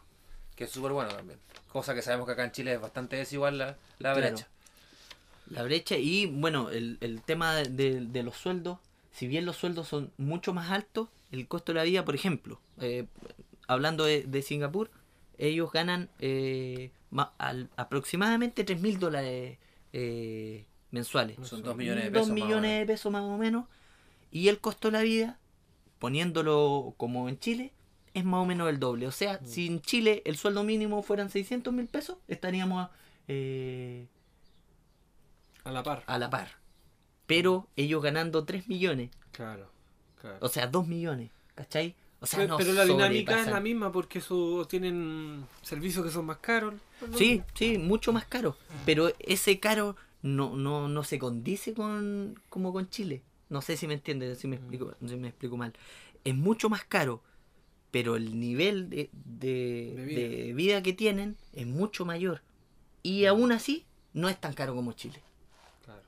que 0.56 0.64
es 0.64 0.70
súper 0.70 0.92
bueno 0.92 1.10
también. 1.10 1.38
Cosa 1.68 1.94
que 1.94 2.02
sabemos 2.02 2.26
que 2.26 2.32
acá 2.32 2.44
en 2.44 2.52
Chile 2.52 2.72
es 2.74 2.80
bastante 2.80 3.16
desigual 3.16 3.58
la, 3.58 3.66
la 3.98 4.14
Claro. 4.14 4.20
brecha. 4.20 4.48
La 5.50 5.62
brecha 5.62 5.96
y 5.96 6.26
bueno, 6.26 6.70
el, 6.70 6.98
el 7.00 7.22
tema 7.22 7.56
de, 7.56 8.00
de 8.00 8.22
los 8.22 8.36
sueldos, 8.36 8.78
si 9.12 9.26
bien 9.26 9.46
los 9.46 9.56
sueldos 9.56 9.88
son 9.88 10.12
mucho 10.18 10.52
más 10.52 10.70
altos, 10.70 11.08
el 11.32 11.46
costo 11.48 11.72
de 11.72 11.78
la 11.78 11.84
vida, 11.84 12.04
por 12.04 12.14
ejemplo, 12.14 12.60
eh, 12.80 13.06
hablando 13.66 14.04
de, 14.04 14.22
de 14.24 14.42
Singapur, 14.42 14.90
ellos 15.38 15.70
ganan 15.72 16.08
eh, 16.18 16.90
ma- 17.10 17.32
al- 17.38 17.70
aproximadamente 17.76 18.64
3 18.64 18.80
mil 18.80 18.98
dólares 18.98 19.58
eh, 19.92 20.66
mensuales. 20.90 21.36
Son 21.46 21.62
2 21.62 21.76
millones 21.76 22.04
de 22.04 22.10
Dos 22.10 22.22
pesos. 22.22 22.28
más 22.28 22.40
o 22.42 22.44
millones 22.46 22.70
menos. 22.70 22.78
de 22.80 22.92
pesos 22.92 23.12
más 23.12 23.22
o 23.22 23.36
menos. 23.38 23.64
Y 24.30 24.48
el 24.48 24.58
costo 24.60 24.88
de 24.88 24.92
la 24.92 25.02
vida, 25.02 25.38
poniéndolo 25.98 26.94
como 26.96 27.28
en 27.28 27.38
Chile, 27.38 27.72
es 28.14 28.24
más 28.24 28.42
o 28.42 28.46
menos 28.46 28.68
el 28.68 28.78
doble. 28.78 29.06
O 29.06 29.12
sea, 29.12 29.40
si 29.44 29.66
en 29.66 29.80
Chile 29.80 30.22
el 30.26 30.36
sueldo 30.36 30.64
mínimo 30.64 31.02
fueran 31.02 31.30
600 31.30 31.72
mil 31.72 31.86
pesos, 31.86 32.18
estaríamos 32.28 32.88
eh, 33.28 34.06
A 35.64 35.70
la 35.70 35.82
par. 35.82 36.02
a 36.06 36.18
la 36.18 36.30
par. 36.30 36.48
Pero 37.26 37.68
ellos 37.76 38.02
ganando 38.02 38.44
3 38.44 38.68
millones, 38.68 39.10
Claro. 39.32 39.70
claro. 40.20 40.38
o 40.40 40.48
sea, 40.48 40.66
2 40.66 40.86
millones, 40.88 41.30
¿cachai? 41.54 41.94
O 42.20 42.26
sea, 42.26 42.40
Pero, 42.40 42.48
no 42.50 42.56
pero 42.58 42.72
la 42.72 42.84
dinámica 42.84 43.40
es 43.40 43.46
la 43.46 43.60
misma 43.60 43.92
porque 43.92 44.18
eso 44.18 44.66
tienen 44.68 45.46
servicios 45.62 46.04
que 46.04 46.10
son 46.10 46.26
más 46.26 46.38
caros. 46.38 46.74
Sí, 47.16 47.42
sí, 47.54 47.78
mucho 47.78 48.12
más 48.12 48.24
caro. 48.24 48.56
Pero 48.84 49.12
ese 49.20 49.60
caro 49.60 49.94
no, 50.22 50.56
no, 50.56 50.88
no 50.88 51.04
se 51.04 51.18
condice 51.18 51.74
con 51.74 52.40
como 52.48 52.72
con 52.72 52.90
Chile. 52.90 53.22
No 53.50 53.62
sé 53.62 53.76
si 53.76 53.86
me 53.86 53.94
entiendes, 53.94 54.38
si 54.38 54.48
me 54.48 54.56
explico, 54.56 54.94
si 55.06 55.16
me 55.16 55.28
explico 55.28 55.56
mal. 55.56 55.72
Es 56.24 56.34
mucho 56.34 56.68
más 56.68 56.84
caro, 56.84 57.22
pero 57.92 58.16
el 58.16 58.38
nivel 58.38 58.90
de, 58.90 59.10
de, 59.12 59.94
De 59.96 60.04
vida. 60.04 60.20
de 60.20 60.52
vida 60.54 60.82
que 60.82 60.92
tienen 60.92 61.36
es 61.52 61.66
mucho 61.66 62.04
mayor. 62.04 62.42
Y 63.02 63.26
aún 63.26 63.52
así, 63.52 63.86
no 64.12 64.28
es 64.28 64.40
tan 64.40 64.54
caro 64.54 64.74
como 64.74 64.92
Chile. 64.92 65.22
Claro. 65.84 66.02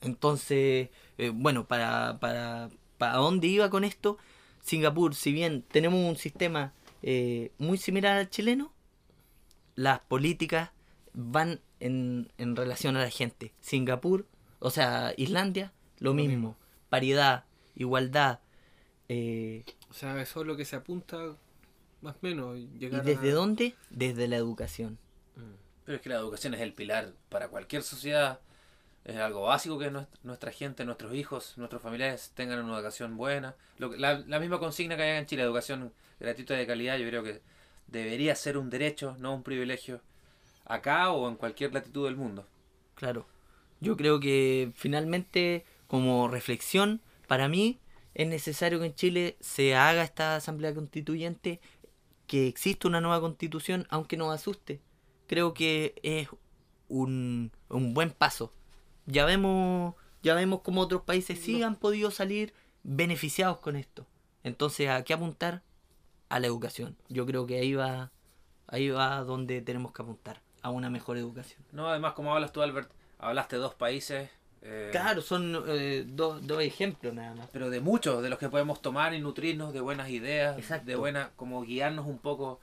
Entonces, 0.00 0.88
eh, 1.18 1.30
bueno, 1.32 1.66
para, 1.66 2.18
para, 2.18 2.70
para 2.98 3.14
dónde 3.16 3.46
iba 3.48 3.70
con 3.70 3.84
esto, 3.84 4.18
Singapur, 4.62 5.14
si 5.14 5.32
bien 5.32 5.62
tenemos 5.62 6.00
un 6.00 6.16
sistema 6.16 6.72
eh, 7.02 7.52
muy 7.58 7.76
similar 7.78 8.16
al 8.16 8.30
chileno, 8.30 8.72
las 9.74 10.00
políticas 10.00 10.70
van 11.12 11.60
en, 11.80 12.30
en 12.38 12.56
relación 12.56 12.96
a 12.96 13.00
la 13.02 13.10
gente. 13.10 13.52
Singapur, 13.60 14.26
o 14.58 14.70
sea, 14.70 15.12
Islandia, 15.16 15.72
lo, 15.98 16.10
Lo 16.10 16.14
mismo. 16.14 16.32
mismo. 16.34 16.56
Paridad, 16.88 17.44
igualdad. 17.74 18.40
eh, 19.08 19.64
O 19.90 19.94
sea, 19.94 20.20
eso 20.20 20.40
es 20.40 20.46
lo 20.46 20.56
que 20.56 20.64
se 20.64 20.76
apunta 20.76 21.36
más 22.00 22.14
o 22.14 22.18
menos. 22.22 22.56
¿Y 22.58 22.68
Llegar 22.78 23.04
desde 23.04 23.30
a... 23.30 23.34
dónde? 23.34 23.74
Desde 23.90 24.28
la 24.28 24.36
educación. 24.36 24.98
Pero 25.84 25.96
es 25.96 26.02
que 26.02 26.08
la 26.08 26.16
educación 26.16 26.54
es 26.54 26.60
el 26.62 26.72
pilar 26.72 27.12
para 27.28 27.48
cualquier 27.48 27.82
sociedad. 27.82 28.40
Es 29.04 29.16
algo 29.16 29.42
básico 29.42 29.78
que 29.78 29.90
nues- 29.90 30.06
nuestra 30.22 30.50
gente, 30.50 30.84
nuestros 30.84 31.14
hijos, 31.14 31.54
nuestros 31.58 31.82
familiares 31.82 32.32
tengan 32.34 32.64
una 32.64 32.76
educación 32.76 33.16
buena. 33.16 33.54
Lo 33.78 33.94
la, 33.96 34.18
la 34.26 34.40
misma 34.40 34.58
consigna 34.58 34.96
que 34.96 35.02
hay 35.02 35.18
en 35.18 35.26
Chile, 35.26 35.42
educación 35.42 35.92
gratuita 36.20 36.54
de 36.54 36.66
calidad, 36.66 36.96
yo 36.96 37.06
creo 37.08 37.22
que 37.22 37.42
debería 37.86 38.34
ser 38.34 38.56
un 38.56 38.70
derecho, 38.70 39.14
no 39.18 39.34
un 39.34 39.42
privilegio, 39.42 40.00
acá 40.64 41.10
o 41.10 41.28
en 41.28 41.36
cualquier 41.36 41.74
latitud 41.74 42.06
del 42.06 42.16
mundo. 42.16 42.46
Claro. 42.94 43.26
Yo 43.80 43.96
creo 43.96 44.20
que 44.20 44.72
finalmente, 44.74 45.66
como 45.86 46.28
reflexión, 46.28 47.02
para 47.26 47.48
mí 47.48 47.78
es 48.14 48.26
necesario 48.26 48.80
que 48.80 48.86
en 48.86 48.94
Chile 48.94 49.36
se 49.40 49.74
haga 49.74 50.02
esta 50.02 50.36
asamblea 50.36 50.74
constituyente 50.74 51.60
que 52.26 52.46
existe 52.48 52.86
una 52.86 53.02
nueva 53.02 53.20
constitución, 53.20 53.86
aunque 53.90 54.16
nos 54.16 54.34
asuste. 54.34 54.80
Creo 55.26 55.52
que 55.52 55.94
es 56.02 56.28
un, 56.88 57.52
un 57.68 57.92
buen 57.92 58.10
paso. 58.12 58.52
Ya 59.06 59.24
vemos, 59.24 59.94
ya 60.22 60.34
vemos 60.34 60.60
cómo 60.62 60.80
otros 60.80 61.02
países 61.02 61.38
sí 61.40 61.62
han 61.62 61.76
podido 61.76 62.10
salir 62.10 62.52
beneficiados 62.82 63.58
con 63.58 63.76
esto. 63.76 64.06
Entonces, 64.42 64.88
¿a 64.88 65.02
qué 65.04 65.14
apuntar? 65.14 65.62
A 66.28 66.40
la 66.40 66.46
educación. 66.46 66.96
Yo 67.08 67.26
creo 67.26 67.46
que 67.46 67.58
ahí 67.58 67.74
va, 67.74 68.10
ahí 68.66 68.88
va 68.90 69.20
donde 69.22 69.60
tenemos 69.62 69.92
que 69.92 70.02
apuntar, 70.02 70.40
a 70.62 70.70
una 70.70 70.90
mejor 70.90 71.16
educación. 71.18 71.62
No, 71.72 71.88
además, 71.88 72.14
como 72.14 72.34
hablas 72.34 72.52
tú, 72.52 72.62
Albert, 72.62 72.90
hablaste 73.18 73.56
de 73.56 73.62
dos 73.62 73.74
países. 73.74 74.30
eh, 74.62 74.88
Claro, 74.90 75.20
son 75.22 75.62
eh, 75.68 76.04
dos, 76.06 76.46
dos 76.46 76.62
ejemplos 76.62 77.12
nada 77.14 77.34
más. 77.34 77.48
pero 77.52 77.68
de 77.70 77.80
muchos 77.80 78.22
de 78.22 78.30
los 78.30 78.38
que 78.38 78.48
podemos 78.48 78.80
tomar 78.82 79.12
y 79.14 79.20
nutrirnos 79.20 79.72
de 79.74 79.80
buenas 79.80 80.08
ideas, 80.08 80.58
Exacto. 80.58 80.86
de 80.86 80.96
buena, 80.96 81.30
como 81.36 81.62
guiarnos 81.62 82.06
un 82.06 82.18
poco, 82.18 82.60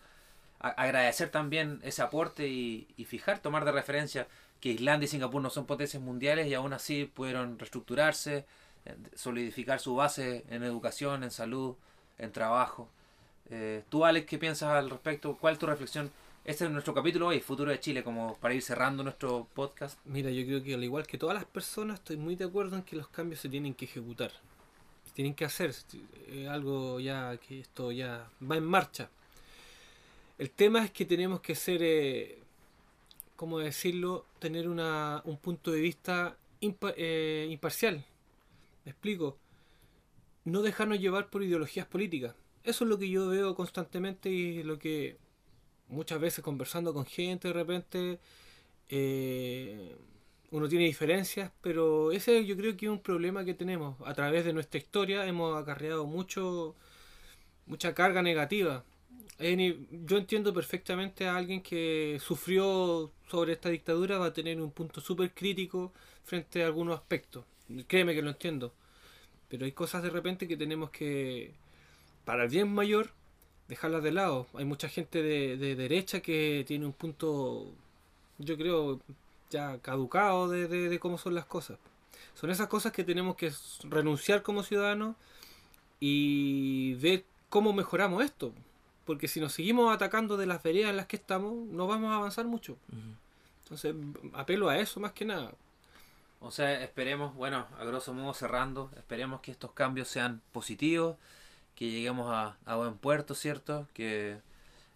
a- 0.60 0.70
agradecer 0.70 1.30
también 1.30 1.80
ese 1.84 2.02
aporte 2.02 2.48
y, 2.48 2.88
y 2.98 3.06
fijar, 3.06 3.40
tomar 3.40 3.64
de 3.66 3.72
referencia 3.72 4.28
que 4.62 4.70
Islandia 4.70 5.06
y 5.06 5.10
Singapur 5.10 5.42
no 5.42 5.50
son 5.50 5.66
potencias 5.66 6.02
mundiales 6.02 6.48
y 6.48 6.54
aún 6.54 6.72
así 6.72 7.06
pudieron 7.06 7.60
reestructurarse, 7.60 8.46
eh, 8.86 8.96
solidificar 9.16 9.80
su 9.80 9.96
base 9.96 10.46
en 10.50 10.64
educación, 10.64 11.24
en 11.24 11.32
salud, 11.32 11.76
en 12.18 12.32
trabajo. 12.32 12.88
Eh, 13.50 13.84
tú, 13.90 14.06
Alex, 14.06 14.28
¿qué 14.28 14.38
piensas 14.38 14.70
al 14.70 14.90
respecto? 14.90 15.36
¿Cuál 15.36 15.54
es 15.54 15.60
tu 15.60 15.66
reflexión? 15.66 16.12
Este 16.46 16.66
es 16.66 16.72
nuestro 16.72 16.94
capítulo 16.94 17.28
hoy, 17.28 17.40
Futuro 17.40 17.72
de 17.72 17.80
Chile, 17.80 18.04
como 18.04 18.36
para 18.38 18.54
ir 18.54 18.62
cerrando 18.62 19.04
nuestro 19.04 19.48
podcast. 19.54 20.00
Mira, 20.06 20.30
yo 20.30 20.46
creo 20.46 20.64
que 20.64 20.76
al 20.76 20.84
igual 20.84 21.06
que 21.06 21.18
todas 21.18 21.36
las 21.36 21.46
personas, 21.46 22.00
estoy 22.00 22.18
muy 22.18 22.36
de 22.36 22.46
acuerdo 22.46 22.78
en 22.78 22.84
que 22.84 22.96
los 22.96 23.08
cambios 23.10 23.42
se 23.42 23.50
tienen 23.50 23.74
que 23.74 23.86
ejecutar. 23.86 24.32
Se 25.06 25.12
tienen 25.14 25.34
que 25.34 25.46
hacer. 25.46 25.70
Es 25.70 26.48
algo 26.48 27.00
ya 27.00 27.38
que 27.38 27.60
esto 27.60 27.92
ya 27.92 28.30
va 28.50 28.58
en 28.58 28.64
marcha. 28.64 29.10
El 30.38 30.50
tema 30.50 30.84
es 30.84 30.92
que 30.92 31.06
tenemos 31.06 31.42
que 31.42 31.54
ser, 31.54 31.82
eh, 31.84 32.41
¿cómo 33.42 33.58
decirlo? 33.58 34.28
Tener 34.38 34.70
una, 34.70 35.24
un 35.26 35.36
punto 35.36 35.72
de 35.72 35.82
vista 35.82 36.38
eh, 36.62 37.48
imparcial. 37.50 38.06
Me 38.86 38.92
explico. 38.92 39.40
No 40.46 40.62
dejarnos 40.62 41.00
llevar 41.00 41.32
por 41.32 41.42
ideologías 41.42 41.88
políticas. 41.88 42.36
Eso 42.64 42.84
es 42.84 42.90
lo 42.92 43.00
que 43.00 43.10
yo 43.10 43.30
veo 43.30 43.56
constantemente 43.56 44.30
y 44.30 44.62
lo 44.62 44.78
que 44.78 45.18
muchas 45.88 46.20
veces 46.22 46.44
conversando 46.44 46.94
con 46.94 47.08
gente 47.08 47.48
de 47.48 47.54
repente 47.56 48.20
eh, 48.90 49.96
uno 50.52 50.70
tiene 50.70 50.86
diferencias, 50.86 51.52
pero 51.64 52.12
ese 52.12 52.46
yo 52.46 52.56
creo 52.56 52.78
que 52.78 52.86
es 52.86 52.92
un 52.92 53.02
problema 53.02 53.44
que 53.44 53.56
tenemos. 53.56 53.96
A 54.06 54.14
través 54.14 54.46
de 54.46 54.54
nuestra 54.54 54.78
historia 54.78 55.26
hemos 55.26 55.60
acarreado 55.60 56.06
mucho 56.06 56.76
mucha 57.66 57.96
carga 57.96 58.22
negativa. 58.22 58.84
Eh, 59.42 59.78
Yo 60.06 60.18
entiendo 60.18 60.54
perfectamente 60.54 61.28
a 61.28 61.36
alguien 61.36 61.62
que 61.62 62.20
sufrió 62.22 63.12
sobre 63.30 63.54
esta 63.54 63.70
dictadura 63.70 64.18
va 64.20 64.28
a 64.28 64.34
tener 64.34 64.62
un 64.62 64.72
punto 64.72 65.02
súper 65.02 65.34
crítico 65.34 65.92
frente 66.26 66.64
a 66.64 66.68
algunos 66.68 66.96
aspectos. 67.00 67.46
Créeme 67.88 68.14
que 68.14 68.22
lo 68.22 68.30
entiendo. 68.30 68.74
Pero 69.50 69.66
hay 69.66 69.72
cosas 69.74 70.04
de 70.04 70.10
repente 70.12 70.48
que 70.48 70.58
tenemos 70.58 70.92
que, 70.92 71.54
para 72.26 72.44
el 72.46 72.50
bien 72.50 72.74
mayor, 72.74 73.12
dejarlas 73.70 74.04
de 74.04 74.12
lado. 74.12 74.48
Hay 74.56 74.66
mucha 74.66 74.90
gente 74.90 75.24
de, 75.24 75.58
de 75.58 75.76
derecha 75.76 76.22
que 76.22 76.66
tiene 76.68 76.86
un 76.86 76.94
punto, 76.94 77.68
yo 78.40 78.58
creo, 78.58 79.02
ya 79.52 79.80
caducado 79.80 80.50
de, 80.50 80.68
de- 80.68 80.90
de 80.90 81.00
cómo 81.00 81.18
son 81.18 81.36
las 81.36 81.46
cosas. 81.46 81.80
Son 82.36 82.50
esas 82.52 82.68
cosas 82.68 82.92
que 82.94 83.04
tenemos 83.04 83.36
que 83.38 83.52
renunciar 83.90 84.44
como 84.44 84.64
ciudadanos 84.64 85.16
y 86.00 86.96
ver 86.96 87.26
cómo 87.50 87.74
mejoramos 87.74 88.24
esto. 88.24 88.54
Porque 89.06 89.28
si 89.28 89.40
nos 89.40 89.54
seguimos 89.54 89.94
atacando 89.94 90.38
de 90.38 90.46
las 90.46 90.62
veredas 90.62 90.92
en 90.92 90.98
las 90.98 91.08
que 91.08 91.16
estamos, 91.16 91.54
no 91.54 91.88
vamos 91.88 92.12
a 92.12 92.16
avanzar 92.18 92.46
mucho. 92.46 92.78
Entonces, 93.64 93.96
apelo 94.34 94.70
a 94.70 94.78
eso 94.78 95.00
más 95.00 95.14
que 95.14 95.26
nada. 95.26 95.54
O 96.40 96.52
sea, 96.52 96.84
esperemos, 96.84 97.36
bueno, 97.36 97.68
a 97.80 97.84
grosso 97.86 98.14
modo 98.14 98.34
cerrando, 98.34 98.90
esperemos 98.98 99.42
que 99.42 99.52
estos 99.52 99.72
cambios 99.72 100.08
sean 100.08 100.42
positivos, 100.52 101.16
que 101.76 101.90
lleguemos 101.90 102.32
a, 102.32 102.58
a 102.66 102.76
buen 102.76 102.96
puerto, 102.96 103.36
¿cierto? 103.36 103.88
Que 103.94 104.38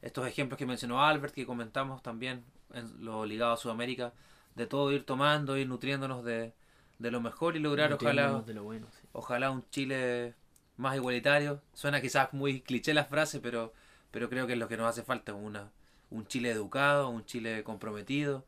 estos 0.02 0.28
ejemplos 0.28 0.58
que 0.58 0.66
mencionó 0.66 1.04
Albert, 1.04 1.34
que 1.34 1.46
comentamos 1.46 2.02
también 2.02 2.44
en 2.74 3.06
lo 3.06 3.26
ligado 3.26 3.54
a 3.54 3.58
Sudamérica, 3.58 4.12
de 4.56 4.68
todo 4.68 4.92
ir 4.92 5.06
tomando, 5.06 5.58
ir 5.58 5.68
nutriéndonos 5.68 6.24
de, 6.24 6.54
de 7.00 7.12
lo 7.12 7.22
mejor 7.22 7.56
y 7.56 7.60
lograr, 7.60 7.94
ojalá, 7.94 8.24
Nutriéndonos 8.24 8.48
de 8.48 8.54
lo 8.54 8.64
bueno, 8.64 8.88
sí. 8.92 9.08
ojalá 9.14 9.52
un 9.52 9.64
Chile 9.70 10.34
más 10.78 10.96
igualitario. 10.96 11.62
Suena 11.74 12.02
quizás 12.02 12.34
muy 12.34 12.62
cliché 12.62 12.94
la 12.94 13.06
frase, 13.06 13.40
pero, 13.40 13.74
pero 14.16 14.30
creo 14.30 14.48
que 14.48 14.54
es 14.54 14.60
lo 14.60 14.70
que 14.70 14.78
nos 14.78 14.88
hace 14.88 15.04
falta, 15.04 15.34
una, 15.34 15.70
un 16.10 16.26
Chile 16.26 16.50
educado, 16.50 17.10
un 17.10 17.26
Chile 17.26 17.66
comprometido, 17.66 18.46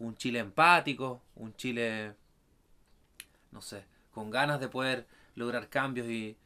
un 0.00 0.16
Chile 0.16 0.40
empático, 0.40 1.22
un 1.36 1.54
Chile, 1.54 2.16
no 3.52 3.62
sé, 3.62 3.84
con 4.10 4.32
ganas 4.32 4.58
de 4.58 4.66
poder 4.66 5.06
lograr 5.36 5.68
cambios 5.68 6.08
y 6.08 6.36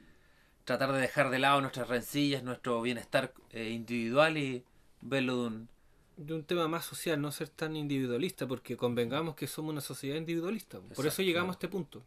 tratar 0.67 0.93
de 0.93 1.01
dejar 1.01 1.31
de 1.31 1.39
lado 1.39 1.63
nuestras 1.63 1.89
rencillas, 1.89 2.43
nuestro 2.43 2.83
bienestar 2.83 3.33
eh, 3.53 3.71
individual 3.71 4.37
y 4.37 4.63
verlo 5.01 5.37
de 5.37 5.47
un... 5.47 5.69
De 6.19 6.35
un 6.35 6.45
tema 6.45 6.69
más 6.69 6.85
social, 6.85 7.19
no 7.23 7.33
ser 7.33 7.49
tan 7.49 7.75
individualista, 7.75 8.47
porque 8.47 8.77
convengamos 8.77 9.35
que 9.35 9.47
somos 9.47 9.71
una 9.71 9.81
sociedad 9.81 10.17
individualista. 10.17 10.79
Por 10.95 11.07
eso 11.07 11.23
llegamos 11.23 11.55
a 11.55 11.57
este 11.57 11.69
punto. 11.69 12.03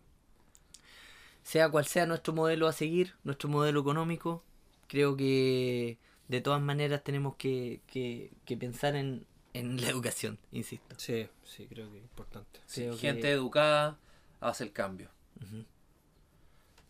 sea 1.41 1.69
cual 1.69 1.87
sea 1.87 2.05
nuestro 2.05 2.33
modelo 2.33 2.67
a 2.67 2.73
seguir, 2.73 3.15
nuestro 3.23 3.49
modelo 3.49 3.79
económico, 3.79 4.43
creo 4.87 5.17
que 5.17 5.97
de 6.31 6.41
todas 6.41 6.61
maneras 6.61 7.03
tenemos 7.03 7.35
que, 7.35 7.81
que- 7.87 8.31
que 8.45 8.57
pensar 8.57 8.95
en, 8.95 9.25
en 9.53 9.79
la 9.81 9.89
educación, 9.89 10.39
insisto. 10.51 10.95
Sí, 10.97 11.27
sí, 11.43 11.67
creo 11.67 11.91
que 11.91 11.97
es 11.97 12.03
importante. 12.03 12.59
sí, 12.65 12.89
gente 12.97 13.21
que- 13.23 13.31
educada 13.31 13.97
hace 14.39 14.63
el 14.63 14.71
cambio. 14.71 15.09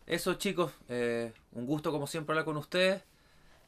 Eso 0.08 0.34
chicos, 0.36 0.74
eh, 0.90 1.34
un 1.54 1.66
gusto 1.66 1.92
como 1.92 2.06
siempre 2.08 2.34
hablar 2.34 2.46
con 2.46 2.58
ustedes. 2.58 3.02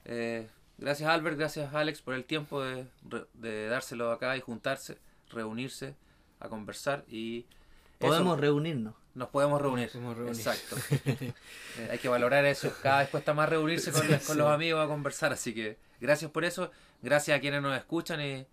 Eh, 0.06 0.48
gracias 0.78 1.10
Albert, 1.10 1.38
gracias 1.38 1.74
Alex 1.74 2.02
por 2.02 2.14
el 2.16 2.26
tiempo 2.26 2.62
de, 2.62 2.86
de 3.34 3.68
dárselo 3.68 4.12
acá 4.12 4.36
y 4.36 4.42
juntarse, 4.42 4.98
reunirse, 5.30 5.96
a 6.40 6.50
conversar 6.50 7.06
y 7.08 7.40
eso, 8.00 8.10
Podemos 8.10 8.40
reunirnos. 8.40 8.96
Nos 9.16 9.30
podemos 9.30 9.62
reunir. 9.62 9.90
podemos 9.92 10.18
reunir. 10.18 10.36
Exacto. 10.36 10.76
Eh, 11.76 11.88
hay 11.90 11.98
que 11.98 12.08
valorar 12.08 12.46
eso. 12.46 12.72
Cada 12.84 13.00
vez 13.00 13.10
cuesta 13.10 13.34
más 13.34 13.50
reunirse 13.50 13.92
con, 13.92 14.08
con 14.28 14.38
los 14.38 14.48
amigos 14.48 14.86
a 14.86 14.88
conversar, 14.88 15.34
así 15.34 15.56
que 15.56 15.80
gracias 16.00 16.30
por 16.30 16.46
eso. 16.46 16.70
Gracias 17.02 17.36
a 17.36 17.42
quienes 17.42 17.64
nos 17.64 17.76
escuchan 17.76 18.22
y 18.22 18.46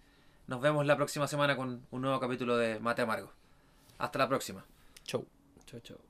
nos 0.46 0.62
vemos 0.62 0.86
la 0.86 0.96
próxima 0.96 1.28
semana 1.28 1.54
con 1.54 1.86
un 1.90 2.00
nuevo 2.00 2.18
capítulo 2.18 2.56
de 2.56 2.80
Mate 2.80 3.02
Amargo. 3.02 3.30
Hasta 3.98 4.18
la 4.18 4.28
próxima. 4.28 4.64
Chau. 5.04 5.26
Chao, 5.66 5.80
chao. 5.80 6.09